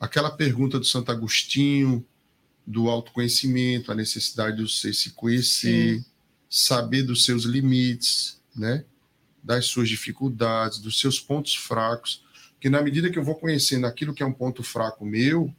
aquela 0.00 0.30
pergunta 0.30 0.78
do 0.78 0.84
Santo 0.84 1.10
Agostinho 1.10 2.04
do 2.66 2.88
autoconhecimento, 2.88 3.92
a 3.92 3.94
necessidade 3.94 4.56
de 4.56 4.62
você 4.62 4.92
se 4.92 5.10
conhecer, 5.10 5.98
Sim. 5.98 6.04
saber 6.48 7.02
dos 7.02 7.24
seus 7.24 7.44
limites, 7.44 8.40
né? 8.56 8.84
das 9.42 9.66
suas 9.66 9.88
dificuldades, 9.88 10.78
dos 10.78 10.98
seus 10.98 11.20
pontos 11.20 11.54
fracos, 11.54 12.24
que 12.58 12.70
na 12.70 12.80
medida 12.80 13.10
que 13.10 13.18
eu 13.18 13.24
vou 13.24 13.34
conhecendo 13.34 13.86
aquilo 13.86 14.14
que 14.14 14.22
é 14.22 14.26
um 14.26 14.32
ponto 14.32 14.62
fraco 14.62 15.04
meu, 15.04 15.54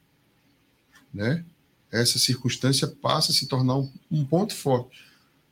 né? 1.14 1.46
essa 1.92 2.18
circunstância 2.18 2.88
passa 2.88 3.32
a 3.32 3.36
se 3.36 3.48
tornar 3.48 3.78
um, 3.78 3.92
um 4.10 4.26
ponto 4.26 4.56
forte. 4.56 5.06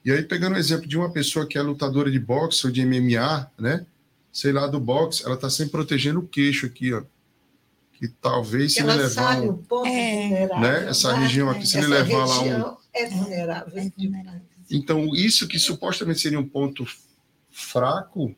E 0.04 0.12
aí, 0.12 0.24
pegando 0.24 0.56
o 0.56 0.60
exemplo 0.60 0.88
de 0.88 0.98
uma 0.98 1.12
pessoa 1.12 1.48
que 1.48 1.58
é 1.58 1.62
lutadora 1.62 2.12
de 2.12 2.20
boxe 2.20 2.66
ou 2.66 2.74
de 2.74 2.86
MMA, 2.86 3.50
né? 3.58 3.86
Sei 4.34 4.52
lá, 4.52 4.68
do 4.68 4.78
boxe, 4.78 5.24
ela 5.24 5.36
está 5.36 5.50
sempre 5.50 5.72
protegendo 5.72 6.20
o 6.20 6.28
queixo 6.28 6.66
aqui, 6.66 6.92
ó 6.92 7.04
que 8.04 8.10
talvez 8.10 8.74
se 8.74 8.82
ele 8.82 8.92
levar 8.92 9.40
um, 9.40 9.52
o 9.52 9.58
ponto 9.60 9.88
é, 9.88 10.46
né, 10.60 10.90
essa 10.90 11.16
região 11.16 11.50
aqui, 11.50 11.66
se 11.66 11.78
ele 11.78 11.88
levar 11.88 12.26
lá 12.26 12.42
um 12.42 12.78
é 12.94 13.08
vulnerável. 13.08 13.78
É 13.78 13.90
vulnerável. 13.98 14.42
Então, 14.70 15.16
isso 15.16 15.48
que 15.48 15.58
supostamente 15.58 16.20
seria 16.20 16.38
um 16.38 16.46
ponto 16.46 16.86
fraco, 17.50 18.36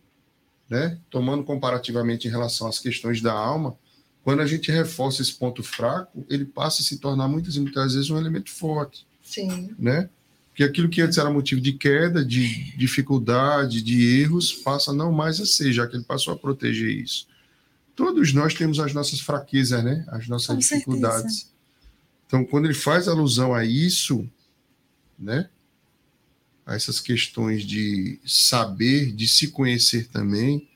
né, 0.69 0.99
tomando 1.09 1.43
comparativamente 1.43 2.27
em 2.27 2.31
relação 2.31 2.67
às 2.67 2.77
questões 2.77 3.23
da 3.23 3.33
alma, 3.33 3.75
quando 4.21 4.41
a 4.41 4.45
gente 4.45 4.71
reforça 4.71 5.23
esse 5.23 5.33
ponto 5.33 5.63
fraco, 5.63 6.23
ele 6.29 6.45
passa 6.45 6.83
a 6.83 6.85
se 6.85 6.99
tornar 6.99 7.27
muitas 7.27 7.55
e 7.55 7.59
muitas 7.59 7.95
vezes 7.95 8.11
um 8.11 8.19
elemento 8.19 8.51
forte. 8.51 9.07
Sim. 9.23 9.73
Né? 9.79 10.11
Porque 10.49 10.63
aquilo 10.63 10.89
que 10.89 11.01
antes 11.01 11.17
era 11.17 11.31
motivo 11.31 11.59
de 11.59 11.73
queda, 11.73 12.23
de 12.23 12.77
dificuldade, 12.77 13.81
de 13.81 14.21
erros, 14.21 14.53
passa 14.53 14.93
não 14.93 15.11
mais 15.11 15.41
a 15.41 15.45
ser, 15.47 15.73
já 15.73 15.87
que 15.87 15.95
ele 15.95 16.03
passou 16.03 16.35
a 16.35 16.37
proteger 16.37 16.91
isso. 16.91 17.27
Todos 17.95 18.33
nós 18.33 18.53
temos 18.53 18.79
as 18.79 18.93
nossas 18.93 19.19
fraquezas, 19.19 19.83
né? 19.83 20.05
As 20.09 20.27
nossas 20.27 20.47
Com 20.47 20.57
dificuldades. 20.57 21.21
certeza. 21.21 21.55
Então, 22.27 22.43
quando 22.45 22.65
ele 22.65 22.73
faz 22.73 23.07
alusão 23.07 23.53
a 23.53 23.63
isso, 23.63 24.29
né? 25.17 25.49
A 26.65 26.75
essas 26.75 26.99
questões 26.99 27.63
de 27.63 28.19
saber, 28.25 29.11
de 29.11 29.27
se 29.27 29.49
conhecer 29.49 30.07
também. 30.07 30.67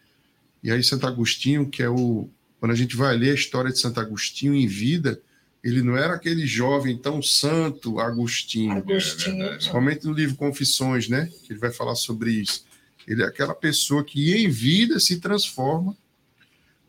E 0.64 0.72
aí, 0.72 0.84
Santo 0.84 1.08
Agostinho, 1.08 1.70
que 1.70 1.82
é 1.82 1.90
o. 1.90 2.30
Quando 2.60 2.72
a 2.72 2.76
gente 2.76 2.96
vai 2.96 3.16
ler 3.18 3.32
a 3.32 3.36
história 3.36 3.72
de 3.72 3.80
Santo 3.80 4.00
Agostinho 4.00 4.54
em 4.54 4.68
vida, 4.68 5.22
ele 5.64 5.82
não 5.82 5.98
era 5.98 6.14
aquele 6.14 6.46
jovem 6.46 6.98
tão 6.98 7.22
santo 7.22 8.00
Agostinho. 8.00 8.74
Agostinho. 8.74 9.38
verdade. 9.38 9.58
Principalmente 9.58 10.06
no 10.06 10.14
livro 10.14 10.36
Confissões, 10.36 11.10
né? 11.10 11.30
Que 11.44 11.54
ele 11.54 11.60
vai 11.60 11.72
falar 11.72 11.96
sobre 11.96 12.32
isso. 12.32 12.66
Ele 13.08 13.24
é 13.24 13.26
aquela 13.26 13.56
pessoa 13.56 14.04
que 14.04 14.36
em 14.36 14.50
vida 14.50 15.00
se 15.00 15.20
transforma, 15.20 15.98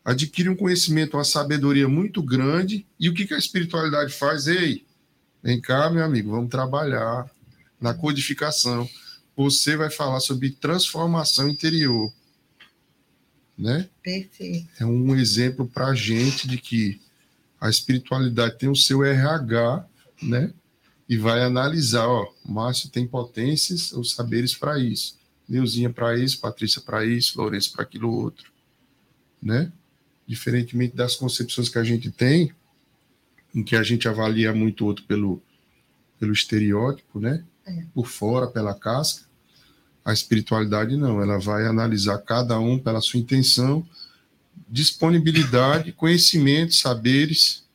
adquire 0.03 0.49
um 0.49 0.55
conhecimento, 0.55 1.15
uma 1.17 1.23
sabedoria 1.23 1.87
muito 1.87 2.21
grande. 2.21 2.85
E 2.99 3.09
o 3.09 3.13
que, 3.13 3.25
que 3.25 3.33
a 3.33 3.37
espiritualidade 3.37 4.13
faz? 4.13 4.47
Ei, 4.47 4.85
vem 5.41 5.61
cá, 5.61 5.89
meu 5.89 6.03
amigo, 6.03 6.31
vamos 6.31 6.49
trabalhar 6.49 7.29
na 7.79 7.93
codificação. 7.93 8.89
Você 9.35 9.75
vai 9.75 9.89
falar 9.89 10.19
sobre 10.19 10.51
transformação 10.51 11.47
interior, 11.47 12.11
né? 13.57 13.89
Perfeito. 14.03 14.67
É 14.79 14.85
um 14.85 15.15
exemplo 15.15 15.67
para 15.67 15.87
a 15.87 15.95
gente 15.95 16.47
de 16.47 16.57
que 16.57 16.99
a 17.59 17.69
espiritualidade 17.69 18.57
tem 18.57 18.69
o 18.69 18.75
seu 18.75 19.03
RH, 19.03 19.85
né? 20.21 20.53
E 21.07 21.17
vai 21.17 21.43
analisar, 21.43 22.07
ó, 22.07 22.27
Márcio 22.45 22.89
tem 22.89 23.05
potências 23.05 23.91
ou 23.93 24.03
saberes 24.03 24.55
para 24.55 24.79
isso. 24.79 25.19
Neuzinha 25.47 25.89
para 25.89 26.17
isso, 26.17 26.39
Patrícia 26.39 26.81
para 26.81 27.05
isso, 27.05 27.37
Lourenço 27.37 27.71
para 27.73 27.83
aquilo 27.83 28.09
outro, 28.09 28.51
né? 29.41 29.71
Diferentemente 30.31 30.95
das 30.95 31.17
concepções 31.17 31.67
que 31.67 31.77
a 31.77 31.83
gente 31.83 32.09
tem, 32.09 32.53
em 33.53 33.61
que 33.61 33.75
a 33.75 33.83
gente 33.83 34.07
avalia 34.07 34.53
muito 34.53 34.85
o 34.85 34.87
outro 34.87 35.03
pelo, 35.03 35.43
pelo 36.17 36.31
estereótipo, 36.31 37.19
né? 37.19 37.43
É. 37.65 37.83
Por 37.93 38.07
fora, 38.07 38.47
pela 38.47 38.73
casca. 38.73 39.25
A 40.05 40.13
espiritualidade 40.13 40.95
não, 40.95 41.21
ela 41.21 41.37
vai 41.37 41.67
analisar 41.67 42.17
cada 42.19 42.57
um 42.57 42.79
pela 42.79 43.01
sua 43.01 43.19
intenção, 43.19 43.85
disponibilidade, 44.69 45.91
conhecimento, 45.91 46.75
saberes, 46.75 47.65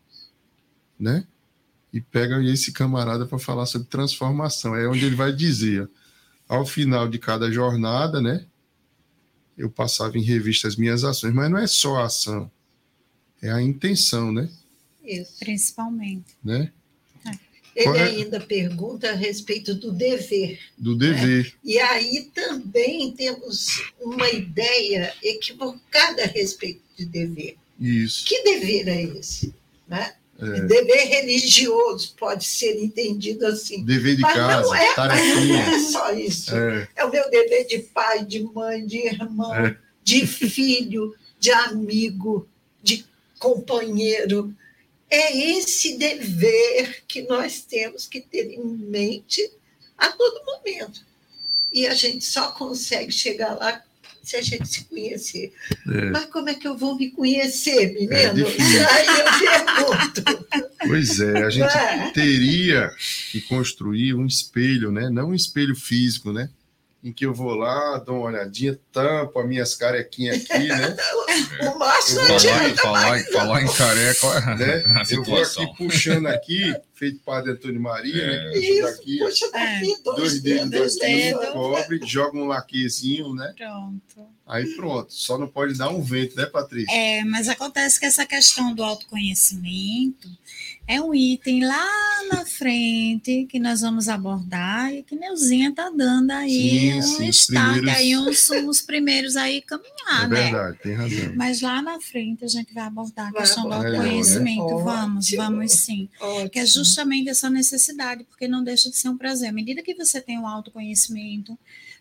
né? 0.98 1.26
E 1.92 2.00
pega 2.00 2.42
esse 2.42 2.72
camarada 2.72 3.26
para 3.26 3.38
falar 3.38 3.66
sobre 3.66 3.86
transformação. 3.86 4.74
É 4.74 4.88
onde 4.88 5.04
ele 5.04 5.14
vai 5.14 5.30
dizer, 5.30 5.90
ao 6.48 6.64
final 6.64 7.06
de 7.06 7.18
cada 7.18 7.52
jornada, 7.52 8.18
né? 8.18 8.46
Eu 9.56 9.70
passava 9.70 10.18
em 10.18 10.22
revista 10.22 10.68
as 10.68 10.76
minhas 10.76 11.04
ações, 11.04 11.32
mas 11.34 11.50
não 11.50 11.58
é 11.58 11.66
só 11.66 11.96
a 11.96 12.06
ação, 12.06 12.50
é 13.42 13.50
a 13.50 13.62
intenção, 13.62 14.32
né? 14.32 14.50
Isso. 15.04 15.38
Principalmente. 15.38 16.34
né? 16.42 16.72
Ele 17.76 17.84
Qual 17.84 17.96
é? 17.96 18.04
ainda 18.04 18.40
pergunta 18.40 19.10
a 19.10 19.14
respeito 19.14 19.74
do 19.74 19.92
dever. 19.92 20.58
Do 20.78 20.96
dever. 20.96 21.54
E 21.62 21.78
aí 21.78 22.30
também 22.34 23.12
temos 23.12 23.92
uma 24.00 24.30
ideia 24.30 25.14
equivocada 25.22 26.24
a 26.24 26.26
respeito 26.26 26.80
de 26.96 27.04
dever. 27.04 27.56
Isso. 27.78 28.24
Que 28.24 28.42
dever 28.42 28.88
é 28.88 29.02
esse? 29.02 29.54
Né? 29.86 30.14
É. 30.38 30.60
Dever 30.60 31.06
religioso 31.08 32.14
pode 32.18 32.44
ser 32.44 32.78
entendido 32.82 33.46
assim. 33.46 33.84
Dever 33.84 34.16
de 34.16 34.22
Mas 34.22 34.34
casa, 34.34 34.66
não 34.66 34.74
é, 34.74 34.94
mas 34.96 35.46
não 35.48 35.56
é 35.56 35.78
só 35.80 36.12
isso. 36.12 36.54
É, 36.54 36.88
É 36.96 37.04
o 37.04 37.10
meu 37.10 37.30
dever 37.30 37.66
de 37.66 37.78
pai, 37.78 38.24
de 38.24 38.42
mãe, 38.42 38.86
de 38.86 38.98
irmão, 38.98 39.54
É. 39.54 39.76
de 40.04 40.26
filho, 40.26 41.14
de 41.38 41.50
amigo, 41.50 42.46
de 42.82 43.04
companheiro. 43.38 44.54
É 45.08 45.36
esse 45.36 45.96
dever 45.96 47.04
que 47.06 47.22
nós 47.22 47.60
temos 47.62 48.06
que 48.06 48.20
ter 48.20 48.50
em 48.50 48.60
mente 48.64 49.50
a 49.96 50.08
todo 50.12 50.44
momento. 50.44 51.00
E 51.72 51.86
a 51.86 51.94
gente 51.94 52.24
só 52.24 52.50
consegue 52.52 53.12
chegar 53.12 53.54
lá 53.54 53.82
se 54.26 54.36
a 54.36 54.42
gente 54.42 54.66
se 54.66 54.84
conhecer. 54.86 55.52
é. 55.88 56.10
Mas 56.10 56.24
como 56.26 56.48
é 56.48 56.54
que 56.54 56.66
eu 56.66 56.76
vou 56.76 56.96
me 56.96 57.10
conhecer, 57.12 57.92
menino? 57.94 58.12
É. 58.12 58.26
Aí 58.90 59.06
eu 59.06 59.26
pergunto. 59.38 60.66
Pois 60.86 61.20
é, 61.20 61.44
a 61.44 61.50
gente 61.50 61.76
é? 61.76 62.10
teria 62.10 62.90
que 63.30 63.40
construir 63.42 64.14
um 64.14 64.26
espelho, 64.26 64.90
né? 64.90 65.08
Não 65.10 65.28
um 65.28 65.34
espelho 65.34 65.76
físico, 65.76 66.32
né? 66.32 66.50
Em 67.06 67.12
que 67.12 67.24
eu 67.24 67.32
vou 67.32 67.54
lá, 67.54 67.98
dou 67.98 68.16
uma 68.16 68.24
olhadinha, 68.26 68.76
tampo 68.90 69.38
as 69.38 69.46
minhas 69.46 69.76
carequinhas 69.76 70.44
aqui, 70.50 70.66
né? 70.66 70.96
O 71.72 71.78
Márcio 71.78 72.16
não 72.16 72.34
adianta 72.34 72.82
falar, 72.82 73.24
falar 73.26 73.62
em 73.62 73.72
careca, 73.72 74.26
olha 74.26 74.54
né? 74.56 75.04
Eu 75.08 75.22
vou 75.22 75.40
aqui 75.40 75.76
puxando 75.76 76.26
aqui, 76.26 76.74
feito 76.94 77.20
Padre 77.20 77.52
Antônio 77.52 77.80
Maria, 77.80 78.26
né? 78.26 78.50
Que 78.52 78.58
puxa 78.58 78.72
Isso, 78.72 78.82
daqui, 78.82 79.18
puxa 79.18 79.50
daqui, 79.52 80.02
dois, 80.02 80.16
dois 80.16 80.42
dedos 80.42 80.70
dedos. 80.70 80.98
daqui, 80.98 81.14
dedos. 81.14 81.48
cobre, 81.52 82.00
joga 82.04 82.38
um 82.38 82.46
laquezinho, 82.46 83.34
né? 83.34 83.54
Pronto. 83.56 84.28
Aí 84.44 84.66
pronto. 84.74 85.12
Só 85.12 85.38
não 85.38 85.46
pode 85.46 85.78
dar 85.78 85.90
um 85.90 86.02
vento, 86.02 86.36
né, 86.36 86.46
Patrícia? 86.46 86.92
É, 86.92 87.22
mas 87.22 87.48
acontece 87.48 88.00
que 88.00 88.06
essa 88.06 88.26
questão 88.26 88.74
do 88.74 88.82
autoconhecimento 88.82 90.28
é 90.88 91.00
um 91.00 91.12
item 91.14 91.64
lá 91.64 91.86
na 92.32 92.44
frente 92.46 93.46
que 93.48 93.58
nós 93.58 93.80
vamos 93.80 94.08
abordar 94.08 94.92
e 94.92 95.02
que 95.02 95.14
Neuzinha 95.16 95.72
tá 95.74 95.90
dando 95.90 96.30
aí 96.30 96.50
Sim, 96.92 96.94
um 96.98 97.02
sim, 97.02 97.28
os 97.28 97.36
start 97.40 97.72
primeiros- 97.74 97.98
aí, 98.00 98.16
uns, 98.16 98.50
uns 98.50 98.80
primeiros 98.82 99.36
aí 99.36 99.62
caminhar, 99.62 100.24
é 100.24 100.28
né? 100.28 100.42
verdade, 100.44 100.78
tem 100.82 100.94
razão. 100.94 101.32
Mas 101.36 101.60
lá 101.60 101.82
na 101.82 102.00
frente 102.00 102.44
a 102.44 102.48
gente 102.48 102.72
vai 102.72 102.84
abordar 102.84 103.28
a 103.28 103.32
Vai 103.32 103.42
questão 103.42 103.64
do 103.64 103.70
né? 103.70 103.76
autoconhecimento. 103.76 104.78
Vamos, 104.78 105.26
Ótimo. 105.26 105.42
vamos 105.42 105.72
sim. 105.72 106.08
Que 106.52 106.58
é 106.58 106.62
Ótimo. 106.62 106.66
justamente 106.66 107.28
essa 107.28 107.50
necessidade, 107.50 108.24
porque 108.24 108.46
não 108.48 108.62
deixa 108.62 108.88
de 108.90 108.96
ser 108.96 109.08
um 109.08 109.16
prazer. 109.18 109.48
À 109.48 109.52
medida 109.52 109.82
que 109.82 109.94
você 109.94 110.20
tem 110.20 110.38
o 110.38 110.46
autoconhecimento, 110.46 111.58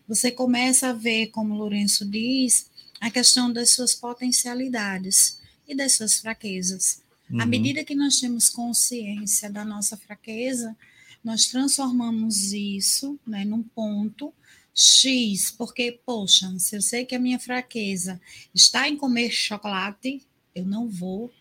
você 0.08 0.30
começa 0.30 0.88
a 0.90 0.92
ver, 0.92 1.28
como 1.28 1.54
o 1.54 1.56
Lourenço 1.58 2.04
diz, 2.08 2.66
a 3.00 3.10
questão 3.10 3.52
das 3.52 3.70
suas 3.70 3.94
potencialidades 3.94 5.38
e 5.68 5.74
das 5.74 5.92
suas 5.94 6.16
fraquezas. 6.18 7.04
À 7.30 7.42
Uhum. 7.42 7.46
medida 7.46 7.84
que 7.84 7.94
nós 7.94 8.20
temos 8.20 8.48
consciência 8.48 9.50
da 9.50 9.64
nossa 9.64 9.96
fraqueza, 9.96 10.76
nós 11.24 11.46
transformamos 11.46 12.52
isso 12.52 13.18
né, 13.26 13.44
num 13.44 13.62
ponto 13.62 14.32
X, 14.72 15.50
porque, 15.50 15.98
poxa, 16.04 16.52
se 16.58 16.76
eu 16.76 16.82
sei 16.82 17.04
que 17.04 17.14
a 17.14 17.18
minha 17.18 17.38
fraqueza 17.38 18.20
está 18.54 18.88
em 18.88 18.96
comer 18.96 19.30
chocolate, 19.30 20.22
eu 20.54 20.64
não 20.64 20.88
vou 20.88 21.32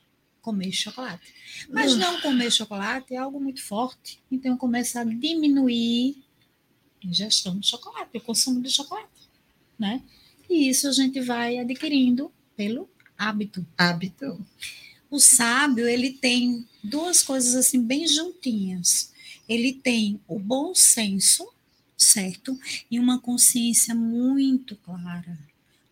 comer 0.41 0.71
chocolate. 0.71 1.33
Mas 1.69 1.93
Hum. 1.93 1.97
não 1.97 2.21
comer 2.21 2.51
chocolate 2.51 3.13
é 3.13 3.17
algo 3.17 3.39
muito 3.39 3.61
forte, 3.63 4.19
então 4.31 4.51
eu 4.53 4.57
começo 4.57 4.97
a 4.97 5.03
diminuir 5.03 6.15
a 7.03 7.07
ingestão 7.07 7.59
de 7.59 7.67
chocolate, 7.67 8.17
o 8.17 8.21
consumo 8.21 8.61
de 8.61 8.69
chocolate, 8.71 9.29
né? 9.77 10.01
E 10.49 10.69
isso 10.69 10.87
a 10.87 10.91
gente 10.91 11.19
vai 11.21 11.57
adquirindo 11.59 12.31
pelo 12.55 12.89
hábito. 13.17 13.65
Hábito. 13.77 14.43
O 15.09 15.19
sábio, 15.19 15.87
ele 15.87 16.11
tem 16.11 16.67
duas 16.83 17.23
coisas 17.23 17.55
assim 17.55 17.81
bem 17.81 18.07
juntinhas. 18.07 19.11
Ele 19.47 19.73
tem 19.73 20.19
o 20.27 20.39
bom 20.39 20.73
senso, 20.73 21.47
certo? 21.97 22.59
E 22.89 22.99
uma 22.99 23.19
consciência 23.19 23.93
muito 23.93 24.75
clara. 24.77 25.37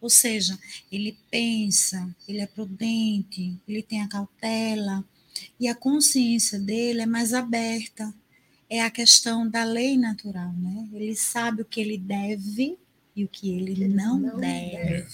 Ou 0.01 0.09
seja, 0.09 0.59
ele 0.91 1.17
pensa, 1.31 2.13
ele 2.27 2.41
é 2.41 2.47
prudente, 2.47 3.57
ele 3.67 3.81
tem 3.81 4.01
a 4.01 4.07
cautela 4.07 5.03
e 5.59 5.67
a 5.67 5.75
consciência 5.75 6.59
dele 6.59 7.01
é 7.01 7.05
mais 7.05 7.33
aberta. 7.33 8.13
É 8.69 8.81
a 8.81 8.89
questão 8.89 9.47
da 9.47 9.63
lei 9.63 9.97
natural, 9.97 10.51
né? 10.53 10.89
Ele 10.91 11.15
sabe 11.15 11.61
o 11.61 11.65
que 11.65 11.79
ele 11.79 11.97
deve 11.97 12.77
e 13.15 13.23
o 13.23 13.27
que 13.27 13.51
ele 13.51 13.87
não, 13.87 14.19
deve. 14.39 15.05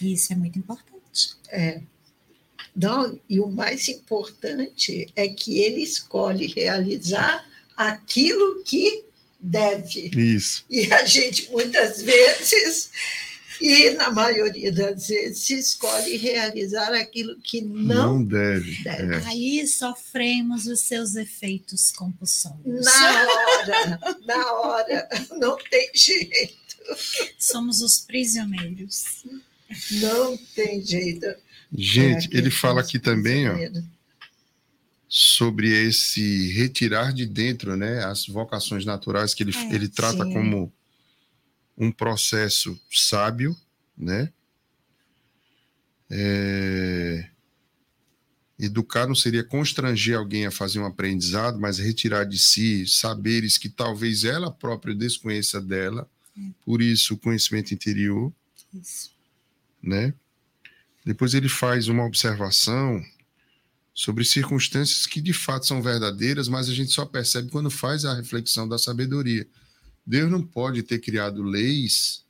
E 0.00 0.12
isso 0.12 0.32
é 0.32 0.36
muito 0.36 0.58
importante. 0.58 1.36
É. 1.48 1.82
Não, 2.74 3.18
e 3.28 3.38
o 3.38 3.48
mais 3.48 3.88
importante 3.88 5.06
é 5.14 5.28
que 5.28 5.58
ele 5.60 5.82
escolhe 5.82 6.46
realizar 6.46 7.46
aquilo 7.76 8.62
que 8.64 9.04
deve. 9.38 10.10
Isso. 10.16 10.64
E 10.70 10.90
a 10.92 11.04
gente, 11.04 11.50
muitas 11.50 12.00
vezes, 12.00 12.90
e 13.60 13.90
na 13.90 14.10
maioria 14.10 14.72
das 14.72 15.08
vezes, 15.08 15.50
escolhe 15.50 16.16
realizar 16.16 16.92
aquilo 16.94 17.36
que 17.40 17.60
não, 17.60 18.14
Não, 18.18 18.24
deve. 18.24 18.82
deve. 18.82 19.14
É. 19.16 19.26
Aí 19.26 19.66
sofremos 19.66 20.66
os 20.66 20.80
seus 20.80 21.14
efeitos 21.14 21.92
compulsórios. 21.92 22.84
Na 22.84 23.26
hora, 23.26 24.00
na 24.26 24.52
hora, 24.54 25.08
não 25.38 25.56
tem 25.70 25.90
jeito, 25.94 26.62
Somos 27.38 27.80
os 27.80 27.98
prisioneiros. 28.00 29.24
não 29.92 30.36
tem 30.54 30.82
jeito. 30.84 31.26
Gente, 31.72 32.34
É, 32.34 32.38
ele 32.38 32.50
fala 32.50 32.80
aqui 32.80 32.98
também, 32.98 33.48
ó, 33.48 33.56
sobre 35.08 35.68
esse 35.68 36.52
retirar 36.52 37.12
de 37.12 37.26
dentro, 37.26 37.76
né, 37.76 38.04
as 38.04 38.26
vocações 38.26 38.84
naturais 38.84 39.34
que 39.34 39.42
ele, 39.42 39.54
É, 39.54 39.74
ele 39.74 39.88
trata 39.88 40.24
sim. 40.24 40.32
como 40.32 40.72
um 41.76 41.90
processo 41.90 42.78
sábio, 42.90 43.56
né? 43.96 44.30
É... 46.10 47.28
Educar 48.58 49.06
não 49.06 49.14
seria 49.14 49.42
constranger 49.42 50.16
alguém 50.16 50.46
a 50.46 50.50
fazer 50.50 50.78
um 50.78 50.86
aprendizado, 50.86 51.58
mas 51.58 51.78
retirar 51.78 52.24
de 52.24 52.38
si 52.38 52.86
saberes 52.86 53.58
que 53.58 53.68
talvez 53.68 54.24
ela 54.24 54.50
própria 54.50 54.94
desconheça 54.94 55.60
dela, 55.60 56.08
é. 56.38 56.40
por 56.64 56.80
isso 56.80 57.14
o 57.14 57.18
conhecimento 57.18 57.72
interior. 57.72 58.32
Isso. 58.72 59.10
Né? 59.82 60.14
Depois 61.04 61.34
ele 61.34 61.48
faz 61.48 61.88
uma 61.88 62.04
observação 62.04 63.02
sobre 63.94 64.24
circunstâncias 64.24 65.06
que 65.06 65.20
de 65.20 65.32
fato 65.32 65.66
são 65.66 65.82
verdadeiras, 65.82 66.48
mas 66.48 66.68
a 66.68 66.74
gente 66.74 66.92
só 66.92 67.04
percebe 67.04 67.50
quando 67.50 67.70
faz 67.70 68.04
a 68.04 68.14
reflexão 68.14 68.68
da 68.68 68.78
sabedoria. 68.78 69.46
Deus 70.06 70.30
não 70.30 70.42
pode 70.42 70.82
ter 70.82 70.98
criado 70.98 71.42
leis, 71.42 72.24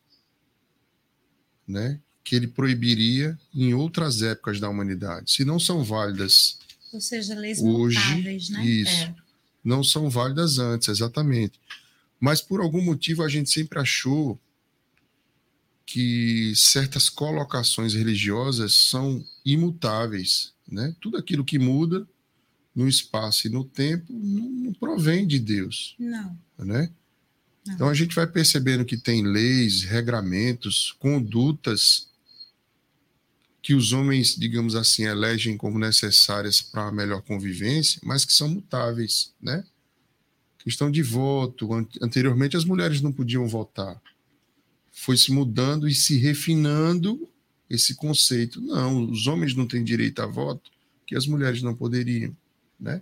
né, 1.66 2.00
que 2.24 2.37
ele 2.37 2.46
proibiria 2.46 3.38
em 3.54 3.74
outras 3.74 4.22
épocas 4.22 4.61
da 4.61 4.68
humanidade, 4.68 5.32
se 5.32 5.44
não 5.44 5.58
são 5.58 5.82
válidas. 5.85 6.58
Ou 6.92 7.00
seja, 7.00 7.35
leis 7.35 7.61
hoje, 7.61 7.98
mutáveis, 7.98 8.50
né? 8.50 8.64
Isso. 8.64 9.02
É. 9.02 9.14
Não 9.64 9.82
são 9.85 10.11
válidas 10.11 10.58
antes, 10.58 10.88
exatamente. 10.88 11.58
Mas 12.18 12.40
por 12.40 12.61
algum 12.61 12.82
motivo 12.82 13.22
a 13.22 13.28
gente 13.28 13.50
sempre 13.50 13.78
achou 13.78 14.38
que 15.87 16.53
certas 16.57 17.09
colocações 17.09 17.95
religiosas 17.95 18.88
são 18.88 19.25
imutáveis, 19.45 20.53
né? 20.66 20.95
Tudo 21.01 21.16
aquilo 21.16 21.45
que 21.45 21.59
muda 21.59 22.07
no 22.75 22.88
espaço 22.88 23.47
e 23.47 23.51
no 23.51 23.64
tempo 23.64 24.12
não, 24.12 24.49
não 24.49 24.73
provém 24.73 25.27
de 25.27 25.38
Deus. 25.38 25.95
Não. 25.99 26.38
Né? 26.59 26.90
Não. 27.66 27.75
Então 27.75 27.88
a 27.88 27.95
gente 27.95 28.14
vai 28.14 28.27
percebendo 28.27 28.85
que 28.85 28.97
tem 28.97 29.23
leis, 29.23 29.83
regramentos, 29.83 30.95
condutas 30.99 32.09
que 33.62 33.75
os 33.75 33.92
homens, 33.92 34.35
digamos 34.35 34.75
assim, 34.75 35.05
elegem 35.05 35.57
como 35.57 35.79
necessárias 35.79 36.61
para 36.61 36.88
a 36.88 36.92
melhor 36.92 37.23
convivência, 37.23 38.01
mas 38.03 38.25
que 38.25 38.33
são 38.33 38.49
mutáveis, 38.49 39.33
né? 39.40 39.64
Questão 40.59 40.90
de 40.90 41.03
voto. 41.03 41.68
Anteriormente 42.01 42.57
as 42.57 42.64
mulheres 42.64 43.01
não 43.01 43.12
podiam 43.12 43.47
votar. 43.47 44.01
Foi 44.92 45.16
se 45.16 45.33
mudando 45.33 45.88
e 45.88 45.94
se 45.94 46.18
refinando 46.18 47.28
esse 47.68 47.94
conceito. 47.94 48.61
Não, 48.61 49.11
os 49.11 49.26
homens 49.26 49.55
não 49.55 49.66
têm 49.66 49.83
direito 49.83 50.20
a 50.20 50.26
voto, 50.26 50.70
que 51.07 51.16
as 51.16 51.26
mulheres 51.26 51.62
não 51.62 51.74
poderiam, 51.74 52.37
né? 52.78 53.00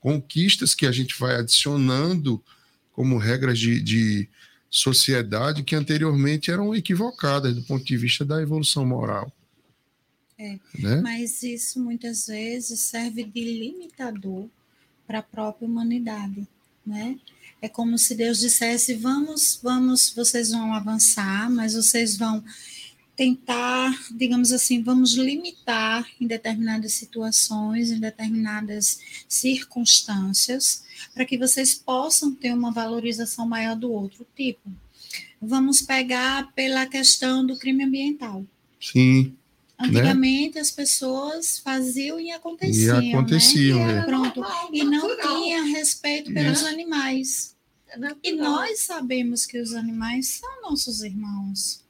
Conquistas 0.00 0.74
que 0.74 0.86
a 0.86 0.92
gente 0.92 1.18
vai 1.18 1.36
adicionando 1.36 2.42
como 2.92 3.18
regras 3.18 3.58
de, 3.58 3.80
de 3.80 4.28
sociedade 4.70 5.62
que 5.62 5.76
anteriormente 5.76 6.50
eram 6.50 6.74
equivocadas 6.74 7.54
do 7.54 7.62
ponto 7.62 7.84
de 7.84 7.96
vista 7.96 8.24
da 8.24 8.40
evolução 8.40 8.86
moral. 8.86 9.30
É, 10.38 10.58
né? 10.78 11.00
Mas 11.02 11.42
isso 11.42 11.78
muitas 11.78 12.26
vezes 12.26 12.80
serve 12.80 13.22
de 13.22 13.44
limitador 13.44 14.48
para 15.06 15.18
a 15.18 15.22
própria 15.22 15.68
humanidade, 15.68 16.48
né? 16.84 17.18
É 17.62 17.68
como 17.68 17.96
se 17.96 18.16
Deus 18.16 18.40
dissesse: 18.40 18.94
vamos, 18.94 19.60
vamos, 19.62 20.12
vocês 20.14 20.50
vão 20.50 20.74
avançar, 20.74 21.48
mas 21.48 21.74
vocês 21.74 22.16
vão 22.16 22.42
tentar, 23.14 23.96
digamos 24.16 24.50
assim, 24.50 24.82
vamos 24.82 25.12
limitar 25.12 26.04
em 26.20 26.26
determinadas 26.26 26.94
situações, 26.94 27.92
em 27.92 28.00
determinadas 28.00 28.98
circunstâncias, 29.28 30.82
para 31.14 31.24
que 31.24 31.38
vocês 31.38 31.72
possam 31.74 32.34
ter 32.34 32.52
uma 32.52 32.72
valorização 32.72 33.46
maior 33.46 33.76
do 33.76 33.92
outro 33.92 34.26
tipo. 34.34 34.68
Vamos 35.40 35.82
pegar 35.82 36.52
pela 36.54 36.86
questão 36.86 37.46
do 37.46 37.56
crime 37.56 37.84
ambiental. 37.84 38.44
Sim. 38.80 39.36
Né? 39.80 39.88
Antigamente 39.88 40.54
né? 40.56 40.60
as 40.60 40.70
pessoas 40.70 41.58
faziam 41.58 42.18
e 42.18 42.30
aconteciam. 42.30 43.02
E 43.02 43.12
aconteciam, 43.12 43.86
né? 43.86 44.02
Pronto. 44.02 44.42
E 44.72 44.84
não 44.84 45.16
tinha 45.16 45.62
respeito 45.64 46.32
pelos 46.32 46.64
animais. 46.64 47.51
E 48.22 48.32
nós 48.32 48.80
sabemos 48.80 49.46
que 49.46 49.60
os 49.60 49.74
animais 49.74 50.28
são 50.28 50.62
nossos 50.62 51.02
irmãos 51.02 51.82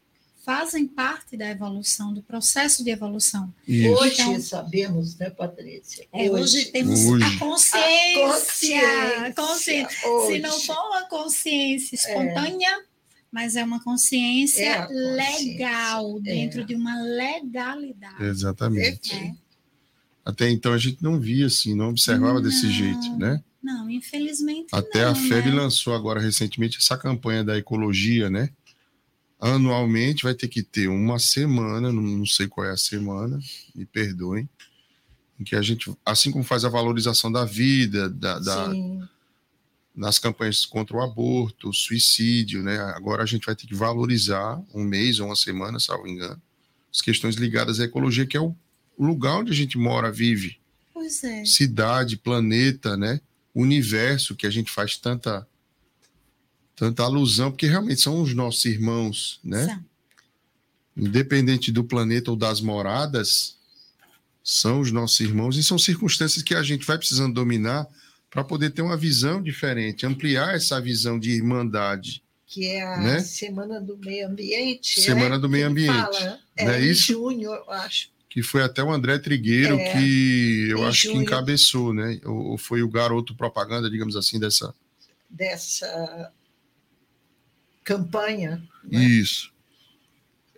fazem 0.44 0.86
parte 0.86 1.36
da 1.36 1.48
evolução, 1.48 2.12
do 2.12 2.22
processo 2.22 2.82
de 2.82 2.90
evolução. 2.90 3.52
Isso. 3.66 3.90
Hoje 3.90 4.22
então, 4.22 4.40
sabemos, 4.40 5.16
né, 5.16 5.30
Patrícia? 5.30 6.06
É, 6.12 6.30
hoje, 6.30 6.58
hoje, 6.58 6.64
temos 6.66 7.00
hoje. 7.04 7.24
a 7.24 7.38
consciência. 7.38 9.26
A 9.26 9.32
consciência. 9.32 9.32
consciência. 9.34 10.26
Se 10.26 10.38
não 10.40 10.60
for 10.60 10.88
uma 10.88 11.02
consciência 11.08 11.94
é. 11.94 11.98
espontânea, 11.98 12.70
é. 12.70 12.82
mas 13.30 13.56
é 13.56 13.62
uma 13.62 13.82
consciência, 13.82 14.64
é 14.64 14.86
consciência. 14.86 15.52
legal, 15.52 16.20
dentro 16.20 16.62
é. 16.62 16.64
de 16.64 16.74
uma 16.74 17.00
legalidade. 17.00 18.24
Exatamente. 18.24 19.14
É. 19.14 19.32
Até 20.24 20.50
então 20.50 20.72
a 20.72 20.78
gente 20.78 21.02
não 21.02 21.18
via 21.18 21.46
assim, 21.46 21.74
não 21.74 21.90
observava 21.90 22.34
não, 22.34 22.42
desse 22.42 22.70
jeito, 22.70 23.16
né? 23.16 23.42
Não, 23.62 23.88
infelizmente. 23.88 24.68
Até 24.72 25.05
não, 25.05 25.12
a 25.12 25.14
FEB 25.14 25.51
né? 25.51 25.55
lançou 25.55 25.94
agora 25.94 26.20
recentemente 26.20 26.79
essa 26.79 26.96
campanha 26.96 27.44
da 27.44 27.57
ecologia, 27.57 28.29
né? 28.29 28.51
anualmente 29.42 30.22
vai 30.22 30.35
ter 30.35 30.46
que 30.46 30.62
ter 30.62 30.87
uma 30.87 31.18
semana, 31.18 31.92
não 31.92 32.25
sei 32.25 32.46
qual 32.46 32.64
é 32.64 32.70
a 32.70 32.77
semana, 32.77 33.40
me 33.75 33.85
perdoem, 33.85 34.48
em 35.38 35.42
que 35.42 35.57
a 35.57 35.62
gente, 35.62 35.92
assim 36.07 36.31
como 36.31 36.44
faz 36.44 36.64
a 36.64 36.68
valorização 36.68 37.31
da 37.31 37.44
vida, 37.44 38.09
da, 38.09 38.38
da 38.38 38.72
nas 39.94 40.18
campanhas 40.18 40.64
contra 40.64 40.96
o 40.96 41.03
aborto, 41.03 41.68
o 41.68 41.75
suicídio, 41.75 42.62
né? 42.62 42.79
Agora 42.94 43.25
a 43.25 43.27
gente 43.27 43.44
vai 43.44 43.57
ter 43.57 43.66
que 43.66 43.75
valorizar 43.75 44.62
um 44.72 44.85
mês 44.85 45.18
ou 45.18 45.27
uma 45.27 45.37
semana, 45.37 45.81
salvo 45.81 46.07
engano, 46.07 46.40
as 46.90 47.03
questões 47.03 47.35
ligadas 47.35 47.81
à 47.81 47.85
ecologia, 47.85 48.25
que 48.25 48.37
é 48.37 48.40
o 48.40 48.55
lugar 48.96 49.40
onde 49.40 49.51
a 49.51 49.55
gente 49.55 49.77
mora, 49.77 50.12
vive. 50.12 50.59
Pois 50.94 51.25
é. 51.25 51.44
Cidade, 51.44 52.16
planeta, 52.16 52.96
né? 52.96 53.20
Universo 53.54 54.34
que 54.34 54.46
a 54.46 54.50
gente 54.50 54.70
faz 54.70 54.96
tanta 54.96 55.46
tanta 56.74 57.02
alusão, 57.02 57.50
porque 57.50 57.66
realmente 57.66 58.00
são 58.00 58.20
os 58.20 58.34
nossos 58.34 58.64
irmãos, 58.64 59.38
né? 59.44 59.82
Independente 60.96 61.70
do 61.70 61.84
planeta 61.84 62.30
ou 62.30 62.36
das 62.36 62.60
moradas, 62.60 63.56
são 64.42 64.80
os 64.80 64.90
nossos 64.90 65.20
irmãos 65.20 65.56
e 65.56 65.62
são 65.62 65.78
circunstâncias 65.78 66.42
que 66.42 66.54
a 66.54 66.62
gente 66.62 66.84
vai 66.84 66.98
precisando 66.98 67.34
dominar 67.34 67.86
para 68.28 68.42
poder 68.42 68.70
ter 68.70 68.82
uma 68.82 68.96
visão 68.96 69.42
diferente, 69.42 70.06
ampliar 70.06 70.54
essa 70.54 70.80
visão 70.80 71.18
de 71.18 71.30
irmandade. 71.30 72.22
Que 72.46 72.66
é 72.66 72.82
a 72.82 72.98
né? 72.98 73.20
Semana 73.20 73.80
do 73.80 73.96
Meio 73.96 74.26
Ambiente. 74.26 75.00
Semana 75.00 75.36
é, 75.36 75.38
do 75.38 75.48
Meio 75.48 75.68
Ambiente. 75.68 75.92
Fala, 75.92 76.40
é, 76.56 76.64
não 76.64 76.72
é 76.72 76.80
isso? 76.80 77.12
junho, 77.12 77.50
eu 77.50 77.70
acho. 77.70 78.12
Que 78.32 78.42
foi 78.42 78.62
até 78.62 78.82
o 78.82 78.90
André 78.90 79.18
Trigueiro 79.18 79.78
é, 79.78 79.92
que 79.92 80.68
eu 80.70 80.86
acho 80.86 81.02
junho. 81.02 81.18
que 81.18 81.22
encabeçou, 81.22 81.92
né? 81.92 82.18
Ou 82.24 82.56
foi 82.56 82.82
o 82.82 82.88
garoto 82.88 83.34
propaganda, 83.34 83.90
digamos 83.90 84.16
assim, 84.16 84.40
dessa. 84.40 84.74
Dessa 85.28 86.32
campanha. 87.84 88.66
Né? 88.84 89.04
Isso. 89.04 89.52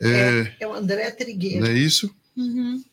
É, 0.00 0.08
é, 0.08 0.56
é, 0.60 0.68
o 0.68 0.72
André 0.72 1.10
Trigueiro. 1.10 1.64
Não 1.64 1.66
é 1.72 1.76
isso? 1.76 2.14
Uhum. 2.36 2.84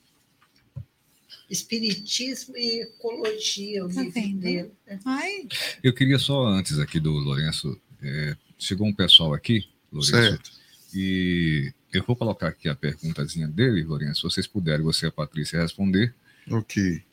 Espiritismo 1.48 2.58
e 2.58 2.82
ecologia, 2.82 3.86
o 3.86 3.94
tá 3.94 4.02
livro 4.02 4.40
dele. 4.40 4.72
Né? 4.88 5.00
Ai. 5.06 5.48
Eu 5.84 5.94
queria 5.94 6.18
só, 6.18 6.48
antes 6.48 6.80
aqui 6.80 7.00
do 7.00 7.12
Lourenço, 7.12 7.80
é, 8.02 8.36
chegou 8.58 8.88
um 8.88 8.96
pessoal 8.96 9.32
aqui, 9.36 9.64
Lourenço, 9.92 10.12
certo. 10.12 10.52
e 10.92 11.72
eu 11.94 12.04
vou 12.06 12.16
colocar 12.16 12.48
aqui 12.48 12.70
a 12.70 12.76
perguntazinha 12.76 13.48
dele, 13.48 13.84
Lourenço, 13.84 14.22
se 14.22 14.24
vocês 14.24 14.48
puderem, 14.48 14.84
você 14.84 15.06
e 15.06 15.10
a 15.10 15.12
Patrícia, 15.12 15.62
responder. 15.62 16.14
Ok. 16.50 17.04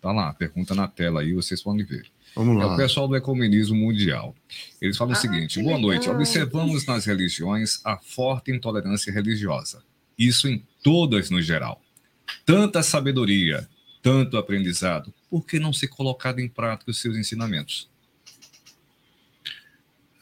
Tá 0.00 0.12
lá, 0.12 0.28
a 0.28 0.34
pergunta 0.34 0.74
na 0.74 0.86
tela 0.86 1.20
aí, 1.20 1.32
vocês 1.32 1.62
podem 1.62 1.84
ver. 1.84 2.06
Vamos 2.34 2.56
lá. 2.56 2.64
É 2.64 2.66
o 2.66 2.76
pessoal 2.76 3.08
do 3.08 3.16
ecumenismo 3.16 3.74
mundial. 3.76 4.34
Eles 4.80 4.96
falam 4.96 5.14
ah, 5.14 5.18
o 5.18 5.20
seguinte: 5.20 5.60
boa 5.62 5.78
noite. 5.78 6.08
Observamos 6.08 6.86
nas 6.86 7.04
religiões 7.04 7.80
a 7.84 7.96
forte 7.96 8.52
intolerância 8.52 9.12
religiosa. 9.12 9.82
Isso 10.16 10.48
em 10.48 10.64
todas 10.82 11.30
no 11.30 11.40
geral. 11.42 11.82
Tanta 12.44 12.82
sabedoria, 12.82 13.68
tanto 14.02 14.36
aprendizado, 14.36 15.12
por 15.30 15.44
que 15.46 15.58
não 15.58 15.72
ser 15.72 15.88
colocado 15.88 16.38
em 16.38 16.48
prática 16.48 16.90
os 16.90 17.00
seus 17.00 17.16
ensinamentos? 17.16 17.88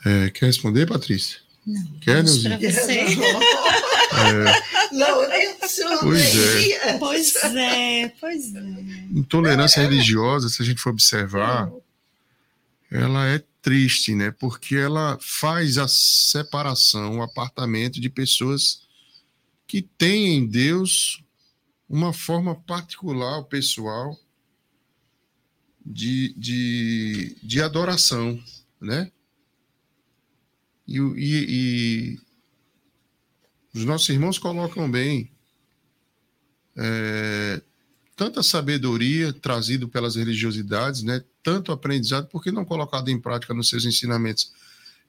É, 0.04 0.30
quer 0.30 0.46
responder, 0.46 0.86
Patrícia? 0.86 1.40
Não. 1.66 1.98
Quer, 1.98 2.22
Neuzinho? 2.22 2.58
É. 4.16 4.94
Lourenço. 4.94 5.82
Pois 6.00 6.36
é. 6.36 6.98
Pois 6.98 7.34
é, 7.36 8.08
pois 8.20 8.54
é. 8.54 8.60
Intolerância 9.12 9.82
religiosa, 9.82 10.48
se 10.48 10.62
a 10.62 10.64
gente 10.64 10.80
for 10.80 10.90
observar, 10.90 11.70
ela 12.90 13.26
é 13.26 13.42
triste, 13.60 14.14
né? 14.14 14.30
Porque 14.30 14.76
ela 14.76 15.18
faz 15.20 15.76
a 15.76 15.88
separação, 15.88 17.18
o 17.18 17.22
apartamento 17.22 18.00
de 18.00 18.08
pessoas 18.08 18.86
que 19.66 19.82
têm 19.82 20.36
em 20.36 20.46
Deus 20.46 21.22
uma 21.88 22.12
forma 22.12 22.54
particular, 22.54 23.42
pessoal, 23.44 24.16
de, 25.84 26.34
de, 26.36 27.36
de 27.42 27.62
adoração, 27.62 28.42
né? 28.80 29.10
E, 30.86 30.98
e, 30.98 31.46
e, 31.48 32.20
os 33.76 33.84
nossos 33.84 34.08
irmãos 34.08 34.38
colocam 34.38 34.90
bem. 34.90 35.30
é, 36.76 37.60
tanta 38.16 38.42
sabedoria 38.42 39.32
trazido 39.32 39.88
pelas 39.88 40.16
religiosidades, 40.16 41.02
né? 41.02 41.22
Tanto 41.42 41.70
aprendizado, 41.72 42.26
por 42.28 42.42
que 42.42 42.50
não 42.50 42.64
colocado 42.64 43.08
em 43.08 43.20
prática 43.20 43.54
nos 43.54 43.68
seus 43.68 43.84
ensinamentos? 43.84 44.52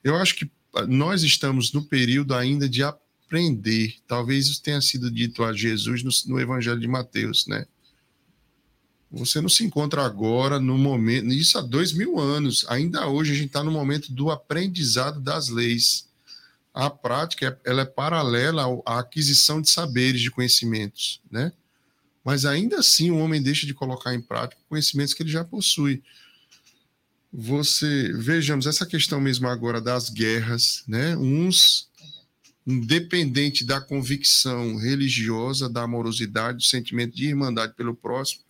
Eu 0.04 0.16
acho 0.16 0.36
que 0.36 0.52
nós 0.88 1.24
estamos 1.24 1.72
no 1.72 1.84
período 1.84 2.36
ainda 2.36 2.70
de 2.70 2.84
aprender. 2.84 3.96
Talvez 4.08 4.48
isso 4.48 4.62
tenha 4.62 4.82
sido 4.82 5.10
dito 5.10 5.44
a 5.44 5.54
Jesus 5.54 6.04
no, 6.04 6.12
no 6.34 6.40
Evangelho 6.40 6.80
de 6.80 6.88
Mateus, 6.88 7.48
né? 7.48 7.66
Você 9.10 9.40
não 9.40 9.48
se 9.48 9.64
encontra 9.64 10.06
agora 10.06 10.60
no 10.60 10.78
momento, 10.78 11.28
isso 11.28 11.58
há 11.58 11.62
dois 11.62 11.94
mil 11.94 12.20
anos. 12.20 12.66
Ainda 12.68 13.08
hoje 13.08 13.32
a 13.32 13.36
gente 13.36 13.48
está 13.48 13.64
no 13.64 13.72
momento 13.72 14.12
do 14.12 14.30
aprendizado 14.30 15.22
das 15.22 15.48
leis. 15.48 16.07
A 16.80 16.92
prática 16.92 17.60
ela 17.66 17.82
é 17.82 17.86
paralela 17.86 18.64
à 18.86 19.00
aquisição 19.00 19.60
de 19.60 19.68
saberes, 19.68 20.22
de 20.22 20.30
conhecimentos, 20.30 21.20
né? 21.32 21.52
Mas 22.24 22.46
ainda 22.46 22.78
assim 22.78 23.10
o 23.10 23.18
homem 23.18 23.42
deixa 23.42 23.66
de 23.66 23.74
colocar 23.74 24.14
em 24.14 24.22
prática 24.22 24.62
conhecimentos 24.70 25.16
que 25.16 25.24
ele 25.24 25.32
já 25.32 25.44
possui. 25.44 26.04
Você 27.34 28.14
vejamos 28.14 28.68
essa 28.68 28.86
questão 28.86 29.20
mesmo 29.20 29.48
agora 29.48 29.82
das 29.82 30.12
guerras, 30.12 30.84
né? 30.88 31.18
Uns 31.18 31.90
independente 32.66 33.66
da 33.66 33.82
convicção 33.82 34.76
religiosa, 34.76 35.68
da 35.68 35.82
amorosidade, 35.82 36.60
do 36.60 36.64
sentimento 36.64 37.16
de 37.16 37.26
irmandade 37.26 37.74
pelo 37.74 37.96
próximo, 37.96 38.44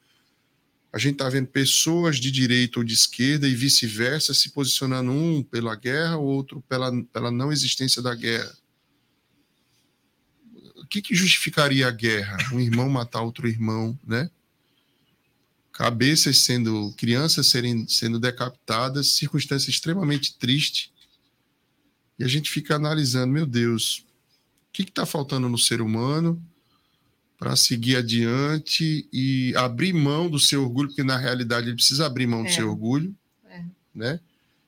a 0.91 0.97
gente 0.97 1.13
está 1.13 1.29
vendo 1.29 1.47
pessoas 1.47 2.17
de 2.17 2.31
direita 2.31 2.79
ou 2.79 2.85
de 2.85 2.93
esquerda 2.93 3.47
e 3.47 3.55
vice-versa 3.55 4.33
se 4.33 4.49
posicionando 4.49 5.11
um 5.11 5.43
pela 5.43 5.75
guerra, 5.75 6.17
outro 6.17 6.61
pela, 6.67 6.91
pela 7.05 7.29
não 7.29 7.51
existência 7.51 8.01
da 8.01 8.15
guerra. 8.15 8.55
O 10.75 10.85
que, 10.87 11.01
que 11.01 11.13
justificaria 11.13 11.87
a 11.87 11.91
guerra? 11.91 12.37
Um 12.53 12.59
irmão 12.59 12.89
matar 12.89 13.21
outro 13.21 13.47
irmão, 13.47 13.99
né? 14.05 14.29
Cabeças 15.73 16.39
sendo, 16.39 16.93
crianças 16.97 17.47
serem, 17.47 17.87
sendo 17.87 18.19
decapitadas, 18.19 19.11
circunstância 19.15 19.69
extremamente 19.69 20.37
triste. 20.37 20.91
E 22.17 22.23
a 22.23 22.27
gente 22.27 22.49
fica 22.49 22.75
analisando, 22.75 23.31
meu 23.31 23.45
Deus, 23.45 23.99
o 23.99 24.71
que 24.71 24.83
está 24.83 25.05
faltando 25.05 25.49
no 25.49 25.57
ser 25.57 25.81
humano? 25.81 26.41
Para 27.37 27.55
seguir 27.55 27.97
adiante 27.97 29.07
e 29.13 29.53
abrir 29.55 29.93
mão 29.93 30.29
do 30.29 30.39
seu 30.39 30.63
orgulho, 30.63 30.89
porque 30.89 31.03
na 31.03 31.17
realidade 31.17 31.67
ele 31.67 31.75
precisa 31.75 32.05
abrir 32.05 32.25
mão 32.25 32.41
do 32.41 32.49
é. 32.49 32.51
seu 32.51 32.67
orgulho, 32.67 33.15
é. 33.47 33.63
né? 33.93 34.19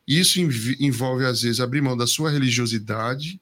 Isso 0.07 0.39
envolve 0.79 1.25
às 1.25 1.41
vezes 1.41 1.59
abrir 1.59 1.81
mão 1.81 1.95
da 1.95 2.07
sua 2.07 2.31
religiosidade, 2.31 3.39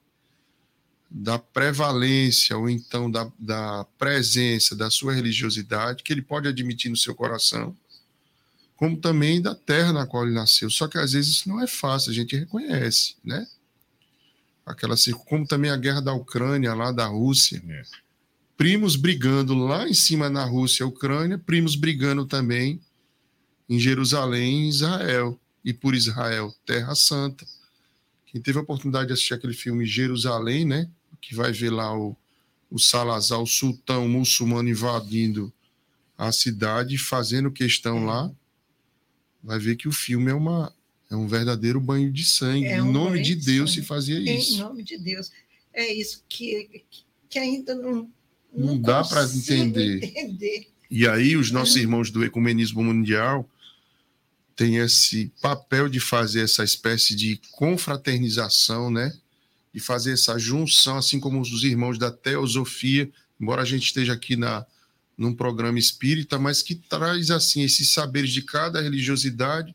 da 1.09 1.39
prevalência 1.39 2.57
ou 2.57 2.69
então 2.69 3.09
da, 3.09 3.31
da 3.39 3.85
presença 3.97 4.75
da 4.75 4.89
sua 4.89 5.13
religiosidade, 5.13 6.03
que 6.03 6.11
ele 6.11 6.21
pode 6.21 6.47
admitir 6.47 6.89
no 6.89 6.97
seu 6.97 7.15
coração, 7.15 7.75
como 8.75 8.97
também 8.97 9.41
da 9.41 9.55
terra 9.55 9.93
na 9.93 10.05
qual 10.05 10.25
ele 10.25 10.35
nasceu. 10.35 10.69
Só 10.69 10.87
que 10.87 10.97
às 10.97 11.13
vezes 11.13 11.35
isso 11.35 11.49
não 11.49 11.61
é 11.61 11.67
fácil, 11.67 12.11
a 12.11 12.13
gente 12.13 12.35
reconhece, 12.35 13.15
né? 13.23 13.47
Aquela 14.65 14.95
como 15.25 15.47
também 15.47 15.71
a 15.71 15.77
guerra 15.77 16.01
da 16.01 16.13
Ucrânia 16.13 16.73
lá 16.73 16.91
da 16.91 17.05
Rússia. 17.05 17.63
É 17.65 18.06
primos 18.57 18.95
brigando 18.95 19.53
lá 19.53 19.87
em 19.87 19.93
cima 19.93 20.29
na 20.29 20.43
Rússia 20.43 20.83
e 20.83 20.87
Ucrânia, 20.87 21.37
primos 21.37 21.75
brigando 21.75 22.25
também 22.25 22.81
em 23.69 23.79
Jerusalém 23.79 24.65
e 24.65 24.69
Israel, 24.69 25.39
e 25.63 25.71
por 25.71 25.93
Israel, 25.93 26.53
Terra 26.65 26.95
Santa. 26.95 27.45
Quem 28.25 28.41
teve 28.41 28.57
a 28.57 28.61
oportunidade 28.61 29.07
de 29.07 29.13
assistir 29.13 29.35
aquele 29.35 29.53
filme 29.53 29.85
Jerusalém, 29.85 30.65
né, 30.65 30.89
que 31.21 31.35
vai 31.35 31.51
ver 31.51 31.69
lá 31.69 31.95
o, 31.95 32.15
o 32.71 32.79
Salazar, 32.79 33.39
o 33.39 33.47
sultão 33.47 34.07
muçulmano 34.09 34.69
invadindo 34.69 35.53
a 36.17 36.31
cidade, 36.31 36.97
fazendo 36.97 37.51
questão 37.51 38.05
lá, 38.05 38.31
vai 39.43 39.59
ver 39.59 39.75
que 39.75 39.87
o 39.87 39.91
filme 39.91 40.31
é 40.31 40.33
uma 40.33 40.73
é 41.09 41.15
um 41.15 41.25
verdadeiro 41.25 41.79
banho 41.79 42.11
de 42.11 42.25
sangue. 42.25 42.65
É 42.65 42.83
um 42.83 42.89
em 42.89 42.91
nome 42.91 43.21
de 43.21 43.33
Deus 43.33 43.71
se 43.71 43.81
fazia 43.81 44.19
isso. 44.19 44.55
Em 44.55 44.57
nome 44.57 44.83
de 44.83 44.97
Deus. 44.97 45.31
É 45.73 45.93
isso 45.93 46.21
que, 46.27 46.83
que 47.29 47.39
ainda 47.39 47.73
não, 47.73 48.09
não, 48.57 48.67
não 48.75 48.81
dá 48.81 49.03
para 49.03 49.23
entender. 49.23 50.03
entender. 50.03 50.67
E 50.89 51.07
aí 51.07 51.35
os 51.37 51.51
nossos 51.51 51.75
irmãos 51.75 52.09
do 52.09 52.23
ecumenismo 52.23 52.83
mundial 52.83 53.47
têm 54.55 54.77
esse 54.77 55.31
papel 55.41 55.87
de 55.87 55.99
fazer 55.99 56.41
essa 56.41 56.63
espécie 56.63 57.15
de 57.15 57.39
confraternização, 57.51 58.89
né? 58.89 59.13
De 59.73 59.79
fazer 59.79 60.13
essa 60.13 60.39
junção, 60.39 60.97
assim 60.97 61.19
como 61.19 61.39
os 61.39 61.63
irmãos 61.63 61.99
da 61.99 62.09
teosofia, 62.09 63.09
embora 63.39 63.61
a 63.61 63.65
gente 63.65 63.83
esteja 63.83 64.13
aqui 64.13 64.35
na 64.35 64.65
num 65.17 65.33
programa 65.33 65.79
espírita, 65.79 66.37
mas 66.37 66.61
que 66.61 66.75
traz 66.75 67.31
assim 67.31 67.63
esses 67.63 67.91
saberes 67.91 68.29
de 68.31 68.43
cada 68.43 68.79
religiosidade 68.79 69.73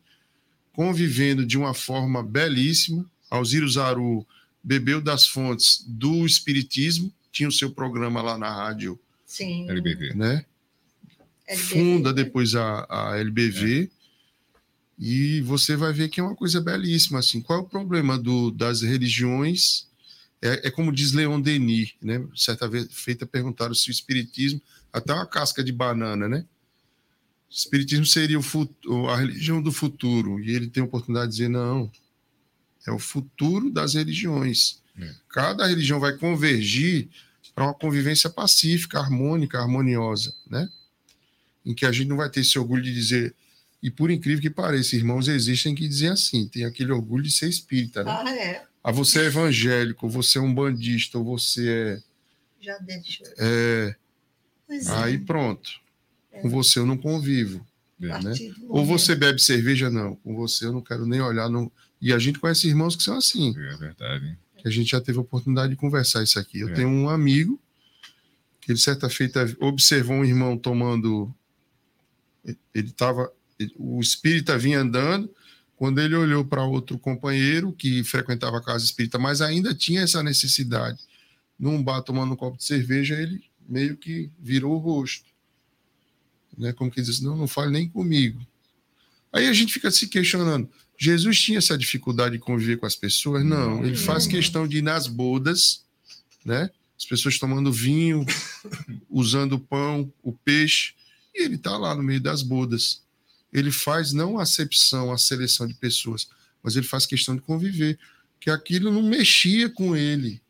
convivendo 0.73 1.45
de 1.45 1.59
uma 1.59 1.75
forma 1.75 2.23
belíssima. 2.23 3.05
Alziro 3.29 3.68
Zaru 3.68 4.25
bebeu 4.62 5.01
das 5.01 5.27
fontes 5.27 5.85
do 5.87 6.25
espiritismo 6.25 7.12
tinha 7.33 7.49
o 7.49 7.53
seu 7.53 7.71
programa 7.71 8.21
lá 8.21 8.37
na 8.37 8.55
rádio 8.55 9.01
Sim. 9.25 9.68
LBV, 9.68 10.14
né? 10.14 10.45
LBV, 11.49 11.68
Funda 11.68 12.11
né? 12.11 12.23
depois 12.23 12.55
a, 12.55 12.87
a 12.88 13.18
LBV 13.18 13.85
é. 13.85 13.88
e 14.99 15.40
você 15.40 15.75
vai 15.75 15.92
ver 15.92 16.11
que 16.11 16.21
é 16.21 16.23
uma 16.23 16.37
coisa 16.37 16.61
belíssima 16.61 17.18
assim. 17.18 17.40
Qual 17.40 17.59
é 17.59 17.62
o 17.62 17.66
problema 17.66 18.18
do, 18.18 18.51
das 18.51 18.83
religiões? 18.83 19.88
É, 20.40 20.68
é 20.68 20.71
como 20.71 20.92
diz 20.92 21.12
Leon 21.12 21.40
Denis, 21.40 21.95
né? 22.01 22.23
Certa 22.37 22.68
vez 22.68 22.88
feita 22.90 23.25
perguntaram 23.25 23.75
se 23.75 23.88
o 23.88 23.92
espiritismo 23.92 24.61
até 24.92 25.14
uma 25.14 25.27
casca 25.27 25.64
de 25.64 25.73
banana, 25.73 26.29
né? 26.29 26.45
O 27.49 27.55
espiritismo 27.55 28.05
seria 28.05 28.38
o 28.38 28.42
futuro, 28.42 29.09
a 29.09 29.16
religião 29.16 29.62
do 29.62 29.73
futuro 29.73 30.40
e 30.40 30.55
ele 30.55 30.68
tem 30.68 30.83
a 30.83 30.87
oportunidade 30.87 31.31
de 31.31 31.38
dizer 31.38 31.49
não. 31.49 31.90
É 32.87 32.90
o 32.90 32.99
futuro 32.99 33.71
das 33.71 33.95
religiões. 33.95 34.82
É. 34.98 35.14
Cada 35.28 35.66
religião 35.66 35.98
vai 35.98 36.16
convergir 36.16 37.09
para 37.55 37.64
uma 37.64 37.74
convivência 37.74 38.31
pacífica, 38.31 38.98
harmônica, 38.98 39.59
harmoniosa, 39.59 40.35
né? 40.48 40.68
Em 41.64 41.74
que 41.74 41.87
a 41.87 41.92
gente 41.92 42.09
não 42.09 42.16
vai 42.16 42.31
ter 42.31 42.40
esse 42.40 42.59
orgulho 42.59 42.83
de 42.83 42.92
dizer, 42.92 43.35
e 43.83 43.90
por 43.90 44.11
incrível 44.11 44.40
que 44.40 44.50
pareça, 44.50 44.96
irmãos 44.96 45.28
existem 45.28 45.74
que 45.74 45.87
dizem 45.87 46.09
assim, 46.09 46.48
tem 46.48 46.64
aquele 46.64 46.92
orgulho 46.92 47.22
de 47.22 47.31
ser 47.31 47.48
espírita, 47.48 48.02
né? 48.05 48.11
Ah, 48.11 48.37
é. 48.37 48.64
Ah, 48.85 48.90
você 48.90 49.20
é 49.20 49.24
evangélico, 49.26 50.09
você 50.09 50.38
é 50.38 50.40
um 50.40 50.52
bandista, 50.52 51.18
ou 51.18 51.24
você 51.24 51.68
é. 51.68 52.02
Já 52.61 52.78
deixou. 52.78 53.26
É. 53.38 53.94
Pois 54.66 54.88
Aí 54.88 55.14
é. 55.16 55.18
pronto. 55.18 55.70
É. 56.33 56.40
Com 56.40 56.48
você 56.48 56.78
eu 56.78 56.87
não 56.87 56.96
convivo. 56.96 57.64
Né? 57.98 58.35
Ou 58.68 58.85
você 58.85 59.14
bebe 59.14 59.40
cerveja, 59.40 59.88
não. 59.88 60.16
Com 60.16 60.35
você 60.35 60.66
eu 60.66 60.72
não 60.72 60.81
quero 60.81 61.07
nem 61.07 61.20
olhar. 61.20 61.48
Não... 61.48 61.70
E 62.00 62.12
a 62.12 62.18
gente 62.18 62.40
conhece 62.40 62.66
irmãos 62.66 62.96
que 62.96 63.02
são 63.05 63.16
assim. 63.16 63.55
É 63.57 63.76
verdade 63.76 64.37
que 64.62 64.68
a 64.68 64.70
gente 64.70 64.92
já 64.92 65.01
teve 65.01 65.18
a 65.18 65.22
oportunidade 65.22 65.70
de 65.70 65.77
conversar 65.77 66.22
isso 66.22 66.38
aqui. 66.38 66.61
Eu 66.61 66.68
é. 66.68 66.72
tenho 66.72 66.88
um 66.88 67.09
amigo 67.09 67.61
que 68.61 68.70
ele 68.70 68.79
certa 68.79 69.11
feita 69.11 69.44
observou 69.61 70.16
um 70.16 70.25
irmão 70.25 70.57
tomando 70.57 71.35
ele 72.75 72.88
estava 72.88 73.31
o 73.77 74.01
espírita 74.01 74.59
vinha 74.59 74.81
andando 74.81 75.33
quando 75.77 76.01
ele 76.01 76.14
olhou 76.14 76.44
para 76.44 76.64
outro 76.64 76.98
companheiro 76.98 77.72
que 77.72 78.05
frequentava 78.05 78.59
a 78.59 78.62
casa 78.62 78.85
espírita, 78.85 79.18
mas 79.18 79.40
ainda 79.40 79.75
tinha 79.75 80.03
essa 80.03 80.22
necessidade. 80.22 81.01
Num 81.59 81.83
bar 81.83 82.03
tomando 82.03 82.33
um 82.35 82.37
copo 82.37 82.57
de 82.57 82.64
cerveja, 82.64 83.20
ele 83.20 83.42
meio 83.68 83.96
que 83.96 84.31
virou 84.38 84.75
o 84.75 84.79
rosto. 84.79 85.27
Né? 86.57 86.72
Como 86.72 86.90
que 86.90 87.03
diz, 87.03 87.20
não, 87.20 87.37
não 87.37 87.49
fale 87.49 87.72
nem 87.72 87.89
comigo. 87.89 88.45
Aí 89.32 89.49
a 89.49 89.53
gente 89.53 89.72
fica 89.72 89.91
se 89.91 90.09
questionando, 90.09 90.68
Jesus 91.05 91.40
tinha 91.40 91.59
essa 91.59 91.76
dificuldade 91.76 92.36
de 92.36 92.38
conviver 92.38 92.76
com 92.76 92.86
as 92.86 92.94
pessoas? 92.94 93.44
Não, 93.44 93.84
ele 93.84 93.96
faz 93.96 94.24
questão 94.24 94.68
de 94.68 94.78
ir 94.78 94.82
nas 94.82 95.09
bodas, 95.09 95.84
né? 96.44 96.70
As 96.96 97.05
pessoas 97.05 97.40
tomando 97.40 97.72
vinho, 97.72 98.24
usando 99.11 99.55
o 99.55 99.59
pão, 99.59 100.12
o 100.22 100.32
peixe, 100.32 100.94
e 101.34 101.42
ele 101.42 101.57
está 101.57 101.76
lá 101.76 101.92
no 101.96 102.05
meio 102.05 102.20
das 102.20 102.44
bodas. 102.44 103.03
Ele 103.53 103.72
faz 103.72 104.12
não 104.12 104.38
a 104.38 104.44
acepção, 104.44 105.11
a 105.11 105.18
seleção 105.18 105.66
de 105.66 105.74
pessoas, 105.74 106.28
mas 106.62 106.76
ele 106.76 106.86
faz 106.86 107.05
questão 107.05 107.34
de 107.34 107.42
conviver, 107.42 107.98
que 108.38 108.48
aquilo 108.48 108.92
não 108.92 109.03
mexia 109.03 109.68
com 109.68 109.96
ele, 109.96 110.40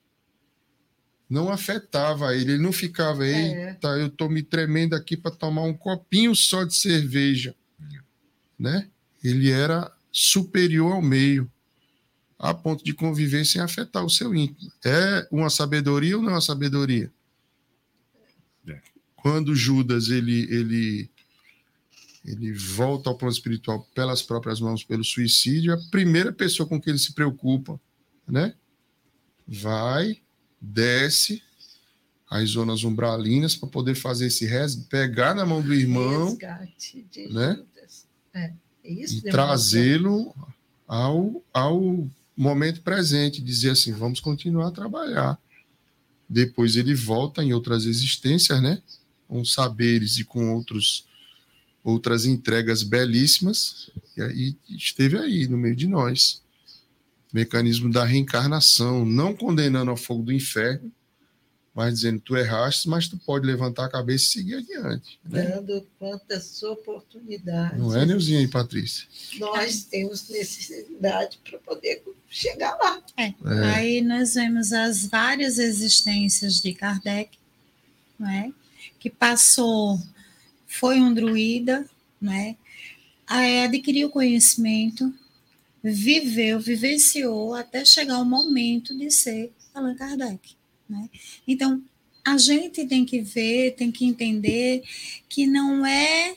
não 1.30 1.48
afetava 1.48 2.36
ele, 2.36 2.52
ele 2.52 2.62
não 2.62 2.72
ficava, 2.72 3.26
é. 3.26 3.70
eita, 3.70 3.88
eu 3.96 4.08
estou 4.08 4.28
me 4.28 4.42
tremendo 4.42 4.94
aqui 4.94 5.16
para 5.16 5.30
tomar 5.30 5.62
um 5.62 5.72
copinho 5.72 6.36
só 6.36 6.62
de 6.62 6.76
cerveja, 6.76 7.54
né? 8.58 8.90
Ele 9.24 9.50
era 9.50 9.90
superior 10.12 10.92
ao 10.92 11.02
meio, 11.02 11.50
a 12.38 12.52
ponto 12.52 12.84
de 12.84 12.92
conviver 12.92 13.46
sem 13.46 13.60
afetar 13.62 14.04
o 14.04 14.10
seu 14.10 14.34
íntimo. 14.34 14.70
É 14.84 15.26
uma 15.30 15.48
sabedoria 15.48 16.16
ou 16.16 16.22
não 16.22 16.30
é 16.30 16.34
uma 16.34 16.40
sabedoria? 16.40 17.10
É. 18.68 18.80
Quando 19.16 19.56
Judas 19.56 20.08
ele, 20.08 20.42
ele, 20.52 21.10
ele 22.24 22.52
volta 22.52 23.08
ao 23.08 23.16
plano 23.16 23.32
espiritual 23.32 23.88
pelas 23.94 24.22
próprias 24.22 24.60
mãos, 24.60 24.84
pelo 24.84 25.04
suicídio, 25.04 25.72
a 25.72 25.78
primeira 25.90 26.32
pessoa 26.32 26.68
com 26.68 26.80
que 26.80 26.90
ele 26.90 26.98
se 26.98 27.14
preocupa, 27.14 27.80
né? 28.28 28.54
Vai, 29.46 30.20
desce, 30.60 31.42
as 32.32 32.50
zonas 32.50 32.82
umbralinas 32.82 33.54
para 33.54 33.68
poder 33.68 33.94
fazer 33.94 34.28
esse 34.28 34.46
res, 34.46 34.74
pegar 34.74 35.34
na 35.34 35.44
mão 35.44 35.60
do 35.60 35.74
irmão, 35.74 36.30
Resgate 36.30 37.06
de 37.10 37.28
né? 37.28 37.56
Judas. 37.56 38.08
É, 38.32 38.52
isso 38.84 39.18
e 39.18 39.20
demonstra- 39.20 39.46
trazê-lo 39.46 40.34
ao, 40.86 41.42
ao 41.52 42.08
momento 42.36 42.82
presente, 42.82 43.40
dizer 43.42 43.70
assim, 43.70 43.92
vamos 43.92 44.20
continuar 44.20 44.68
a 44.68 44.72
trabalhar. 44.72 45.38
Depois 46.28 46.76
ele 46.76 46.94
volta 46.94 47.42
em 47.42 47.52
outras 47.52 47.84
existências, 47.84 48.62
né? 48.62 48.82
Com 49.28 49.44
saberes 49.44 50.18
e 50.18 50.24
com 50.24 50.54
outros 50.54 51.06
outras 51.84 52.26
entregas 52.26 52.84
belíssimas, 52.84 53.90
e 54.16 54.22
aí 54.22 54.56
esteve 54.68 55.18
aí 55.18 55.48
no 55.48 55.58
meio 55.58 55.74
de 55.74 55.88
nós. 55.88 56.40
Mecanismo 57.32 57.90
da 57.90 58.04
reencarnação, 58.04 59.04
não 59.04 59.34
condenando 59.34 59.90
ao 59.90 59.96
fogo 59.96 60.22
do 60.22 60.32
inferno, 60.32 60.92
mas 61.74 61.94
dizendo 61.94 62.20
tu 62.20 62.36
erraste, 62.36 62.88
mas 62.88 63.08
tu 63.08 63.16
pode 63.16 63.46
levantar 63.46 63.86
a 63.86 63.90
cabeça 63.90 64.24
e 64.24 64.28
seguir 64.28 64.54
adiante. 64.56 65.18
Né? 65.24 65.42
dando 65.44 65.86
quantas 65.98 66.62
oportunidades 66.62 67.78
Não 67.78 67.96
é, 67.96 68.04
Neuzinha 68.04 68.40
e 68.40 68.48
Patrícia? 68.48 69.06
nós 69.38 69.84
temos 69.84 70.28
necessidade 70.28 71.38
para 71.42 71.58
poder 71.58 72.02
chegar 72.28 72.76
lá. 72.76 73.02
É. 73.16 73.34
Aí 73.74 74.00
nós 74.02 74.34
vemos 74.34 74.72
as 74.72 75.06
várias 75.06 75.58
existências 75.58 76.60
de 76.60 76.74
Kardec, 76.74 77.38
não 78.18 78.28
é? 78.28 78.52
que 78.98 79.10
passou, 79.10 79.98
foi 80.66 81.00
um 81.00 81.12
druida, 81.12 81.84
é? 82.30 82.54
Aí 83.26 83.64
adquiriu 83.64 84.10
conhecimento, 84.10 85.12
viveu, 85.82 86.60
vivenciou 86.60 87.54
até 87.54 87.84
chegar 87.84 88.18
o 88.18 88.24
momento 88.24 88.96
de 88.96 89.10
ser 89.10 89.52
Allan 89.74 89.96
Kardec. 89.96 90.54
Né? 90.92 91.08
Então, 91.48 91.82
a 92.22 92.36
gente 92.36 92.86
tem 92.86 93.04
que 93.04 93.22
ver, 93.22 93.74
tem 93.74 93.90
que 93.90 94.04
entender 94.04 94.82
que 95.28 95.46
não 95.46 95.84
é 95.84 96.36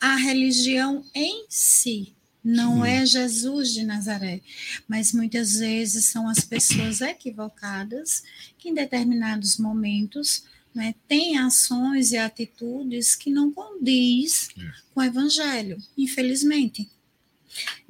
a 0.00 0.14
religião 0.14 1.04
em 1.12 1.44
si, 1.48 2.14
não 2.42 2.84
Sim. 2.84 2.88
é 2.88 3.04
Jesus 3.04 3.74
de 3.74 3.84
Nazaré, 3.84 4.40
mas 4.86 5.12
muitas 5.12 5.58
vezes 5.58 6.06
são 6.06 6.28
as 6.28 6.40
pessoas 6.40 7.00
equivocadas 7.00 8.22
que 8.56 8.68
em 8.68 8.74
determinados 8.74 9.58
momentos 9.58 10.44
né, 10.72 10.94
têm 11.08 11.36
ações 11.36 12.12
e 12.12 12.16
atitudes 12.16 13.16
que 13.16 13.30
não 13.30 13.52
condiz 13.52 14.50
com 14.94 15.00
o 15.00 15.02
evangelho, 15.02 15.76
infelizmente. 15.96 16.88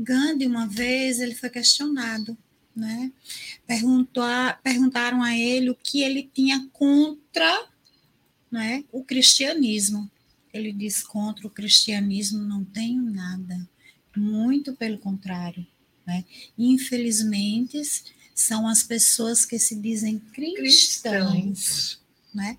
Gandhi, 0.00 0.46
uma 0.46 0.66
vez, 0.66 1.20
ele 1.20 1.34
foi 1.34 1.50
questionado, 1.50 2.36
né? 2.78 3.12
A- 3.68 4.52
perguntaram 4.62 5.22
a 5.22 5.36
ele 5.36 5.70
o 5.70 5.74
que 5.74 6.02
ele 6.02 6.30
tinha 6.32 6.68
contra 6.72 7.68
né, 8.50 8.84
o 8.92 9.04
cristianismo. 9.04 10.10
Ele 10.52 10.72
disse: 10.72 11.04
contra 11.04 11.46
o 11.46 11.50
cristianismo 11.50 12.42
não 12.42 12.64
tenho 12.64 13.02
nada, 13.02 13.68
muito 14.16 14.72
pelo 14.74 14.98
contrário. 14.98 15.66
Né? 16.06 16.24
Infelizmente, 16.56 17.80
são 18.34 18.66
as 18.66 18.82
pessoas 18.82 19.44
que 19.44 19.58
se 19.58 19.76
dizem 19.76 20.18
cristãos. 20.32 22.00
Né? 22.34 22.58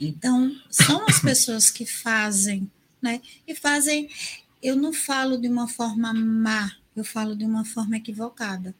Então, 0.00 0.54
são 0.68 1.06
as 1.08 1.20
pessoas 1.20 1.70
que 1.70 1.86
fazem, 1.86 2.68
né? 3.00 3.22
E 3.46 3.54
fazem, 3.54 4.10
eu 4.60 4.74
não 4.74 4.92
falo 4.92 5.38
de 5.38 5.46
uma 5.48 5.68
forma 5.68 6.12
má, 6.12 6.76
eu 6.94 7.04
falo 7.04 7.34
de 7.34 7.44
uma 7.44 7.64
forma 7.64 7.96
equivocada, 7.96 8.74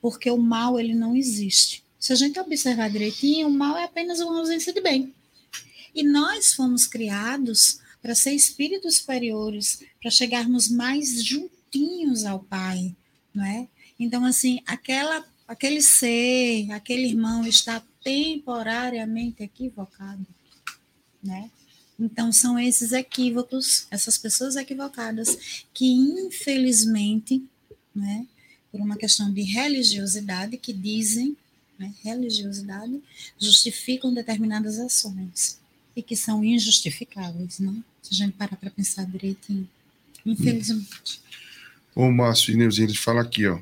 porque 0.00 0.30
o 0.30 0.38
mal 0.38 0.78
ele 0.78 0.94
não 0.94 1.16
existe. 1.16 1.84
Se 1.98 2.12
a 2.12 2.16
gente 2.16 2.38
observar 2.38 2.90
direitinho, 2.90 3.48
o 3.48 3.50
mal 3.50 3.76
é 3.76 3.84
apenas 3.84 4.20
uma 4.20 4.38
ausência 4.38 4.72
de 4.72 4.80
bem. 4.80 5.14
E 5.94 6.02
nós 6.02 6.54
fomos 6.54 6.86
criados 6.86 7.80
para 8.02 8.14
ser 8.14 8.32
espíritos 8.32 8.98
superiores, 8.98 9.82
para 10.00 10.10
chegarmos 10.10 10.68
mais 10.68 11.24
juntinhos 11.24 12.24
ao 12.24 12.38
Pai, 12.38 12.94
não 13.34 13.44
é? 13.44 13.66
Então, 13.98 14.24
assim, 14.24 14.60
aquela, 14.66 15.24
aquele 15.48 15.80
ser, 15.80 16.70
aquele 16.70 17.08
irmão 17.08 17.46
está 17.46 17.82
temporariamente 18.04 19.42
equivocado, 19.42 20.24
né? 21.22 21.50
Então, 21.98 22.30
são 22.30 22.58
esses 22.58 22.92
equívocos, 22.92 23.86
essas 23.90 24.18
pessoas 24.18 24.54
equivocadas, 24.54 25.64
que 25.72 25.86
infelizmente, 25.86 27.42
né, 27.96 28.26
por 28.70 28.80
uma 28.80 28.96
questão 28.96 29.32
de 29.32 29.42
religiosidade, 29.42 30.56
que 30.58 30.72
dizem, 30.72 31.36
né, 31.78 31.92
religiosidade, 32.04 33.02
justificam 33.40 34.12
determinadas 34.12 34.78
ações 34.78 35.58
e 35.94 36.02
que 36.02 36.14
são 36.14 36.44
injustificáveis, 36.44 37.58
né? 37.58 37.74
Se 38.02 38.12
a 38.12 38.16
gente 38.16 38.34
parar 38.34 38.56
para 38.56 38.70
pensar 38.70 39.04
direitinho. 39.06 39.68
Infelizmente. 40.24 41.20
O 41.94 42.10
Márcio 42.12 42.56
Neuzinho, 42.56 42.88
ele 42.88 42.96
fala 42.96 43.22
aqui, 43.22 43.46
ó. 43.46 43.58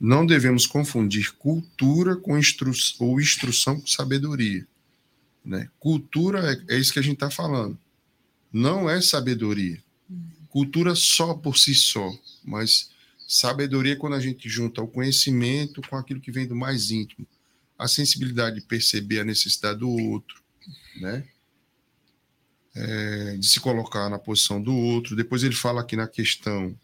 Não 0.00 0.24
devemos 0.24 0.66
confundir 0.66 1.34
cultura 1.34 2.16
com 2.16 2.38
instru 2.38 2.72
ou 2.98 3.20
instrução 3.20 3.80
com 3.80 3.86
sabedoria. 3.86 4.66
Né? 5.44 5.68
Cultura 5.78 6.52
é, 6.68 6.74
é 6.76 6.78
isso 6.78 6.92
que 6.92 6.98
a 6.98 7.02
gente 7.02 7.14
está 7.14 7.30
falando. 7.30 7.78
Não 8.52 8.88
é 8.88 9.00
sabedoria. 9.00 9.82
Cultura 10.48 10.94
só 10.94 11.34
por 11.34 11.58
si 11.58 11.74
só, 11.74 12.10
mas 12.44 12.90
sabedoria 13.28 13.92
é 13.92 13.96
quando 13.96 14.14
a 14.14 14.20
gente 14.20 14.48
junta 14.48 14.80
o 14.80 14.88
conhecimento 14.88 15.82
com 15.82 15.96
aquilo 15.96 16.20
que 16.20 16.32
vem 16.32 16.46
do 16.46 16.56
mais 16.56 16.90
íntimo, 16.90 17.26
a 17.78 17.86
sensibilidade 17.86 18.56
de 18.56 18.66
perceber 18.66 19.20
a 19.20 19.24
necessidade 19.24 19.80
do 19.80 19.90
outro, 19.90 20.42
né? 20.98 21.28
É, 22.74 23.36
de 23.36 23.46
se 23.46 23.60
colocar 23.60 24.08
na 24.08 24.18
posição 24.18 24.62
do 24.62 24.74
outro. 24.74 25.14
Depois 25.14 25.42
ele 25.42 25.54
fala 25.54 25.82
aqui 25.82 25.94
na 25.94 26.08
questão 26.08 26.74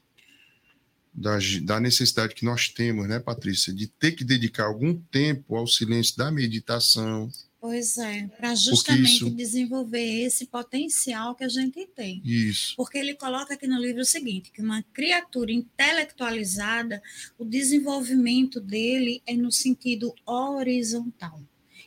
da, 1.14 1.38
da 1.62 1.80
necessidade 1.80 2.34
que 2.34 2.44
nós 2.44 2.68
temos, 2.68 3.08
né, 3.08 3.20
Patrícia, 3.20 3.72
de 3.72 3.86
ter 3.86 4.12
que 4.12 4.24
dedicar 4.24 4.64
algum 4.64 4.94
tempo 4.94 5.56
ao 5.56 5.66
silêncio 5.66 6.16
da 6.16 6.30
meditação. 6.30 7.30
Pois 7.64 7.96
é, 7.96 8.26
para 8.36 8.54
justamente 8.54 9.24
isso- 9.24 9.30
desenvolver 9.30 10.26
esse 10.26 10.44
potencial 10.44 11.34
que 11.34 11.44
a 11.44 11.48
gente 11.48 11.86
tem. 11.96 12.20
Isso. 12.22 12.76
Porque 12.76 12.98
ele 12.98 13.14
coloca 13.14 13.54
aqui 13.54 13.66
no 13.66 13.80
livro 13.80 14.02
o 14.02 14.04
seguinte, 14.04 14.52
que 14.52 14.60
uma 14.60 14.82
criatura 14.92 15.50
intelectualizada, 15.50 17.02
o 17.38 17.42
desenvolvimento 17.42 18.60
dele 18.60 19.22
é 19.26 19.34
no 19.34 19.50
sentido 19.50 20.14
horizontal, 20.26 21.40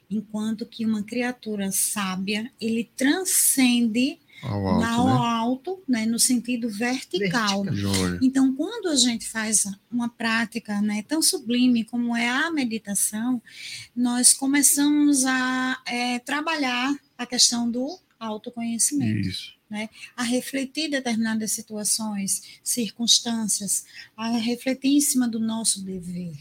enquanto 0.09 0.65
que 0.65 0.84
uma 0.84 1.03
criatura 1.03 1.71
sábia, 1.71 2.51
ele 2.59 2.89
transcende 2.97 4.17
Ao 4.41 4.67
alto, 4.67 4.85
ao 4.85 5.05
né? 5.05 5.13
alto, 5.13 5.83
né, 5.88 6.05
no 6.05 6.19
sentido 6.19 6.69
vertical. 6.69 7.63
Vertical. 7.63 8.19
Então, 8.21 8.53
quando 8.53 8.88
a 8.89 8.95
gente 8.95 9.27
faz 9.27 9.65
uma 9.91 10.09
prática 10.09 10.79
né, 10.81 11.03
tão 11.07 11.21
sublime 11.21 11.83
como 11.83 12.15
é 12.15 12.29
a 12.29 12.51
meditação, 12.51 13.41
nós 13.95 14.33
começamos 14.33 15.25
a 15.25 15.81
eh, 15.88 16.19
trabalhar 16.19 16.95
a 17.17 17.25
questão 17.25 17.69
do 17.69 17.99
autoconhecimento 18.19 19.27
Isso. 19.27 19.53
a 20.15 20.23
refletir 20.23 20.89
determinadas 20.89 21.51
situações, 21.51 22.59
circunstâncias, 22.63 23.85
a 24.15 24.38
refletir 24.38 24.91
em 24.91 25.01
cima 25.01 25.27
do 25.27 25.39
nosso 25.39 25.83
dever. 25.83 26.33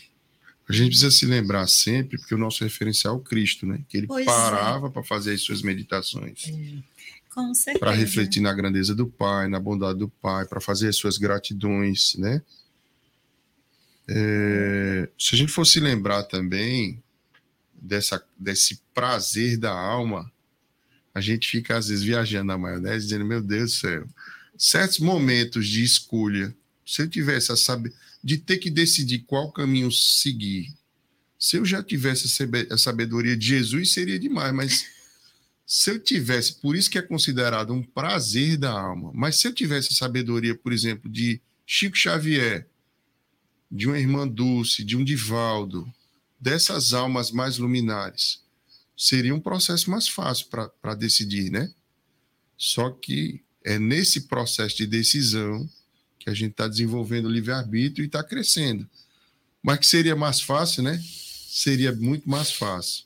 A 0.69 0.73
gente 0.73 0.89
precisa 0.89 1.13
se 1.13 1.25
lembrar 1.25 1.67
sempre, 1.69 2.19
porque 2.19 2.35
o 2.35 2.39
nosso 2.39 2.65
referencial 2.65 3.15
é 3.15 3.19
o 3.19 3.21
Cristo, 3.21 3.65
né? 3.67 3.81
Que 3.89 3.99
ele 3.99 4.07
Pois 4.09 4.27
é. 4.27 4.31
parava 4.31 4.91
para 4.91 5.03
fazer 5.03 5.33
as 5.33 5.43
suas 5.43 5.63
meditações, 5.63 6.43
certeza. 6.43 6.83
Para 7.79 7.93
refletir 7.93 8.41
na 8.41 8.53
grandeza 8.53 8.95
do 8.95 9.07
Pai, 9.07 9.49
na 9.49 9.61
bondade 9.61 9.99
do 9.99 10.09
Pai, 10.09 10.47
para 10.47 10.61
fazer 10.61 10.89
as 10.89 10.97
suas 10.97 11.19
gratidões, 11.19 12.15
né? 12.17 12.43
É, 14.09 15.09
se 15.19 15.35
a 15.35 15.39
gente 15.39 15.53
fosse 15.53 15.81
lembrar 15.81 16.23
também 16.25 17.03
dessa, 17.75 18.25
desse 18.39 18.81
prazer 18.95 19.57
da 19.57 19.73
alma, 19.73 20.31
a 21.15 21.21
gente 21.21 21.49
fica 21.49 21.77
às 21.77 21.89
vezes 21.89 22.05
viajando 22.05 22.47
na 22.47 22.59
maionese, 22.59 23.07
dizendo, 23.07 23.25
meu 23.25 23.41
Deus 23.43 23.73
do 23.73 23.77
céu, 23.77 24.09
certos 24.57 24.99
momentos 24.99 25.67
de 25.67 25.83
escolha, 25.83 26.55
se 26.87 27.03
eu 27.03 27.09
tivesse 27.09 27.51
a 27.53 27.57
saber, 27.57 27.93
de 28.23 28.39
ter 28.39 28.59
que 28.59 28.71
decidir 28.71 29.21
qual 29.27 29.51
caminho 29.53 29.91
seguir, 29.91 30.73
se 31.39 31.57
eu 31.57 31.65
já 31.65 31.83
tivesse 31.83 32.27
a 32.27 32.31
sabe- 32.31 32.69
a 32.71 32.79
sabedoria 32.79 33.37
de 33.37 33.47
Jesus, 33.47 33.93
seria 33.93 34.19
demais, 34.19 34.55
mas 34.55 34.87
se 35.67 35.91
eu 35.91 35.99
tivesse, 35.99 36.55
por 36.61 36.77
isso 36.77 36.89
que 36.89 36.97
é 36.97 37.03
considerado 37.03 37.73
um 37.73 37.83
prazer 37.83 38.57
da 38.57 38.71
alma, 38.71 39.11
mas 39.13 39.37
se 39.37 39.49
eu 39.49 39.53
tivesse 39.53 39.93
sabedoria, 39.95 40.55
por 40.55 40.73
exemplo, 40.73 41.11
de 41.11 41.41
Chico 41.67 41.97
Xavier, 41.97 42.69
de 43.69 43.89
uma 43.89 43.99
irmã 43.99 44.29
Dulce, 44.29 44.85
de 44.85 44.97
um 44.97 45.03
Divaldo, 45.03 45.93
dessas 46.39 46.93
almas 46.93 47.33
mais 47.33 47.59
luminares, 47.59 48.41
seria 48.97 49.35
um 49.35 49.41
processo 49.41 49.91
mais 49.91 50.07
fácil 50.07 50.47
para 50.81 50.95
decidir, 50.95 51.51
né? 51.51 51.75
Só 52.57 52.91
que 52.91 53.43
é 53.65 53.77
nesse 53.77 54.23
processo 54.23 54.77
de 54.77 54.87
decisão 54.87 55.69
que 56.19 56.31
a 56.31 56.35
gente 56.35 56.53
está 56.53 56.69
desenvolvendo 56.69 57.27
o 57.27 57.31
livre-arbítrio 57.31 58.05
e 58.05 58.07
está 58.07 58.23
crescendo. 58.23 58.89
Mas 59.61 59.81
que 59.81 59.87
seria 59.87 60.15
mais 60.15 60.41
fácil, 60.41 60.85
né? 60.85 61.03
Seria 61.49 61.93
muito 61.93 62.31
mais 62.31 62.53
fácil. 62.53 63.05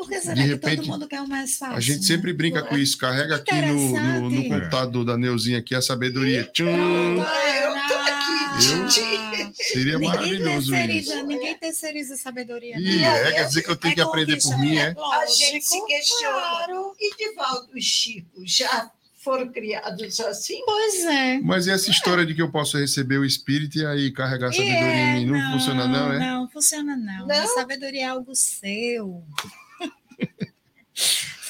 Por 0.00 0.08
que 0.08 0.18
será 0.18 0.34
De 0.34 0.40
que 0.42 0.48
repente, 0.48 0.76
todo 0.76 0.86
mundo 0.88 1.06
quer 1.06 1.20
o 1.20 1.28
mais 1.28 1.58
fácil? 1.58 1.76
A 1.76 1.80
gente 1.80 2.06
sempre 2.06 2.32
brinca 2.32 2.62
com 2.62 2.74
isso. 2.74 2.96
Carrega 2.96 3.36
aqui 3.36 3.54
no, 3.54 4.00
no, 4.00 4.30
no 4.30 4.48
computador 4.48 5.04
da 5.04 5.18
Neuzinha 5.18 5.58
aqui 5.58 5.74
a 5.74 5.82
sabedoria. 5.82 6.44
Tchum! 6.54 6.66
Eu 6.66 7.72
tô 7.86 7.94
aqui, 7.98 8.66
Eu? 8.72 9.52
Seria 9.54 9.98
Ninguém 9.98 10.08
maravilhoso 10.08 10.70
terceiriza, 10.70 11.14
isso. 11.16 11.26
ninguém 11.26 11.54
terceiriza 11.58 12.14
a 12.14 12.16
sabedoria. 12.16 12.78
Ih, 12.78 12.96
não. 13.02 13.04
é, 13.10 13.32
quer 13.32 13.46
dizer 13.46 13.62
que 13.62 13.70
eu 13.70 13.76
tenho 13.76 13.94
que 13.94 14.00
aprender 14.00 14.40
por 14.40 14.58
mim, 14.58 14.78
é? 14.78 14.94
A 14.98 15.26
gente 15.26 15.64
se 15.66 15.84
questiona. 15.84 16.32
Claro. 16.38 16.94
E 16.98 17.16
Divaldo 17.16 17.76
e 17.76 17.82
Chico 17.82 18.42
já 18.46 18.90
foram 19.22 19.48
criados 19.52 20.18
assim? 20.20 20.62
Pois 20.64 21.04
é. 21.04 21.38
Mas 21.40 21.66
e 21.66 21.70
essa 21.70 21.90
história 21.90 22.24
de 22.24 22.34
que 22.34 22.40
eu 22.40 22.50
posso 22.50 22.78
receber 22.78 23.18
o 23.18 23.24
espírito 23.24 23.76
e 23.78 23.84
aí 23.84 24.10
carregar 24.10 24.48
a 24.48 24.52
sabedoria 24.52 24.78
É, 24.80 25.16
em 25.18 25.26
mim? 25.26 25.32
Não, 25.32 25.52
funciona, 25.52 25.86
não, 25.86 26.08
né? 26.08 26.18
Não, 26.18 26.48
funciona 26.48 26.96
não. 26.96 27.26
Não? 27.26 27.34
A 27.38 27.46
sabedoria 27.48 28.00
é 28.02 28.08
algo 28.08 28.34
seu. 28.34 29.22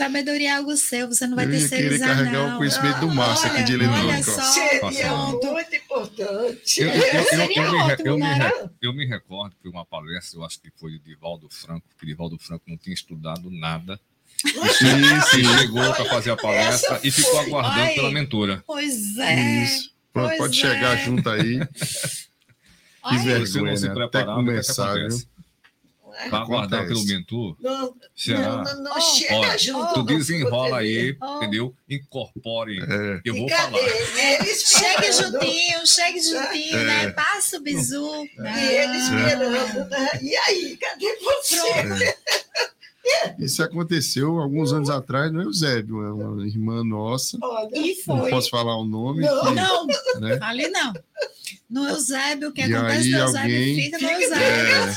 Sabedoria 0.04 0.48
é 0.50 0.52
algo 0.56 0.76
seu, 0.76 1.08
você 1.08 1.26
não 1.26 1.36
vai 1.36 1.44
Eu 1.46 1.50
ia 1.50 1.56
querer 1.58 1.68
terceirizar, 1.70 2.08
carregar 2.16 2.32
não. 2.32 2.54
o 2.54 2.58
conhecimento 2.58 3.00
do 3.00 3.08
Márcio 3.14 3.46
aqui 3.50 3.62
de 3.64 3.74
Olha, 3.74 3.84
eletrônica. 3.84 4.14
olha 4.14 4.22
só, 4.22 4.42
Seria 4.52 5.12
muito 5.14 5.76
importante. 5.76 6.80
Eu, 6.80 6.88
eu- 6.88 6.94
eu- 6.94 7.02
eu- 7.02 8.06
eu 8.06 8.18
me, 8.18 8.64
eu 8.82 8.92
eu 9.02 9.08
recordo 9.08 9.54
que 9.62 9.68
uma 9.68 9.84
palestra, 9.84 10.38
eu 10.38 10.44
acho 10.44 10.60
que 10.60 10.70
foi 10.78 10.92
de 10.92 10.98
Divaldo 11.00 11.48
Franco, 11.50 11.86
que 11.98 12.06
Divaldo 12.06 12.38
Franco 12.38 12.64
não 12.66 12.76
tinha 12.76 12.94
estudado 12.94 13.50
nada. 13.50 14.00
Sim, 14.42 14.52
E 14.54 15.20
sim. 15.22 15.58
chegou 15.58 15.92
para 15.92 16.04
fazer 16.06 16.30
a 16.30 16.36
palestra 16.36 16.96
Essa 16.96 17.06
e 17.06 17.10
ficou 17.10 17.32
foi. 17.32 17.44
aguardando 17.46 17.80
Ai. 17.80 17.94
pela 17.94 18.10
mentora. 18.10 18.64
Pois 18.66 19.18
é. 19.18 19.62
Isso. 19.64 19.90
Pronto, 20.12 20.28
Pois 20.28 20.38
pode 20.38 20.58
é. 20.58 20.60
chegar 20.72 20.96
junto 20.96 21.28
aí. 21.28 21.60
Que 23.08 23.16
vergonha, 23.18 23.46
Se 23.46 23.60
não 23.62 23.76
se 23.76 23.88
né? 23.88 23.94
preparar, 23.94 24.06
Até 24.08 24.20
é 24.20 24.34
começar, 24.34 24.90
acontece? 24.90 25.26
Vai 26.28 26.40
aguardar 26.40 26.86
pelo 26.86 27.04
mentor? 27.04 27.56
Não, 27.60 27.94
Será? 28.14 28.40
não, 28.40 28.64
não, 28.64 28.82
não 28.84 28.96
Oh, 28.96 29.00
chega 29.00 29.34
Olha, 29.36 29.58
junto. 29.58 29.94
Tu 29.94 30.02
desenrola 30.02 30.78
aí, 30.78 31.16
Oh. 31.22 31.36
entendeu? 31.36 31.74
Incorpore. 31.88 32.78
É. 32.82 33.20
Eu 33.24 33.34
vou 33.36 33.46
cadê? 33.46 33.78
falar. 33.78 34.40
Eles 34.40 34.62
Chegue 34.62 35.12
juntinho, 35.12 35.86
chegue 35.86 36.20
juntinho, 36.20 36.76
É. 36.78 36.84
né? 36.84 37.10
Passa 37.10 37.56
o 37.56 37.60
bizu. 37.60 38.24
E 38.24 38.74
eles 38.74 39.02
esperando, 39.04 39.88
né? 39.90 40.08
E 40.22 40.36
aí, 40.36 40.76
cadê 40.76 41.16
você? 41.16 42.16
Isso 43.38 43.62
aconteceu 43.62 44.38
alguns 44.38 44.72
anos 44.72 44.90
atrás 44.90 45.32
no 45.32 45.42
Eusébio, 45.42 46.02
é 46.04 46.12
uma 46.12 46.46
irmã 46.46 46.84
nossa. 46.84 47.38
Olha, 47.42 47.68
Não 48.06 48.28
posso 48.28 48.50
falar 48.50 48.76
o 48.76 48.84
nome. 48.84 49.22
Não. 49.24 49.42
que, 49.46 49.54
Não, 49.54 49.86
né? 50.20 50.36
fale 50.38 50.68
não. 50.68 50.92
No 51.68 51.88
Eusébio, 51.88 52.50
o 52.50 52.52
que 52.52 52.60
E 52.62 52.74
acontece 52.74 53.06
aí 53.06 53.10
no 53.12 53.18
Eusébio 53.18 53.40
alguém- 53.40 53.74
fica 53.76 53.98
no 53.98 54.10
Eusébio. 54.10 54.94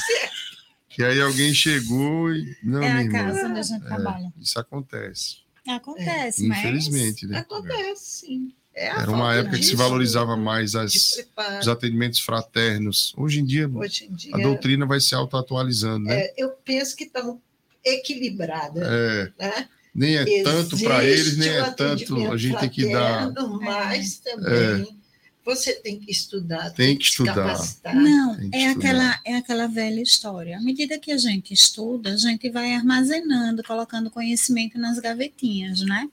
Que 0.94 1.04
aí 1.04 1.20
alguém 1.20 1.54
chegou 1.54 2.32
e. 2.32 2.56
Não, 2.64 2.84
É 2.84 2.91
a 2.91 3.02
irmã, 3.02 3.12
casa 3.12 3.48
onde 3.48 3.60
a 3.60 3.64
gente 3.64 3.84
trabalha. 3.84 4.34
isso 4.39 4.60
acontece. 4.60 5.38
Acontece, 5.68 6.46
mas... 6.48 6.60
Infelizmente, 6.60 7.26
né? 7.26 7.39
acontece, 7.39 8.20
sim. 8.20 8.54
É 8.76 8.88
Era 8.88 9.10
uma 9.10 9.34
época 9.34 9.58
que 9.58 9.64
se 9.64 9.76
valorizava 9.76 10.36
mais 10.36 10.72
de 10.72 10.78
as, 10.80 11.24
os 11.62 11.68
atendimentos 11.68 12.20
fraternos. 12.20 13.14
Hoje 13.16 13.39
em 13.39 13.46
dia, 13.46 13.70
Hoje 13.70 14.06
em 14.06 14.14
dia, 14.14 14.36
a 14.36 14.39
doutrina 14.39 14.86
vai 14.86 15.00
se 15.00 15.14
auto-atualizando, 15.14 16.06
né? 16.06 16.22
é, 16.22 16.34
eu 16.38 16.50
penso 16.50 16.96
que 16.96 17.04
estão 17.06 17.39
equilibradas. 17.86 18.84
É, 18.84 19.32
Né? 19.39 19.70
nem 19.94 20.18
é 20.18 20.44
tanto 20.44 20.78
para 20.80 21.04
eles, 21.04 21.38
nem 21.38 21.50
Existe 21.50 21.72
é 21.72 21.72
tanto. 21.72 22.32
A 22.32 22.38
gente 22.38 22.60
tem 22.60 22.70
que 22.70 22.91
dar. 22.91 23.32
Mas 23.62 24.18
também 24.18 25.03
você 25.46 25.74
tem 25.76 26.00
que 26.00 26.12
estudar, 26.12 26.72
Tem 26.72 26.98
que 26.98 27.04
se 27.04 27.12
estudar. 27.12 27.36
capacitar. 27.36 27.96
Não, 27.96 28.38
Tem 28.38 28.50
que 28.50 28.56
é 28.58 28.68
estudar. 28.68 28.80
aquela, 28.88 29.20
é 29.26 29.36
aquela 29.36 29.68
velha 29.68 30.02
história. 30.02 30.58
À 30.58 30.62
medida 30.62 30.98
que 30.98 31.12
a 31.12 31.18
gente 31.18 31.54
estuda, 31.54 32.14
a 32.14 32.18
gente 32.18 32.50
vai 32.50 32.74
armazenando, 32.74 33.64
colocando 33.64 34.10
conhecimento 34.10 34.78
nas 34.78 35.00
gavetinhas, 35.00 35.82
né? 35.82 36.10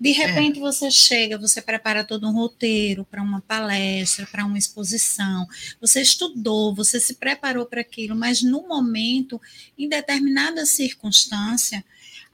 De 0.00 0.10
repente 0.10 0.58
você 0.58 0.90
chega, 0.90 1.38
você 1.38 1.62
prepara 1.62 2.02
todo 2.02 2.28
um 2.28 2.32
roteiro 2.32 3.04
para 3.04 3.22
uma 3.22 3.40
palestra, 3.40 4.26
para 4.26 4.44
uma 4.44 4.58
exposição. 4.58 5.46
Você 5.80 6.02
estudou, 6.02 6.74
você 6.74 6.98
se 6.98 7.14
preparou 7.14 7.64
para 7.64 7.80
aquilo, 7.80 8.16
mas 8.16 8.42
no 8.42 8.66
momento, 8.66 9.40
em 9.78 9.88
determinada 9.88 10.66
circunstância, 10.66 11.84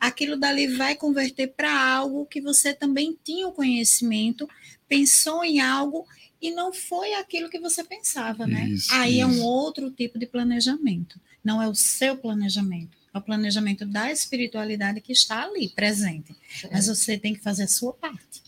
aquilo 0.01 0.39
dali 0.39 0.69
vai 0.69 0.97
converter 0.97 1.49
para 1.49 1.71
algo 1.95 2.25
que 2.25 2.41
você 2.41 2.73
também 2.73 3.17
tinha 3.23 3.47
o 3.47 3.53
conhecimento, 3.53 4.49
pensou 4.89 5.45
em 5.45 5.61
algo 5.61 6.07
e 6.41 6.51
não 6.51 6.73
foi 6.73 7.13
aquilo 7.15 7.51
que 7.51 7.59
você 7.59 7.85
pensava, 7.85 8.47
né? 8.47 8.69
Isso, 8.69 8.93
Aí 8.95 9.21
é 9.21 9.27
um 9.27 9.33
isso. 9.33 9.45
outro 9.45 9.91
tipo 9.91 10.19
de 10.19 10.27
planejamento. 10.27 11.21
Não 11.45 11.63
é 11.63 11.69
o 11.69 11.75
seu 11.75 12.17
planejamento, 12.17 12.97
é 13.13 13.19
o 13.19 13.23
planejamento 13.23 13.85
da 13.87 14.11
espiritualidade 14.11 15.01
que 15.01 15.13
está 15.13 15.45
ali 15.45 15.69
presente. 15.69 16.35
Mas 16.71 16.87
você 16.87 17.19
tem 17.19 17.35
que 17.35 17.41
fazer 17.41 17.65
a 17.65 17.69
sua 17.69 17.93
parte. 17.93 18.43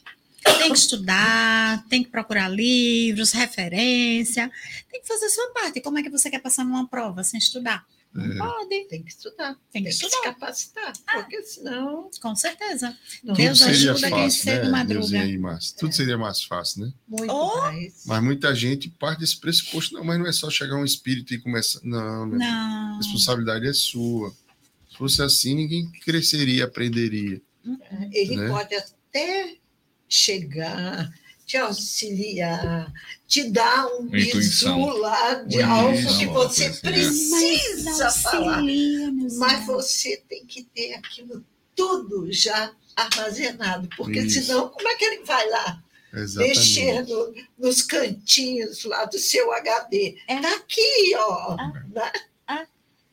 Tem 0.59 0.73
que 0.73 0.79
estudar, 0.79 1.85
tem 1.89 2.03
que 2.03 2.11
procurar 2.11 2.49
livros, 2.49 3.33
referência, 3.33 4.51
tem 4.91 5.01
que 5.01 5.07
fazer 5.07 5.27
a 5.27 5.31
sua 5.31 5.51
parte. 5.53 5.81
Como 5.81 5.99
é 5.99 6.03
que 6.03 6.11
você 6.11 6.29
quer 6.29 6.41
passar 6.41 6.65
numa 6.65 6.87
prova 6.87 7.23
sem 7.23 7.39
estudar? 7.39 7.87
Não 8.15 8.25
É. 8.25 8.37
pode, 8.37 8.85
Tem 8.89 9.03
que 9.03 9.11
estudar, 9.11 9.55
tem 9.55 9.61
tem 9.73 9.83
que 9.85 9.89
que 9.89 9.95
se 9.95 10.05
estudar, 10.05 10.35
capacitar, 10.35 10.93
porque 11.15 11.43
senão 11.45 12.11
com 12.21 12.37
certeza. 12.37 12.97
não 13.25 13.35
Deus 13.35 13.59
Tudo 13.59 13.75
seria 13.75 13.93
ajuda 13.93 14.11
quem 14.11 14.19
fácil, 14.25 14.43
cedo 14.43 14.65
né, 14.65 14.71
madruga. 14.71 15.39
Márcio? 15.39 15.77
Tudo 15.79 15.95
seria 15.95 16.19
mais 16.19 16.43
fácil, 16.45 16.85
né? 16.87 16.93
muito 17.09 17.33
Oh! 17.33 17.57
mais. 17.59 18.03
Mas 18.07 18.23
muita 18.23 18.55
gente 18.55 18.91
parte 18.91 19.21
desse 19.21 19.41
pressuposto, 19.41 19.95
não, 19.95 20.05
mas 20.05 20.19
não 20.19 20.27
é 20.27 20.33
só 20.33 20.51
chegar 20.51 20.77
um 20.77 20.85
espírito 20.85 21.33
e 21.33 21.39
começar. 21.41 21.81
Não. 21.83 22.27
Não. 22.27 22.95
A 22.95 22.97
responsabilidade 22.99 23.67
é 23.67 23.73
sua. 23.73 24.31
Se 24.91 24.99
fosse 24.99 25.23
assim, 25.23 25.55
ninguém 25.55 25.91
cresceria, 26.05 26.65
aprenderia. 26.65 27.41
Ele 28.13 28.37
né? 28.37 28.49
pode 28.49 28.75
até 28.75 29.57
chegar, 30.09 31.11
te 31.53 31.59
auxiliar, 31.59 32.91
te 33.29 33.51
dar 33.51 33.87
um 33.99 34.07
bisu 34.07 34.75
lá 34.97 35.35
de 35.35 35.61
algo 35.61 35.99
que 36.19 36.25
você 36.25 36.65
coisa, 36.71 36.81
precisa 36.81 38.11
falar. 38.11 38.61
auxilia, 38.61 39.13
meus 39.13 39.37
Mas 39.37 39.67
você 39.67 40.17
tem 40.27 40.47
que 40.47 40.63
ter 40.65 40.95
aquilo 40.95 41.45
tudo 41.77 42.33
já 42.33 42.73
armazenado, 42.97 43.87
porque 43.99 44.21
Isso. 44.21 44.47
senão 44.47 44.71
como 44.71 44.89
é 44.89 44.95
que 44.95 45.05
ele 45.05 45.25
vai 45.25 45.47
lá 45.51 45.85
Exatamente. 46.15 46.59
mexer 46.59 47.03
no- 47.07 47.35
nos 47.59 47.83
cantinhos 47.83 48.83
lá 48.85 49.05
do 49.05 49.19
seu 49.19 49.53
HD? 49.53 50.17
É. 50.27 50.41
Tá 50.41 50.57
aqui, 50.57 51.13
ó. 51.17 51.57
Ah. 51.59 51.73
né? 52.49 52.67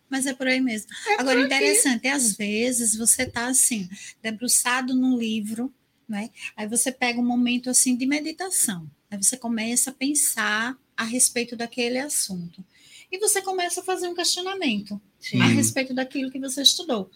Mas 0.09 0.25
é 0.25 0.33
por 0.33 0.47
aí 0.47 0.59
mesmo. 0.61 0.87
Agora, 1.19 1.39
interessante, 1.41 2.07
às 2.07 2.31
vezes 2.37 2.95
você 2.95 3.23
está 3.23 3.47
assim, 3.47 3.87
debruçado 4.23 4.95
num 4.95 5.15
livro, 5.17 5.71
né? 6.09 6.29
Aí 6.57 6.67
você 6.67 6.91
pega 6.91 7.19
um 7.19 7.25
momento 7.25 7.69
assim 7.69 7.95
de 7.95 8.05
meditação. 8.05 8.89
Aí 9.09 9.21
você 9.21 9.37
começa 9.37 9.91
a 9.91 9.93
pensar 9.93 10.77
a 10.97 11.03
respeito 11.03 11.55
daquele 11.55 11.99
assunto. 11.99 12.63
E 13.11 13.17
você 13.19 13.41
começa 13.41 13.81
a 13.81 13.83
fazer 13.83 14.07
um 14.07 14.15
questionamento 14.15 14.99
Sim. 15.19 15.41
a 15.41 15.47
respeito 15.47 15.93
daquilo 15.93 16.31
que 16.31 16.39
você 16.39 16.61
estudou. 16.61 17.09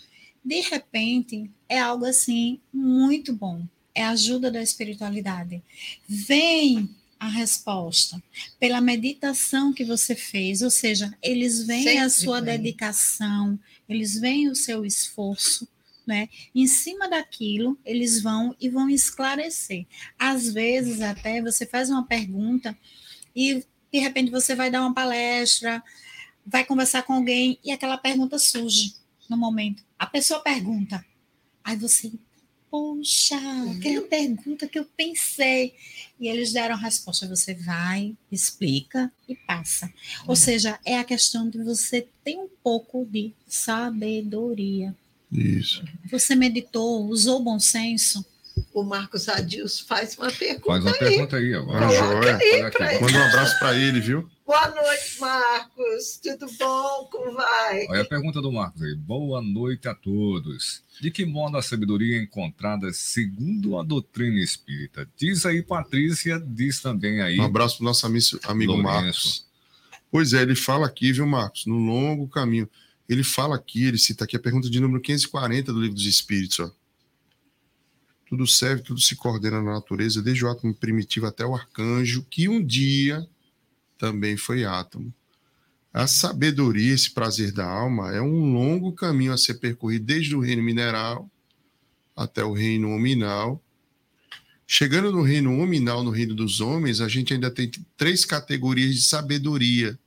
De 0.43 0.59
repente, 0.61 1.49
é 1.69 1.79
algo 1.79 2.05
assim 2.05 2.59
muito 2.71 3.33
bom. 3.33 3.65
É 3.95 4.03
a 4.03 4.09
ajuda 4.09 4.49
da 4.49 4.61
espiritualidade. 4.61 5.61
Vem 6.07 6.89
a 7.19 7.27
resposta 7.29 8.21
pela 8.59 8.81
meditação 8.81 9.71
que 9.71 9.85
você 9.85 10.13
fez, 10.13 10.61
ou 10.61 10.69
seja, 10.69 11.15
eles 11.21 11.65
veem 11.65 11.99
a 11.99 12.09
Sempre 12.09 12.25
sua 12.25 12.41
vem. 12.41 12.57
dedicação, 12.57 13.57
eles 13.87 14.19
veem 14.19 14.49
o 14.49 14.55
seu 14.55 14.83
esforço, 14.83 15.65
né? 16.05 16.29
Em 16.53 16.67
cima 16.67 17.09
daquilo, 17.09 17.77
eles 17.85 18.21
vão 18.21 18.55
e 18.59 18.69
vão 18.69 18.89
esclarecer. 18.89 19.85
Às 20.17 20.51
vezes, 20.51 21.01
até 21.01 21.41
você 21.41 21.65
faz 21.65 21.89
uma 21.89 22.05
pergunta 22.05 22.77
e 23.35 23.63
de 23.91 23.99
repente 23.99 24.31
você 24.31 24.55
vai 24.55 24.69
dar 24.71 24.81
uma 24.81 24.93
palestra, 24.93 25.83
vai 26.45 26.65
conversar 26.65 27.03
com 27.03 27.13
alguém 27.13 27.59
e 27.63 27.71
aquela 27.71 27.97
pergunta 27.97 28.37
surge 28.37 28.95
no 29.29 29.37
momento. 29.37 29.83
A 29.97 30.05
pessoa 30.05 30.41
pergunta, 30.41 31.05
aí 31.63 31.77
você, 31.77 32.11
poxa, 32.69 33.37
aquela 33.77 34.01
pergunta 34.01 34.67
que 34.67 34.79
eu 34.79 34.85
pensei. 34.97 35.75
E 36.19 36.27
eles 36.27 36.53
deram 36.53 36.75
a 36.75 36.77
resposta. 36.77 37.27
Você 37.27 37.53
vai, 37.53 38.15
explica 38.31 39.11
e 39.27 39.35
passa. 39.35 39.93
Ou 40.27 40.35
seja, 40.35 40.79
é 40.83 40.97
a 40.97 41.03
questão 41.03 41.49
de 41.49 41.61
você 41.63 42.07
ter 42.23 42.37
um 42.37 42.49
pouco 42.63 43.05
de 43.05 43.33
sabedoria. 43.47 44.95
Isso. 45.34 45.84
Você 46.11 46.36
meditou, 46.36 47.07
usou 47.07 47.43
bom 47.43 47.59
senso. 47.59 48.23
O 48.71 48.84
Marcos 48.84 49.27
Adilson 49.27 49.84
faz 49.86 50.15
uma 50.15 50.31
pergunta. 50.31 50.67
Faz 50.67 50.84
uma 50.86 50.93
pergunta 50.93 51.38
aí 51.38 51.53
agora. 51.55 51.86
Uma 51.86 51.95
joia. 51.95 52.36
Aqui. 52.36 53.01
Manda 53.01 53.17
um 53.17 53.23
abraço 53.23 53.57
para 53.59 53.75
ele, 53.75 53.99
viu? 53.99 54.29
Boa 54.45 54.67
noite, 54.69 55.19
Marcos. 55.19 56.19
Tudo 56.21 56.45
bom? 56.59 57.07
Como 57.11 57.34
vai? 57.34 57.88
Olha 57.88 58.01
a 58.01 58.05
pergunta 58.05 58.41
do 58.41 58.51
Marcos 58.51 58.81
aí. 58.84 58.95
Boa 58.95 59.41
noite 59.41 59.88
a 59.88 59.95
todos. 59.95 60.84
De 61.01 61.09
que 61.09 61.25
modo 61.25 61.57
a 61.57 61.63
sabedoria 61.63 62.19
é 62.19 62.23
encontrada 62.23 62.93
segundo 62.93 63.79
a 63.79 63.84
doutrina 63.84 64.39
espírita? 64.39 65.09
Diz 65.17 65.45
aí, 65.45 65.63
Patrícia, 65.63 66.39
diz 66.39 66.79
também 66.79 67.21
aí. 67.21 67.39
Um 67.39 67.45
abraço 67.45 67.77
para 67.77 67.86
nosso 67.86 68.05
amigo, 68.05 68.25
amigo 68.43 68.73
Lourenço. 68.73 68.93
Marcos. 68.93 69.45
Pois 70.11 70.34
é, 70.34 70.43
ele 70.43 70.55
fala 70.55 70.86
aqui, 70.86 71.11
viu, 71.11 71.25
Marcos? 71.25 71.65
No 71.65 71.77
longo 71.77 72.27
caminho. 72.27 72.69
Ele 73.07 73.23
fala 73.23 73.55
aqui, 73.55 73.85
ele 73.85 73.97
cita 73.97 74.23
aqui 74.23 74.35
a 74.35 74.39
pergunta 74.39 74.69
de 74.69 74.79
número 74.79 75.01
540 75.01 75.73
do 75.73 75.81
Livro 75.81 75.95
dos 75.95 76.05
Espíritos. 76.05 76.59
Ó. 76.59 76.71
Tudo 78.27 78.47
serve, 78.47 78.81
tudo 78.81 78.99
se 78.99 79.15
coordena 79.15 79.61
na 79.61 79.73
natureza, 79.73 80.21
desde 80.21 80.45
o 80.45 80.49
átomo 80.49 80.73
primitivo 80.73 81.25
até 81.25 81.45
o 81.45 81.53
arcanjo, 81.53 82.25
que 82.29 82.47
um 82.47 82.63
dia 82.63 83.27
também 83.97 84.37
foi 84.37 84.63
átomo. 84.63 85.13
A 85.93 86.07
sabedoria, 86.07 86.93
esse 86.93 87.11
prazer 87.11 87.51
da 87.51 87.67
alma, 87.67 88.11
é 88.11 88.21
um 88.21 88.51
longo 88.53 88.93
caminho 88.93 89.31
a 89.31 89.37
ser 89.37 89.55
percorrido 89.55 90.05
desde 90.05 90.35
o 90.35 90.39
reino 90.39 90.63
mineral 90.63 91.29
até 92.15 92.43
o 92.43 92.53
reino 92.53 92.89
hominal. 92.89 93.63
Chegando 94.65 95.11
no 95.11 95.21
reino 95.21 95.59
hominal, 95.59 96.03
no 96.03 96.09
reino 96.09 96.33
dos 96.33 96.61
homens, 96.61 97.01
a 97.01 97.07
gente 97.07 97.33
ainda 97.33 97.51
tem 97.51 97.69
três 97.95 98.25
categorias 98.25 98.95
de 98.95 99.03
sabedoria 99.03 99.99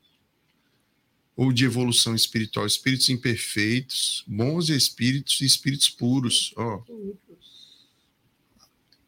ou 1.37 1.53
de 1.53 1.65
evolução 1.65 2.15
espiritual: 2.15 2.67
espíritos 2.67 3.09
imperfeitos, 3.11 4.25
bons 4.27 4.71
espíritos 4.71 5.41
e 5.41 5.45
espíritos 5.45 5.91
puros. 5.91 6.53
Ó. 6.57 6.83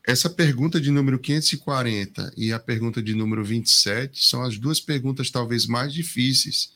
Essa 0.07 0.31
pergunta 0.31 0.81
de 0.81 0.91
número 0.91 1.19
540 1.19 2.33
e 2.37 2.53
a 2.53 2.59
pergunta 2.59 3.03
de 3.03 3.15
número 3.15 3.45
27 3.45 4.25
são 4.25 4.43
as 4.43 4.59
duas 4.59 4.81
perguntas 4.81 5.31
talvez 5.31 5.67
mais 5.67 5.93
difíceis 5.93 6.73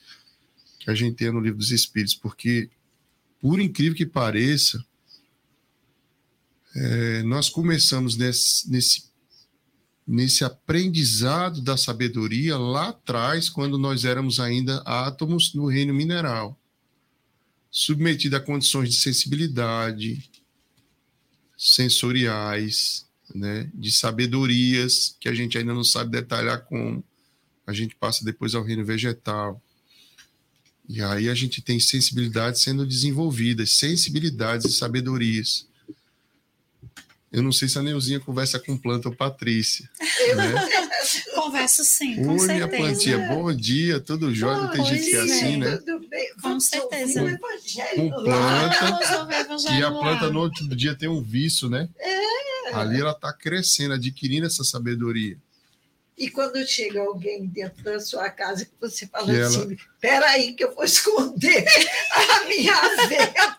que 0.79 0.91
a 0.91 0.95
gente 0.95 1.17
tem 1.17 1.31
no 1.31 1.41
livro 1.41 1.59
dos 1.59 1.71
Espíritos, 1.71 2.15
porque, 2.15 2.69
por 3.41 3.61
incrível 3.61 3.97
que 3.97 4.05
pareça, 4.05 4.85
é, 6.75 7.23
nós 7.23 7.49
começamos 7.49 8.17
nesse, 8.17 8.69
nesse, 8.69 9.05
nesse 10.07 10.45
aprendizado 10.45 11.61
da 11.61 11.77
sabedoria 11.77 12.57
lá 12.57 12.89
atrás, 12.89 13.49
quando 13.49 13.79
nós 13.79 14.05
éramos 14.05 14.41
ainda 14.41 14.79
átomos 14.79 15.55
no 15.55 15.67
reino 15.67 15.95
mineral, 15.95 16.59
submetido 17.71 18.37
a 18.37 18.41
condições 18.41 18.91
de 18.91 18.97
sensibilidade, 18.97 20.29
sensoriais, 21.57 23.07
né, 23.35 23.71
de 23.73 23.91
sabedorias 23.91 25.17
que 25.19 25.29
a 25.29 25.35
gente 25.35 25.57
ainda 25.57 25.73
não 25.73 25.85
sabe 25.85 26.11
detalhar 26.11 26.65
como. 26.65 27.03
A 27.67 27.73
gente 27.73 27.95
passa 27.95 28.25
depois 28.25 28.55
ao 28.55 28.65
reino 28.65 28.85
vegetal. 28.85 29.63
E 30.89 31.01
aí 31.01 31.29
a 31.29 31.35
gente 31.35 31.63
tem 31.63 31.79
sensibilidades 31.79 32.61
sendo 32.61 32.85
desenvolvidas, 32.85 33.71
sensibilidades 33.71 34.67
e 34.67 34.77
sabedorias. 34.77 35.67
Eu 37.33 37.43
não 37.43 37.51
sei 37.51 37.67
se 37.69 37.79
a 37.79 37.83
Neuzinha 37.83 38.21
conversa 38.21 38.59
com 38.59 38.77
planta 38.77 39.09
ou 39.09 39.15
Patrícia. 39.17 39.89
Né? 40.37 40.53
Converso 41.35 41.85
sim, 41.85 42.17
com 42.17 42.33
Oi, 42.33 42.39
certeza. 42.39 42.55
minha 42.55 42.69
plantinha, 42.69 43.19
bom 43.29 43.53
dia, 43.55 43.99
tudo 44.01 44.33
jóia? 44.35 44.69
Tem 44.69 44.85
gente 44.85 45.05
que 45.11 45.17
é 45.17 45.21
assim, 45.23 45.57
né? 45.57 45.77
Tudo 45.79 46.09
bem? 46.09 46.33
Com 46.41 46.61
certeza. 46.61 47.39
Com 47.97 48.11
planta. 48.11 49.75
E 49.77 49.83
a 49.83 49.91
planta 49.91 50.31
no 50.31 50.41
outro 50.41 50.69
dia 50.77 50.95
tem 50.95 51.09
um 51.09 51.23
vício, 51.23 51.69
né? 51.69 51.89
É. 51.99 52.75
Ali 52.75 53.01
ela 53.01 53.11
está 53.13 53.33
crescendo, 53.33 53.95
adquirindo 53.95 54.47
essa 54.47 54.63
sabedoria. 54.63 55.37
E 56.17 56.31
quando 56.31 56.65
chega 56.67 57.01
alguém 57.01 57.47
dentro 57.47 57.83
da 57.83 57.99
sua 57.99 58.31
casa 58.31 58.65
que 58.65 58.73
você 58.81 59.07
fala 59.07 59.27
Que 59.27 59.37
ela- 59.37 59.47
assim, 59.49 59.77
peraí 60.03 60.53
que 60.55 60.65
eu 60.65 60.75
vou 60.75 60.85
esconder 60.85 61.65
a 62.13 62.45
minha 62.49 62.75
veia 63.07 63.57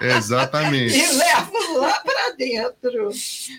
É, 0.00 0.16
exatamente. 0.16 0.96
e 0.96 1.06
levo 1.12 1.78
lá 1.78 2.00
para 2.00 2.30
dentro. 2.36 3.10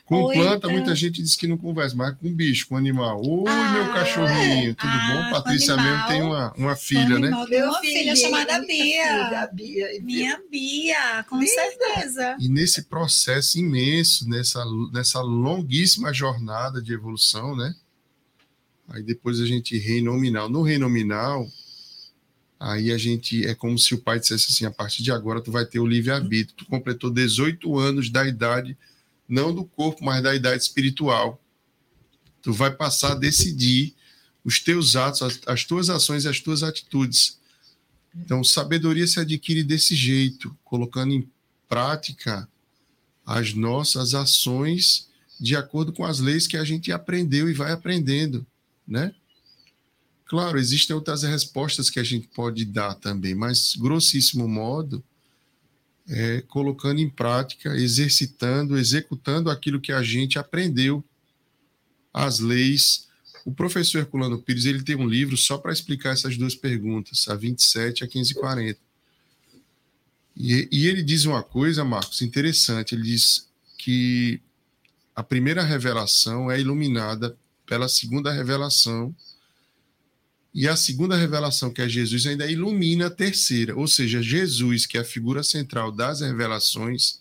Com 0.05 0.23
Ou 0.23 0.31
planta, 0.33 0.55
então- 0.57 0.71
muita 0.71 0.95
gente 0.95 1.21
diz 1.21 1.35
que 1.35 1.45
não 1.47 1.55
conversa, 1.57 1.95
mas 1.95 2.15
com 2.17 2.33
bicho, 2.33 2.67
com 2.67 2.75
animal. 2.75 3.21
Oi, 3.23 3.43
Ah, 3.47 3.71
meu 3.73 3.93
cachorrinho, 3.93 4.73
tudo 4.75 4.89
ah, 4.91 5.07
bom? 5.29 5.31
Patrícia 5.37 5.73
animal. 5.75 5.91
mesmo 5.93 6.07
tem 6.07 6.21
uma, 6.23 6.53
uma 6.57 6.75
filha, 6.75 7.19
né? 7.19 7.27
animal 7.27 7.47
tem 7.47 7.63
uma 7.63 7.79
filha 7.79 8.15
chamada 8.15 8.59
Bia. 8.59 8.67
filha, 8.67 9.49
Bia. 9.53 10.01
Minha 10.01 10.41
Bia, 10.49 11.23
com 11.29 11.37
Linda. 11.39 11.51
certeza. 11.51 12.35
E 12.39 12.49
nesse 12.49 12.83
processo 12.85 13.59
imenso, 13.59 14.27
nessa, 14.27 14.63
nessa 14.91 15.21
longuíssima 15.21 16.11
jornada 16.11 16.81
de 16.81 16.91
evolução, 16.91 17.55
né? 17.55 17.75
Aí 18.89 19.03
depois 19.03 19.39
a 19.39 19.45
gente 19.45 19.77
reinominal. 19.77 20.49
No 20.49 20.61
reinominal, 20.63 21.45
aí 22.59 22.91
a 22.91 22.97
gente 22.97 23.45
é 23.45 23.53
como 23.53 23.77
se 23.77 23.93
o 23.93 24.01
pai 24.01 24.19
dissesse 24.19 24.51
assim: 24.51 24.65
a 24.65 24.71
partir 24.71 25.03
de 25.03 25.11
agora 25.11 25.41
tu 25.41 25.51
vai 25.51 25.65
ter 25.65 25.79
o 25.79 25.87
livre-arbítrio. 25.87 26.55
Tu 26.57 26.65
completou 26.65 27.09
18 27.09 27.77
anos 27.77 28.09
da 28.09 28.27
idade, 28.27 28.77
não 29.27 29.53
do 29.53 29.65
corpo, 29.65 30.03
mas 30.03 30.23
da 30.23 30.35
idade 30.35 30.61
espiritual. 30.61 31.41
Tu 32.41 32.53
vai 32.53 32.71
passar 32.71 33.13
a 33.13 33.15
decidir 33.15 33.93
os 34.43 34.59
teus 34.59 34.95
atos, 34.95 35.21
as, 35.21 35.39
as 35.45 35.65
tuas 35.65 35.89
ações 35.89 36.23
e 36.23 36.29
as 36.29 36.39
tuas 36.39 36.63
atitudes. 36.63 37.37
Então, 38.15 38.43
sabedoria 38.43 39.05
se 39.05 39.19
adquire 39.19 39.63
desse 39.63 39.95
jeito, 39.95 40.57
colocando 40.63 41.13
em 41.13 41.29
prática 41.67 42.47
as 43.25 43.53
nossas 43.53 44.13
ações 44.13 45.07
de 45.39 45.55
acordo 45.55 45.93
com 45.93 46.05
as 46.05 46.19
leis 46.19 46.47
que 46.47 46.57
a 46.57 46.63
gente 46.63 46.91
aprendeu 46.91 47.49
e 47.49 47.53
vai 47.53 47.71
aprendendo, 47.71 48.45
né? 48.87 49.13
Claro, 50.27 50.59
existem 50.59 50.95
outras 50.95 51.23
respostas 51.23 51.89
que 51.89 51.99
a 51.99 52.03
gente 52.03 52.27
pode 52.27 52.65
dar 52.65 52.95
também, 52.95 53.33
mas 53.33 53.75
grossíssimo 53.77 54.47
modo, 54.47 55.03
é 56.09 56.41
colocando 56.41 56.99
em 56.99 57.09
prática, 57.09 57.75
exercitando, 57.75 58.77
executando 58.77 59.49
aquilo 59.49 59.79
que 59.79 59.91
a 59.91 60.03
gente 60.03 60.37
aprendeu, 60.37 61.03
as 62.13 62.39
leis. 62.39 63.07
O 63.45 63.53
professor 63.53 63.99
Herculano 63.99 64.41
Pires 64.41 64.65
ele 64.65 64.83
tem 64.83 64.95
um 64.95 65.07
livro 65.07 65.37
só 65.37 65.57
para 65.57 65.71
explicar 65.71 66.11
essas 66.11 66.37
duas 66.37 66.55
perguntas, 66.55 67.27
a 67.29 67.35
27 67.35 68.01
e 68.01 68.03
a 68.03 68.07
1540. 68.07 68.79
E, 70.35 70.67
e 70.71 70.87
ele 70.87 71.03
diz 71.03 71.25
uma 71.25 71.41
coisa, 71.41 71.83
Marcos, 71.83 72.21
interessante. 72.21 72.93
Ele 72.95 73.03
diz 73.03 73.47
que 73.77 74.41
a 75.15 75.23
primeira 75.23 75.63
revelação 75.63 76.51
é 76.51 76.59
iluminada 76.59 77.35
pela 77.65 77.89
segunda 77.89 78.31
revelação, 78.31 79.15
e 80.57 80.67
a 80.67 80.75
segunda 80.75 81.15
revelação, 81.15 81.71
que 81.71 81.83
é 81.83 81.87
Jesus, 81.87 82.25
ainda 82.25 82.49
ilumina 82.49 83.05
a 83.05 83.11
terceira. 83.11 83.75
Ou 83.77 83.87
seja, 83.87 84.23
Jesus, 84.23 84.87
que 84.87 84.97
é 84.97 85.01
a 85.01 85.05
figura 85.05 85.43
central 85.43 85.91
das 85.91 86.21
revelações, 86.21 87.19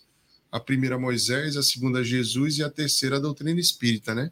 a 0.51 0.59
primeira 0.59 0.97
Moisés, 0.97 1.55
a 1.55 1.61
segunda 1.61 2.03
Jesus 2.03 2.57
e 2.57 2.63
a 2.63 2.69
terceira 2.71 3.17
a 3.17 3.19
doutrina 3.19 3.59
espírita, 3.59 4.15
né? 4.15 4.31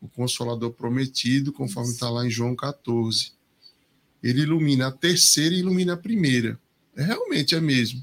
O 0.00 0.08
Consolador 0.08 0.72
prometido, 0.72 1.52
conforme 1.52 1.92
está 1.92 2.08
lá 2.08 2.26
em 2.26 2.30
João 2.30 2.56
14. 2.56 3.32
Ele 4.22 4.40
ilumina 4.40 4.86
a 4.86 4.90
terceira 4.90 5.54
e 5.54 5.58
ilumina 5.58 5.92
a 5.92 5.98
primeira. 5.98 6.58
É, 6.96 7.04
realmente 7.04 7.54
é 7.54 7.60
mesmo. 7.60 8.02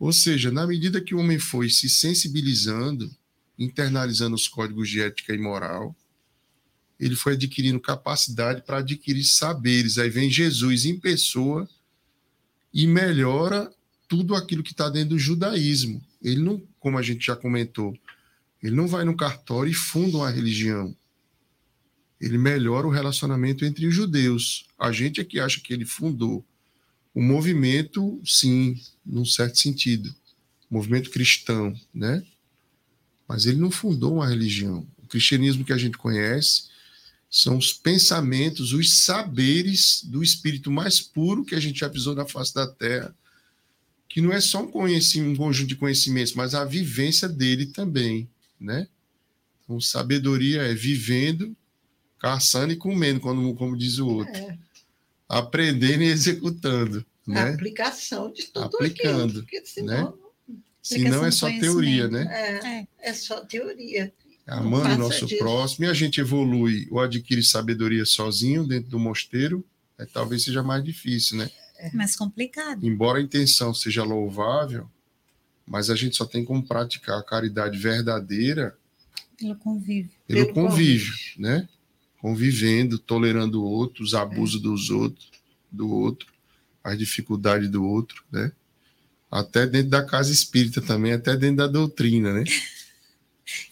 Ou 0.00 0.10
seja, 0.10 0.50
na 0.50 0.66
medida 0.66 1.02
que 1.02 1.14
o 1.14 1.18
homem 1.18 1.38
foi 1.38 1.68
se 1.68 1.90
sensibilizando, 1.90 3.14
internalizando 3.58 4.34
os 4.34 4.48
códigos 4.48 4.88
de 4.88 5.02
ética 5.02 5.34
e 5.34 5.38
moral, 5.38 5.94
ele 6.98 7.14
foi 7.14 7.34
adquirindo 7.34 7.78
capacidade 7.80 8.62
para 8.62 8.78
adquirir 8.78 9.24
saberes. 9.24 9.98
Aí 9.98 10.10
vem 10.10 10.30
Jesus 10.30 10.84
em 10.84 10.98
pessoa 10.98 11.68
e 12.72 12.86
melhora 12.86 13.72
tudo 14.08 14.34
aquilo 14.34 14.62
que 14.62 14.72
está 14.72 14.88
dentro 14.88 15.10
do 15.10 15.18
judaísmo. 15.18 16.02
Ele 16.22 16.40
não, 16.42 16.60
como 16.80 16.98
a 16.98 17.02
gente 17.02 17.26
já 17.26 17.36
comentou, 17.36 17.96
ele 18.62 18.74
não 18.74 18.88
vai 18.88 19.04
no 19.04 19.16
cartório 19.16 19.70
e 19.70 19.74
funda 19.74 20.18
uma 20.18 20.30
religião. 20.30 20.96
Ele 22.20 22.36
melhora 22.36 22.86
o 22.86 22.90
relacionamento 22.90 23.64
entre 23.64 23.86
os 23.86 23.94
judeus. 23.94 24.66
A 24.76 24.90
gente 24.90 25.20
é 25.20 25.24
que 25.24 25.38
acha 25.38 25.60
que 25.60 25.72
ele 25.72 25.84
fundou 25.84 26.44
o 27.14 27.22
movimento, 27.22 28.20
sim, 28.24 28.80
num 29.06 29.24
certo 29.24 29.58
sentido, 29.58 30.12
movimento 30.68 31.10
cristão, 31.10 31.74
né? 31.94 32.24
Mas 33.26 33.46
ele 33.46 33.58
não 33.58 33.70
fundou 33.70 34.14
uma 34.14 34.28
religião. 34.28 34.86
O 35.02 35.06
cristianismo 35.06 35.64
que 35.64 35.72
a 35.72 35.78
gente 35.78 35.96
conhece 35.96 36.67
são 37.30 37.58
os 37.58 37.72
pensamentos, 37.72 38.72
os 38.72 39.04
saberes 39.04 40.02
do 40.04 40.22
espírito 40.22 40.70
mais 40.70 41.00
puro 41.00 41.44
que 41.44 41.54
a 41.54 41.60
gente 41.60 41.80
já 41.80 41.90
pisou 41.90 42.14
na 42.14 42.26
face 42.26 42.54
da 42.54 42.66
terra, 42.66 43.14
que 44.08 44.20
não 44.20 44.32
é 44.32 44.40
só 44.40 44.62
um, 44.62 44.70
conhecimento, 44.70 45.32
um 45.32 45.36
conjunto 45.36 45.68
de 45.68 45.76
conhecimentos, 45.76 46.32
mas 46.32 46.54
a 46.54 46.64
vivência 46.64 47.28
dele 47.28 47.66
também, 47.66 48.28
né? 48.58 48.88
Então, 49.62 49.78
sabedoria 49.80 50.62
é 50.62 50.72
vivendo, 50.72 51.54
caçando 52.18 52.72
e 52.72 52.76
comendo, 52.76 53.20
como, 53.20 53.54
como 53.54 53.76
diz 53.76 53.98
o 53.98 54.08
outro. 54.08 54.34
É, 54.34 54.58
Aprendendo 55.28 56.02
e 56.02 56.06
executando, 56.06 57.04
a 57.26 57.30
né? 57.30 57.50
aplicação 57.50 58.32
de 58.32 58.46
tudo 58.46 58.64
Aplicando, 58.64 59.24
aquilo, 59.24 59.42
porque 59.42 59.62
senão 59.66 60.18
Se 60.82 61.04
não 61.04 61.26
é 61.26 61.30
só 61.30 61.46
teoria, 61.46 62.08
né? 62.08 62.86
é, 63.02 63.10
é 63.10 63.12
só 63.12 63.44
teoria. 63.44 64.10
Amando 64.48 64.94
o 64.94 64.98
nosso 64.98 65.26
disso. 65.26 65.38
próximo, 65.38 65.84
e 65.84 65.88
a 65.88 65.94
gente 65.94 66.20
evolui 66.20 66.88
ou 66.90 67.00
adquire 67.00 67.42
sabedoria 67.42 68.06
sozinho 68.06 68.66
dentro 68.66 68.90
do 68.90 68.98
mosteiro, 68.98 69.62
é, 69.98 70.06
talvez 70.06 70.44
seja 70.44 70.62
mais 70.62 70.82
difícil, 70.82 71.36
né? 71.36 71.50
Mais 71.92 72.16
complicado. 72.16 72.84
Embora 72.86 73.18
a 73.18 73.22
intenção 73.22 73.74
seja 73.74 74.02
louvável, 74.02 74.88
mas 75.66 75.90
a 75.90 75.94
gente 75.94 76.16
só 76.16 76.24
tem 76.24 76.44
como 76.44 76.66
praticar 76.66 77.18
a 77.18 77.22
caridade 77.22 77.78
verdadeira 77.78 78.76
Pelo 79.36 79.54
convívio. 79.56 80.10
pelo 80.26 80.46
Pelo 80.46 80.54
convívio, 80.54 81.14
né? 81.36 81.68
Convivendo, 82.20 82.98
tolerando 82.98 83.62
o 83.62 83.66
outro, 83.66 84.02
os 84.02 84.14
abusos 84.14 84.60
dos 84.60 84.90
outros, 84.90 85.30
do 85.70 85.88
outro, 85.90 86.26
as 86.82 86.98
dificuldades 86.98 87.68
do 87.68 87.84
outro, 87.84 88.24
né? 88.32 88.50
Até 89.30 89.66
dentro 89.66 89.90
da 89.90 90.02
casa 90.02 90.32
espírita 90.32 90.80
também, 90.80 91.12
até 91.12 91.36
dentro 91.36 91.58
da 91.58 91.66
doutrina, 91.66 92.32
né? 92.32 92.44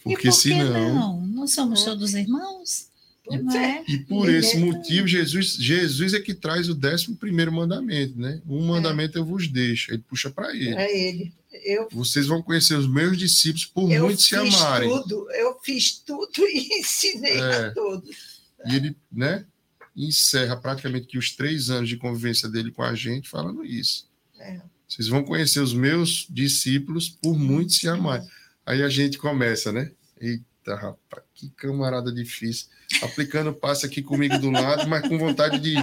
Porque 0.03 0.27
e 0.27 0.31
por 0.31 0.37
senão. 0.37 0.95
Não? 0.95 1.27
não 1.27 1.47
somos 1.47 1.83
todos 1.83 2.13
irmãos? 2.13 2.87
É? 3.29 3.83
E 3.91 3.97
por 3.99 4.29
esse 4.29 4.57
motivo, 4.57 5.05
Jesus, 5.05 5.55
Jesus 5.55 6.13
é 6.13 6.19
que 6.19 6.33
traz 6.33 6.69
o 6.69 6.75
décimo 6.75 7.17
primeiro 7.17 7.51
mandamento, 7.51 8.17
né? 8.17 8.41
Um 8.47 8.63
é. 8.63 8.67
mandamento 8.67 9.17
eu 9.17 9.25
vos 9.25 9.49
deixo, 9.49 9.91
ele 9.91 10.03
puxa 10.07 10.29
para 10.29 10.55
ele. 10.55 10.75
É 10.75 10.97
ele. 10.97 11.33
Eu, 11.65 11.89
Vocês 11.91 12.27
vão 12.27 12.41
conhecer 12.41 12.75
os 12.75 12.87
meus 12.87 13.17
discípulos 13.17 13.65
por 13.65 13.89
muito 13.89 14.21
se 14.21 14.35
amarem. 14.35 14.89
Tudo, 14.89 15.29
eu 15.31 15.59
fiz 15.61 15.97
tudo 16.05 16.47
e 16.47 16.69
ensinei 16.79 17.37
é. 17.37 17.65
a 17.65 17.71
todos. 17.71 18.15
E 18.65 18.75
ele, 18.75 18.95
né? 19.11 19.45
Encerra 19.95 20.55
praticamente 20.55 21.07
que 21.07 21.17
os 21.17 21.35
três 21.35 21.69
anos 21.69 21.89
de 21.89 21.97
convivência 21.97 22.47
dele 22.47 22.71
com 22.71 22.83
a 22.83 22.95
gente 22.95 23.27
falando 23.27 23.65
isso. 23.65 24.07
É. 24.39 24.61
Vocês 24.87 25.07
vão 25.07 25.23
conhecer 25.23 25.59
os 25.59 25.73
meus 25.73 26.27
discípulos 26.29 27.09
por 27.09 27.37
muito 27.37 27.73
se 27.73 27.89
amarem. 27.89 28.25
Aí 28.67 28.83
a 28.83 28.89
gente 28.89 29.17
começa, 29.17 29.71
né? 29.71 29.89
Eita, 30.19 30.75
rapaz, 30.75 31.23
que 31.33 31.47
camarada 31.51 32.11
difícil. 32.11 32.67
Aplicando 33.01 33.53
passe 33.53 33.85
aqui 33.85 34.03
comigo 34.03 34.37
do 34.39 34.51
lado, 34.51 34.85
mas 34.89 35.07
com 35.07 35.17
vontade 35.17 35.57
de. 35.59 35.73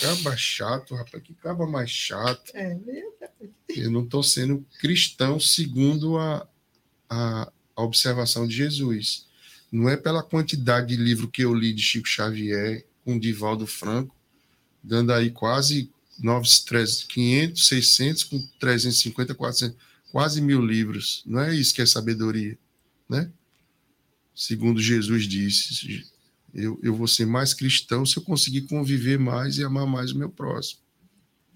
Caba 0.00 0.34
chato, 0.38 0.94
rapaz, 0.94 1.22
que 1.22 1.34
caba 1.34 1.66
mais 1.66 1.90
chato. 1.90 2.50
É 2.54 2.74
verdade. 2.74 3.52
Eu 3.68 3.90
não 3.90 4.04
estou 4.04 4.22
sendo 4.22 4.64
cristão 4.80 5.38
segundo 5.38 6.16
a, 6.16 6.48
a, 7.10 7.52
a, 7.76 7.82
observação 7.82 8.48
de 8.48 8.56
Jesus. 8.56 9.26
Não 9.70 9.86
é 9.86 9.98
pela 9.98 10.22
quantidade 10.22 10.96
de 10.96 10.96
livro 10.96 11.28
que 11.28 11.42
eu 11.42 11.54
li 11.54 11.74
de 11.74 11.82
Chico 11.82 12.08
Xavier 12.08 12.86
com 13.04 13.18
Divaldo 13.18 13.66
Franco, 13.66 14.16
dando 14.82 15.12
aí 15.12 15.30
quase 15.30 15.90
9, 16.18 16.48
500, 17.06 17.68
600, 17.68 18.24
com 18.24 18.48
350, 18.58 19.34
400 19.34 19.87
quase 20.10 20.40
mil 20.40 20.64
livros. 20.64 21.22
Não 21.26 21.40
é 21.40 21.54
isso 21.54 21.74
que 21.74 21.82
é 21.82 21.86
sabedoria, 21.86 22.58
né? 23.08 23.30
Segundo 24.34 24.80
Jesus 24.80 25.26
disse, 25.26 26.06
eu, 26.54 26.78
eu 26.82 26.94
vou 26.94 27.08
ser 27.08 27.26
mais 27.26 27.52
cristão 27.52 28.06
se 28.06 28.16
eu 28.16 28.22
conseguir 28.22 28.62
conviver 28.62 29.18
mais 29.18 29.58
e 29.58 29.64
amar 29.64 29.86
mais 29.86 30.12
o 30.12 30.18
meu 30.18 30.30
próximo. 30.30 30.80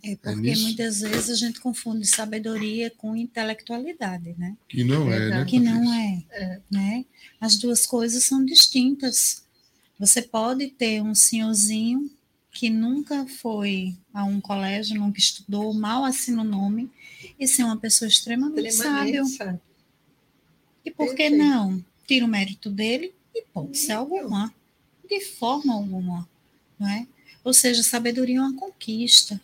É, 0.03 0.13
é 0.13 0.17
porque 0.17 0.51
é 0.51 0.57
muitas 0.57 1.01
vezes 1.01 1.31
a 1.31 1.35
gente 1.37 1.61
confunde 1.61 2.07
sabedoria 2.07 2.91
com 2.91 3.17
intelectualidade, 3.17 4.35
né? 4.37 4.57
Que 4.69 4.83
não 4.83 5.13
é, 5.13 5.29
né? 5.29 5.45
Que 5.45 5.61
não 5.61 5.93
é, 5.93 6.25
é, 6.33 6.61
né? 6.71 7.05
As 7.41 7.57
duas 7.57 7.87
coisas 7.87 8.25
são 8.25 8.45
distintas. 8.45 9.45
Você 9.99 10.21
pode 10.21 10.69
ter 10.69 11.01
um 11.01 11.15
senhorzinho 11.15 12.11
que 12.53 12.69
nunca 12.69 13.27
foi 13.27 13.97
a 14.13 14.25
um 14.25 14.41
colégio, 14.41 14.99
nunca 14.99 15.19
estudou, 15.19 15.73
mal 15.73 16.05
assina 16.05 16.43
o 16.43 16.45
nome, 16.45 16.91
e 17.43 17.49
ser 17.49 17.65
uma 17.65 17.77
pessoa 17.77 18.09
extremamente, 18.09 18.69
extremamente 18.69 19.29
sábio. 19.31 19.61
E 20.85 20.91
por 20.91 21.09
Perfeito. 21.09 21.33
que 21.33 21.37
não? 21.37 21.85
Tira 22.07 22.25
o 22.25 22.29
mérito 22.29 22.71
dele 22.71 23.13
e 23.35 23.43
pode 23.53 23.77
ser 23.77 23.93
alguma. 23.93 24.55
De 25.09 25.21
forma 25.21 25.75
alguma. 25.75 26.29
Não 26.79 26.89
é? 26.89 27.07
Ou 27.43 27.53
seja, 27.53 27.83
sabedoria 27.83 28.39
é 28.39 28.41
uma 28.41 28.55
conquista. 28.55 29.41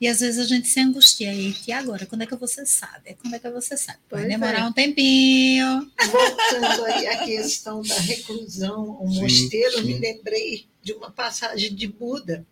E 0.00 0.06
às 0.06 0.20
vezes 0.20 0.38
a 0.38 0.46
gente 0.46 0.68
se 0.68 0.78
angustia. 0.80 1.32
E 1.34 1.72
agora? 1.72 2.06
Quando 2.06 2.22
é 2.22 2.26
que 2.26 2.36
você 2.36 2.64
sabe? 2.64 3.16
Quando 3.20 3.34
é 3.34 3.38
que 3.40 3.50
você 3.50 3.76
sabe? 3.76 3.98
Vai 4.08 4.22
pois 4.22 4.32
demorar 4.32 4.60
é. 4.60 4.64
um 4.64 4.72
tempinho. 4.72 5.90
Voltando 6.10 6.84
aí 6.84 7.08
à 7.08 7.24
questão 7.24 7.82
da 7.82 7.98
reclusão, 7.98 9.02
o 9.02 9.10
sim, 9.10 9.20
mosteiro, 9.20 9.78
sim. 9.78 9.84
me 9.84 9.98
lembrei 9.98 10.66
de 10.82 10.92
uma 10.92 11.10
passagem 11.10 11.74
de 11.74 11.88
Buda, 11.88 12.46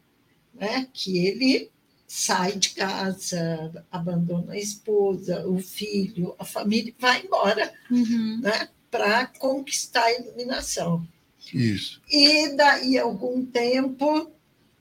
né? 0.52 0.88
que 0.92 1.18
ele 1.18 1.70
sai 2.08 2.52
de 2.52 2.70
casa, 2.70 3.84
abandona 3.90 4.54
a 4.54 4.58
esposa, 4.58 5.46
o 5.46 5.58
filho, 5.60 6.34
a 6.38 6.44
família, 6.44 6.94
vai 6.98 7.22
embora 7.22 7.70
uhum. 7.90 8.40
né? 8.40 8.70
para 8.90 9.26
conquistar 9.26 10.04
a 10.04 10.18
iluminação. 10.18 11.06
Isso. 11.52 12.00
E 12.10 12.48
daí 12.56 12.98
algum 12.98 13.44
tempo 13.44 14.32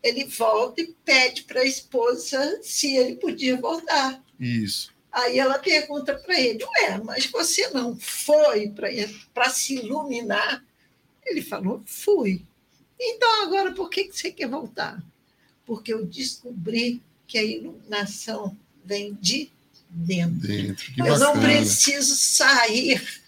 ele 0.02 0.24
volta 0.24 0.82
e 0.82 0.96
pede 1.04 1.44
para 1.44 1.60
a 1.60 1.66
esposa 1.66 2.62
se 2.64 2.96
ele 2.96 3.16
podia 3.16 3.58
voltar. 3.58 4.24
Isso. 4.40 4.94
Aí 5.12 5.38
ela 5.38 5.60
pergunta 5.60 6.16
para 6.16 6.40
ele: 6.40 6.64
Ué, 6.64 7.02
mas 7.04 7.26
você 7.26 7.70
não 7.70 7.98
foi 7.98 8.74
para 9.34 9.50
se 9.50 9.76
iluminar? 9.76 10.64
Ele 11.26 11.42
falou: 11.42 11.82
Fui. 11.86 12.42
Então 12.98 13.44
agora 13.44 13.74
por 13.74 13.90
que, 13.90 14.06
que 14.06 14.18
você 14.18 14.32
quer 14.32 14.48
voltar? 14.48 15.04
Porque 15.66 15.94
eu 15.94 16.06
descobri 16.06 17.02
que 17.28 17.38
a 17.38 17.44
iluminação 17.44 18.56
vem 18.84 19.14
de 19.22 19.52
dentro. 19.90 20.48
dentro. 20.48 20.94
Que 20.94 21.02
eu 21.02 21.20
não 21.20 21.40
preciso 21.40 22.16
sair 22.16 23.22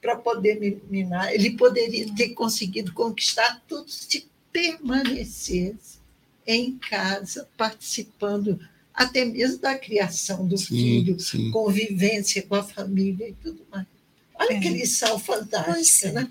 para 0.00 0.16
poder 0.16 0.58
me 0.58 0.68
iluminar. 0.68 1.32
Ele 1.32 1.50
poderia 1.50 2.12
ter 2.14 2.30
conseguido 2.30 2.92
conquistar 2.92 3.62
tudo 3.68 3.88
se 3.88 4.26
permanecesse 4.52 6.00
em 6.46 6.76
casa, 6.78 7.48
participando 7.56 8.58
até 8.92 9.24
mesmo 9.24 9.58
da 9.58 9.78
criação 9.78 10.46
do 10.46 10.58
sim, 10.58 10.66
filho, 10.66 11.20
sim. 11.20 11.50
convivência 11.50 12.42
com 12.42 12.56
a 12.56 12.62
família 12.62 13.28
e 13.28 13.32
tudo 13.34 13.64
mais. 13.70 13.86
Olha 14.34 14.54
é. 14.54 14.60
que 14.60 14.68
lição 14.68 15.18
fantástica, 15.18 16.08
é. 16.08 16.12
né? 16.12 16.30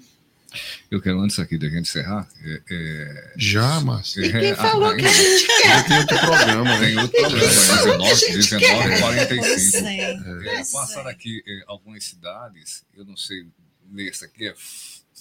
Eu 0.90 1.00
quero, 1.02 1.22
antes 1.22 1.40
aqui 1.40 1.58
da 1.58 1.70
gente 1.70 1.90
encerrar. 1.90 2.28
É, 2.44 2.62
é... 2.70 3.34
Já, 3.38 3.80
mas. 3.80 4.18
E 4.18 4.30
quem 4.32 4.48
é, 4.48 4.56
falou 4.56 4.90
a, 4.90 4.96
que 4.96 5.06
a 5.06 5.14
gente 5.14 5.48
quer? 5.48 5.88
Tem 5.88 6.00
outro 6.00 6.20
programa, 6.20 6.78
Tem 6.80 6.98
outro 6.98 7.22
programa, 7.22 7.48
19, 7.48 8.34
19 8.34 9.00
45. 9.00 9.88
É. 9.88 10.60
É, 10.60 10.64
passando 10.72 11.08
aqui 11.08 11.42
é, 11.48 11.64
algumas 11.68 12.04
cidades, 12.04 12.84
eu 12.94 13.06
não 13.06 13.16
sei 13.16 13.48
ler 13.92 14.10
isso 14.10 14.26
aqui, 14.26 14.48
é 14.48 14.56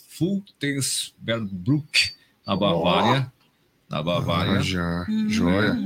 Fultensbergbruck, 0.08 2.14
na 2.46 2.56
Bavária. 2.56 3.26
Oh. 3.26 3.30
Na 3.90 4.02
Bavária. 4.02 4.58
Ah, 4.58 4.62
já, 4.62 5.06
hum. 5.08 5.28
joia. 5.28 5.76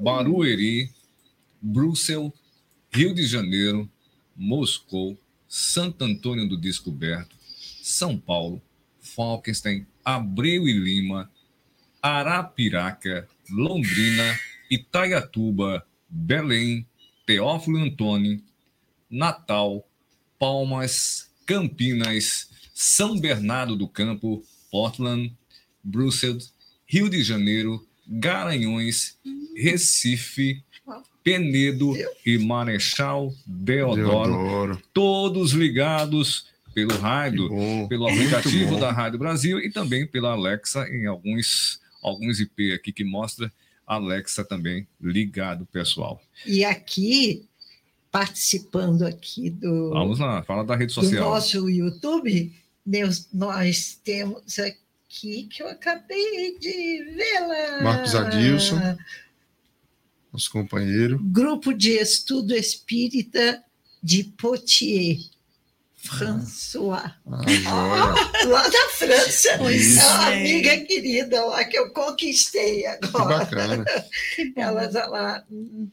Barueri, 0.00 0.90
Bruxelas, 1.60 2.32
Rio 2.90 3.14
de 3.14 3.26
Janeiro, 3.26 3.90
Moscou, 4.36 5.18
Santo 5.48 6.04
Antônio 6.04 6.48
do 6.48 6.56
Descoberto, 6.56 7.36
São 7.82 8.18
Paulo, 8.18 8.62
Falkenstein, 9.14 9.86
Abreu 10.04 10.68
e 10.68 10.72
Lima, 10.72 11.30
Arapiraca, 12.02 13.28
Londrina, 13.48 14.38
Itaiatuba, 14.70 15.86
Belém, 16.08 16.86
Teófilo 17.26 17.78
Antônio, 17.78 18.42
Natal, 19.10 19.86
Palmas, 20.38 21.30
Campinas, 21.46 22.50
São 22.74 23.18
Bernardo 23.18 23.76
do 23.76 23.88
Campo, 23.88 24.42
Portland, 24.70 25.32
Bruxelas, 25.82 26.52
Rio 26.86 27.08
de 27.08 27.22
Janeiro, 27.22 27.86
Garanhões, 28.06 29.16
Recife, 29.56 30.62
Penedo 31.22 31.94
e 32.26 32.36
Marechal 32.36 33.32
Deodoro, 33.46 34.32
Deodoro. 34.32 34.82
todos 34.92 35.52
ligados 35.52 36.46
pelo 36.74 36.98
rádio, 36.98 37.48
pelo 37.88 38.08
aplicativo 38.08 38.78
da 38.78 38.90
Rádio 38.90 39.18
Brasil 39.18 39.60
e 39.60 39.70
também 39.70 40.06
pela 40.06 40.32
Alexa 40.32 40.86
em 40.88 41.06
alguns, 41.06 41.80
alguns 42.02 42.40
IP 42.40 42.72
aqui 42.72 42.92
que 42.92 43.04
mostra 43.04 43.50
Alexa 43.86 44.44
também 44.44 44.86
ligado, 45.00 45.66
pessoal. 45.66 46.20
E 46.44 46.64
aqui, 46.64 47.46
participando 48.10 49.06
aqui 49.06 49.50
do. 49.50 49.90
Vamos 49.90 50.18
lá, 50.18 50.42
fala 50.42 50.64
da 50.64 50.74
rede 50.74 50.92
social. 50.92 51.24
Do 51.24 51.30
nosso 51.30 51.70
YouTube, 51.70 52.52
nós, 52.84 53.28
nós 53.32 54.00
temos 54.02 54.58
aqui 54.58 55.44
que 55.44 55.62
eu 55.62 55.68
acabei 55.68 56.58
de 56.58 57.04
vê-la. 57.14 57.82
Marcos 57.82 58.14
Adilson, 58.14 58.96
nosso 60.32 60.50
companheiro. 60.50 61.20
Grupo 61.22 61.72
de 61.72 61.90
Estudo 61.90 62.54
Espírita 62.54 63.62
de 64.02 64.24
Poitiers. 64.24 65.33
François. 66.04 67.14
Ah, 67.26 68.14
lá 68.46 68.68
da 68.68 68.88
França. 68.90 69.56
Pois 69.58 69.96
é 69.96 70.04
uma 70.04 70.26
amiga 70.28 70.76
querida 70.84 71.44
lá 71.46 71.64
que 71.64 71.78
eu 71.78 71.90
conquistei 71.90 72.86
agora. 72.86 73.46
Que 73.46 73.54
bacana. 73.54 73.84
Ela 74.54 74.84
está 74.84 75.06
lá, 75.06 75.44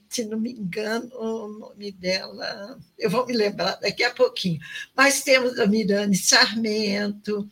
se 0.09 0.25
não 0.25 0.39
me 0.39 0.51
engano, 0.51 1.09
o 1.15 1.47
nome 1.47 1.91
dela, 1.93 2.77
eu 2.99 3.09
vou 3.09 3.25
me 3.25 3.33
lembrar 3.33 3.75
daqui 3.75 4.03
a 4.03 4.11
pouquinho. 4.11 4.59
Mas 4.95 5.21
temos 5.23 5.57
a 5.57 5.65
Mirane 5.65 6.15
Sarmento, 6.15 7.49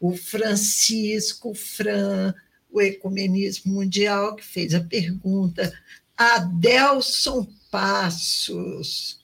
o 0.00 0.16
Francisco 0.16 1.54
Fran, 1.54 2.34
o 2.72 2.80
Ecumenismo 2.80 3.74
Mundial, 3.74 4.36
que 4.36 4.44
fez 4.44 4.74
a 4.74 4.80
pergunta, 4.80 5.70
Adelson 6.16 7.46
Passos, 7.70 9.19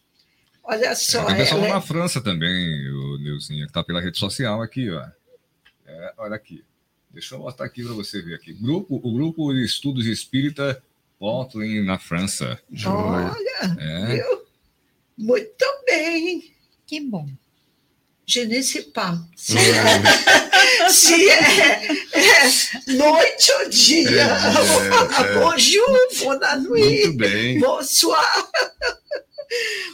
Olha 0.68 0.94
só. 0.96 1.24
Tem 1.26 1.36
pessoal 1.36 1.64
ela... 1.64 1.74
na 1.74 1.80
França 1.80 2.20
também, 2.20 2.90
o 2.90 3.18
Neuzinho, 3.18 3.64
que 3.64 3.70
está 3.70 3.84
pela 3.84 4.00
rede 4.00 4.18
social 4.18 4.60
aqui, 4.60 4.90
ó. 4.90 5.04
É, 5.86 6.12
olha 6.18 6.34
aqui. 6.36 6.64
Deixa 7.10 7.34
eu 7.34 7.38
mostrar 7.38 7.66
aqui 7.66 7.84
para 7.84 7.94
você 7.94 8.20
ver 8.20 8.34
aqui. 8.34 8.52
Grupo, 8.52 9.00
o 9.02 9.12
grupo 9.14 9.52
de 9.52 9.64
estudos 9.64 10.06
espírita 10.06 10.82
Portland, 11.18 11.82
na 11.82 11.98
França. 11.98 12.60
Olha, 12.84 13.76
É. 13.78 14.20
eu, 14.20 14.46
muito 15.16 15.64
bem. 15.86 16.52
Que 16.86 17.00
bom. 17.00 17.26
Je 18.26 18.44
ne 18.44 18.60
sais 18.60 18.84
pas. 18.86 19.18
Se 19.36 19.54
Hum. 19.56 19.60
é, 20.82 20.88
se 20.90 21.30
é, 21.30 21.86
é 21.86 22.92
noite 22.92 23.52
ou 23.52 23.68
dia. 23.70 24.10
É, 24.10 24.16
é, 24.16 25.36
é. 25.36 25.38
bonjour, 25.38 26.08
bonne 26.24 26.62
nuit, 26.68 27.04
Muito 27.06 27.16
bem. 27.18 27.60
bonsoir. 27.60 28.48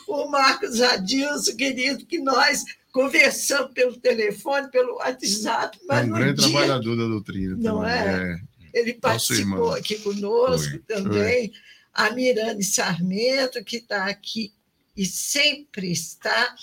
O 0.08 0.28
Marcos 0.28 0.80
Adilson, 0.80 1.56
querido, 1.56 2.04
que 2.06 2.18
nós 2.18 2.64
conversamos 2.92 3.72
pelo 3.72 3.96
telefone, 3.98 4.70
pelo 4.70 4.96
WhatsApp, 4.96 5.78
É 5.82 5.86
mas 5.86 6.04
um 6.04 6.08
no 6.08 6.14
grande 6.16 6.42
dia 6.42 6.50
trabalhador 6.50 6.96
da 6.96 7.06
doutrina. 7.06 7.56
Não 7.58 7.80
também. 7.80 7.92
é? 7.92 8.40
Ele 8.74 8.94
participou 8.94 9.72
aqui 9.72 9.98
conosco 9.98 10.70
Foi, 10.70 10.78
também. 10.80 11.52
A 11.92 12.10
Mirane 12.10 12.62
Sarmento, 12.64 13.62
que 13.64 13.76
está 13.76 14.06
aqui 14.06 14.52
e 14.96 15.04
sempre 15.04 15.92
está. 15.92 16.54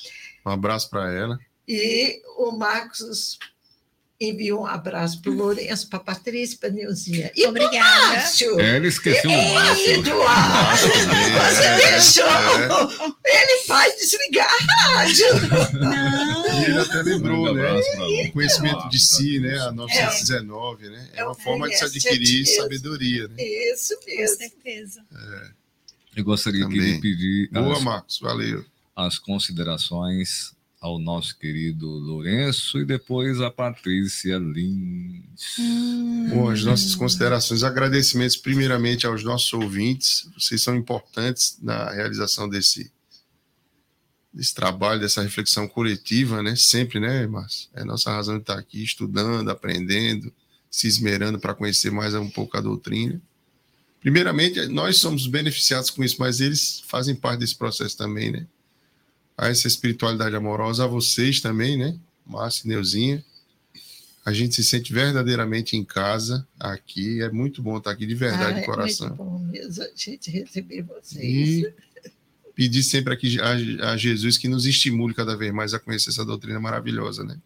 Um 0.46 0.50
abraço 0.52 0.90
para 0.90 1.12
ela. 1.14 1.40
E 1.68 2.20
o 2.38 2.52
Marcos 2.52 3.38
enviou 4.22 4.64
um 4.64 4.66
abraço 4.66 5.22
para 5.22 5.32
o 5.32 5.34
Lourenço, 5.36 5.88
para 5.88 5.98
a 6.00 6.04
Patrícia, 6.04 6.58
para 6.60 6.68
a 6.68 6.72
Neuzinha. 6.72 7.32
E 7.34 7.46
Obrigada. 7.48 7.80
Márcio! 7.80 8.60
É, 8.60 8.76
ele 8.76 8.88
esqueceu 8.90 9.30
o 9.32 9.54
Márcio. 9.54 9.92
Eduardo! 9.92 10.88
Você 10.88 11.64
É, 11.64 11.92
deixou! 11.92 12.26
Ele 13.26 13.64
vai 13.68 13.96
desligar 13.96 14.50
a 14.52 14.74
rádio! 14.90 15.26
Não. 15.80 16.62
E 16.62 16.66
ele 16.66 16.80
até 16.80 17.02
lembrou, 17.02 17.50
Um 17.50 17.54
né? 17.54 17.80
O 18.28 18.32
conhecimento 18.34 18.90
de 18.90 19.00
si, 19.00 19.40
né? 19.40 19.52
A 19.52 19.70
Eduardo. 19.70 19.76
919, 19.78 20.90
né? 20.90 21.10
É 21.14 21.22
É 21.22 21.26
uma 21.26 21.36
forma 21.36 21.70
de 21.70 21.78
se 21.78 21.84
é 21.84 21.88
adquirir 21.88 22.46
sabedoria, 22.46 23.28
né? 23.30 23.36
Isso 23.74 23.96
Com 24.02 24.06
mesmo. 24.06 24.38
certeza. 24.38 25.02
Eu 26.16 26.24
gostaria 26.26 26.66
aqui 26.66 26.74
de 26.74 26.80
Também. 26.80 27.02
pedir 27.02 27.50
Boa, 27.52 27.78
as, 27.78 27.84
Marcos. 27.84 28.20
Valeu. 28.20 28.66
as 28.96 29.18
considerações 29.18 30.54
ao 30.82 30.98
nosso 30.98 31.38
querido 31.38 31.88
Lourenço 31.88 32.80
e 32.80 32.86
depois 32.86 33.42
a 33.42 33.52
Patrícia 33.52 34.38
Lins. 34.38 35.58
Hum. 35.60 36.30
Bom, 36.30 36.50
as 36.50 36.64
nossas 36.64 36.96
considerações, 36.96 37.64
agradecimentos 37.64 38.38
primeiramente 38.38 39.06
aos 39.06 39.24
nossos 39.24 39.52
ouvintes, 39.52 40.30
vocês 40.38 40.62
são 40.62 40.76
importantes 40.76 41.58
na 41.62 41.92
realização 41.92 42.48
desse, 42.48 42.92
desse 44.34 44.54
trabalho, 44.54 45.02
dessa 45.02 45.22
reflexão 45.22 45.68
coletiva, 45.68 46.42
né? 46.42 46.56
Sempre, 46.56 47.00
né, 47.00 47.28
Márcio? 47.28 47.70
É 47.74 47.82
a 47.82 47.86
nossa 47.86 48.12
razão 48.12 48.36
de 48.36 48.42
estar 48.42 48.58
aqui 48.58 48.82
estudando, 48.82 49.50
aprendendo, 49.50 50.34
se 50.72 50.88
esmerando 50.88 51.40
para 51.40 51.54
conhecer 51.54 51.92
mais 51.92 52.14
um 52.14 52.30
pouco 52.30 52.56
a 52.56 52.62
doutrina. 52.62 53.22
Primeiramente, 54.00 54.66
nós 54.68 54.98
somos 54.98 55.28
beneficiados 55.28 55.90
com 55.90 56.02
isso, 56.06 56.16
mas 56.20 56.40
eles 56.40 56.82
fazem 56.88 57.14
parte 57.14 57.42
desse 57.42 57.58
processo 57.58 57.98
também, 57.98 58.32
né? 58.32 58.48
A 59.40 59.48
essa 59.48 59.68
espiritualidade 59.70 60.36
amorosa, 60.36 60.84
a 60.84 60.88
vocês 60.88 61.40
também, 61.40 61.78
né? 61.78 61.98
Márcio 62.26 62.66
e 62.66 62.68
Neuzinha. 62.68 63.24
A 64.26 64.34
gente 64.34 64.54
se 64.54 64.66
sente 64.66 64.92
verdadeiramente 64.92 65.78
em 65.78 65.86
casa 65.86 66.46
aqui. 66.60 67.22
É 67.22 67.30
muito 67.32 67.64
bom 67.64 67.78
estar 67.78 67.92
aqui 67.92 68.06
de 68.06 68.16
verdade, 68.16 68.58
Ah, 68.58 68.60
de 68.60 68.66
coração. 68.66 69.08
É 69.08 69.10
muito 69.12 69.24
bom 69.24 69.40
mesmo 69.40 69.82
a 69.82 69.88
gente 69.96 70.30
receber 70.30 70.82
vocês. 70.82 71.24
E 71.24 71.74
pedir 72.54 72.84
sempre 72.84 73.14
aqui 73.14 73.40
a, 73.40 73.92
a 73.94 73.98
Jesus 73.98 74.38
que 74.38 74.50
nos 74.50 74.66
estimule 74.66 75.14
cada 75.14 75.38
vez 75.38 75.54
mais 75.54 75.74
a 75.74 75.80
conhecer 75.80 76.10
essa 76.10 76.26
doutrina 76.26 76.60
maravilhosa, 76.60 77.24
né? 77.24 77.40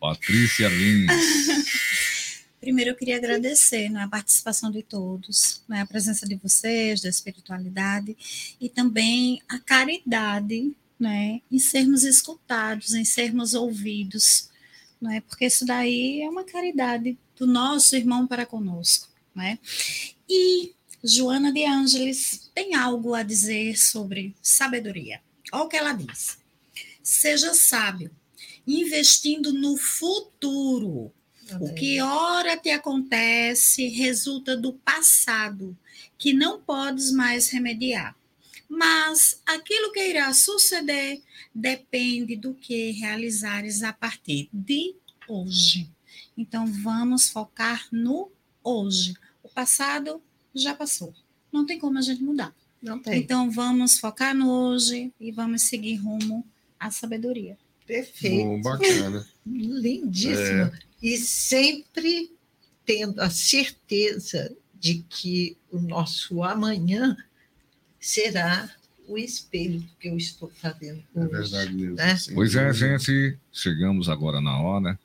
Patrícia 0.00 0.68
Lins. 0.68 1.10
Primeiro 2.58 2.92
eu 2.92 2.94
queria 2.94 3.18
agradecer 3.18 3.90
né, 3.90 4.04
a 4.04 4.08
participação 4.08 4.70
de 4.70 4.82
todos, 4.82 5.60
né, 5.68 5.82
a 5.82 5.86
presença 5.86 6.26
de 6.26 6.34
vocês, 6.36 7.02
da 7.02 7.10
espiritualidade 7.10 8.16
e 8.58 8.70
também 8.70 9.42
a 9.46 9.58
caridade 9.58 10.74
né, 11.04 11.42
em 11.52 11.58
sermos 11.58 12.02
escutados, 12.02 12.94
em 12.94 13.04
sermos 13.04 13.52
ouvidos, 13.52 14.48
né, 14.98 15.20
porque 15.28 15.44
isso 15.44 15.66
daí 15.66 16.22
é 16.22 16.30
uma 16.30 16.44
caridade 16.44 17.18
do 17.36 17.46
nosso 17.46 17.94
irmão 17.94 18.26
para 18.26 18.46
conosco. 18.46 19.10
Né? 19.34 19.58
E 20.26 20.72
Joana 21.02 21.52
de 21.52 21.62
Ângeles 21.66 22.50
tem 22.54 22.74
algo 22.74 23.12
a 23.12 23.22
dizer 23.22 23.76
sobre 23.76 24.34
sabedoria. 24.40 25.20
Olha 25.52 25.64
o 25.64 25.68
que 25.68 25.76
ela 25.76 25.92
diz. 25.92 26.38
Seja 27.02 27.52
sábio, 27.52 28.10
investindo 28.66 29.52
no 29.52 29.76
futuro. 29.76 31.12
O 31.60 31.74
que 31.74 32.00
ora 32.00 32.56
te 32.56 32.70
acontece 32.70 33.88
resulta 33.88 34.56
do 34.56 34.72
passado, 34.72 35.76
que 36.16 36.32
não 36.32 36.58
podes 36.62 37.10
mais 37.12 37.50
remediar. 37.50 38.16
Mas 38.76 39.40
aquilo 39.46 39.92
que 39.92 40.04
irá 40.04 40.32
suceder 40.34 41.22
depende 41.54 42.34
do 42.34 42.54
que 42.54 42.90
realizares 42.90 43.84
a 43.84 43.92
partir 43.92 44.48
de 44.52 44.96
hoje. 45.28 45.88
Então 46.36 46.66
vamos 46.66 47.28
focar 47.28 47.86
no 47.92 48.32
hoje. 48.64 49.14
O 49.44 49.48
passado 49.48 50.20
já 50.52 50.74
passou. 50.74 51.14
Não 51.52 51.64
tem 51.64 51.78
como 51.78 51.98
a 51.98 52.02
gente 52.02 52.20
mudar. 52.22 52.52
Não 52.82 52.98
tem. 52.98 53.20
Então 53.20 53.48
vamos 53.48 54.00
focar 54.00 54.34
no 54.34 54.50
hoje 54.50 55.12
e 55.20 55.30
vamos 55.30 55.62
seguir 55.62 55.94
rumo 55.96 56.44
à 56.78 56.90
sabedoria. 56.90 57.56
Perfeito. 57.86 58.44
Bom, 58.44 58.60
bacana. 58.60 59.24
Lindíssimo. 59.46 60.64
É. 60.64 60.78
E 61.00 61.16
sempre 61.18 62.32
tendo 62.84 63.20
a 63.20 63.30
certeza 63.30 64.54
de 64.74 65.04
que 65.08 65.56
o 65.70 65.78
nosso 65.78 66.42
amanhã 66.42 67.16
será 68.06 68.68
o 69.08 69.16
espelho 69.18 69.82
que 70.00 70.08
eu 70.08 70.16
estou 70.16 70.50
fazendo 70.60 71.02
É 71.14 71.20
hoje. 71.20 71.30
verdade 71.30 71.72
mesmo. 71.74 71.94
né? 71.96 72.16
Pois 72.34 72.54
é, 72.54 72.72
gente, 72.72 73.38
chegamos 73.52 74.08
agora 74.08 74.40
na 74.40 74.58
hora. 74.60 74.98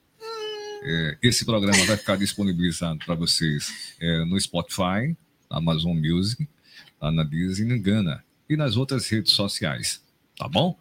É, 0.81 1.17
esse 1.21 1.43
programa 1.43 1.83
vai 1.85 1.97
ficar 1.97 2.15
disponibilizado 2.15 2.99
para 3.05 3.15
vocês 3.15 3.93
é, 3.99 4.23
no 4.25 4.39
Spotify, 4.39 5.15
Amazon 5.49 5.97
Music, 5.97 6.47
lá 7.01 7.11
na 7.11 7.23
Disney 7.23 7.77
Gana 7.79 8.23
e 8.49 8.55
nas 8.55 8.77
outras 8.77 9.07
redes 9.07 9.33
sociais, 9.33 10.01
tá 10.37 10.47
bom? 10.47 10.77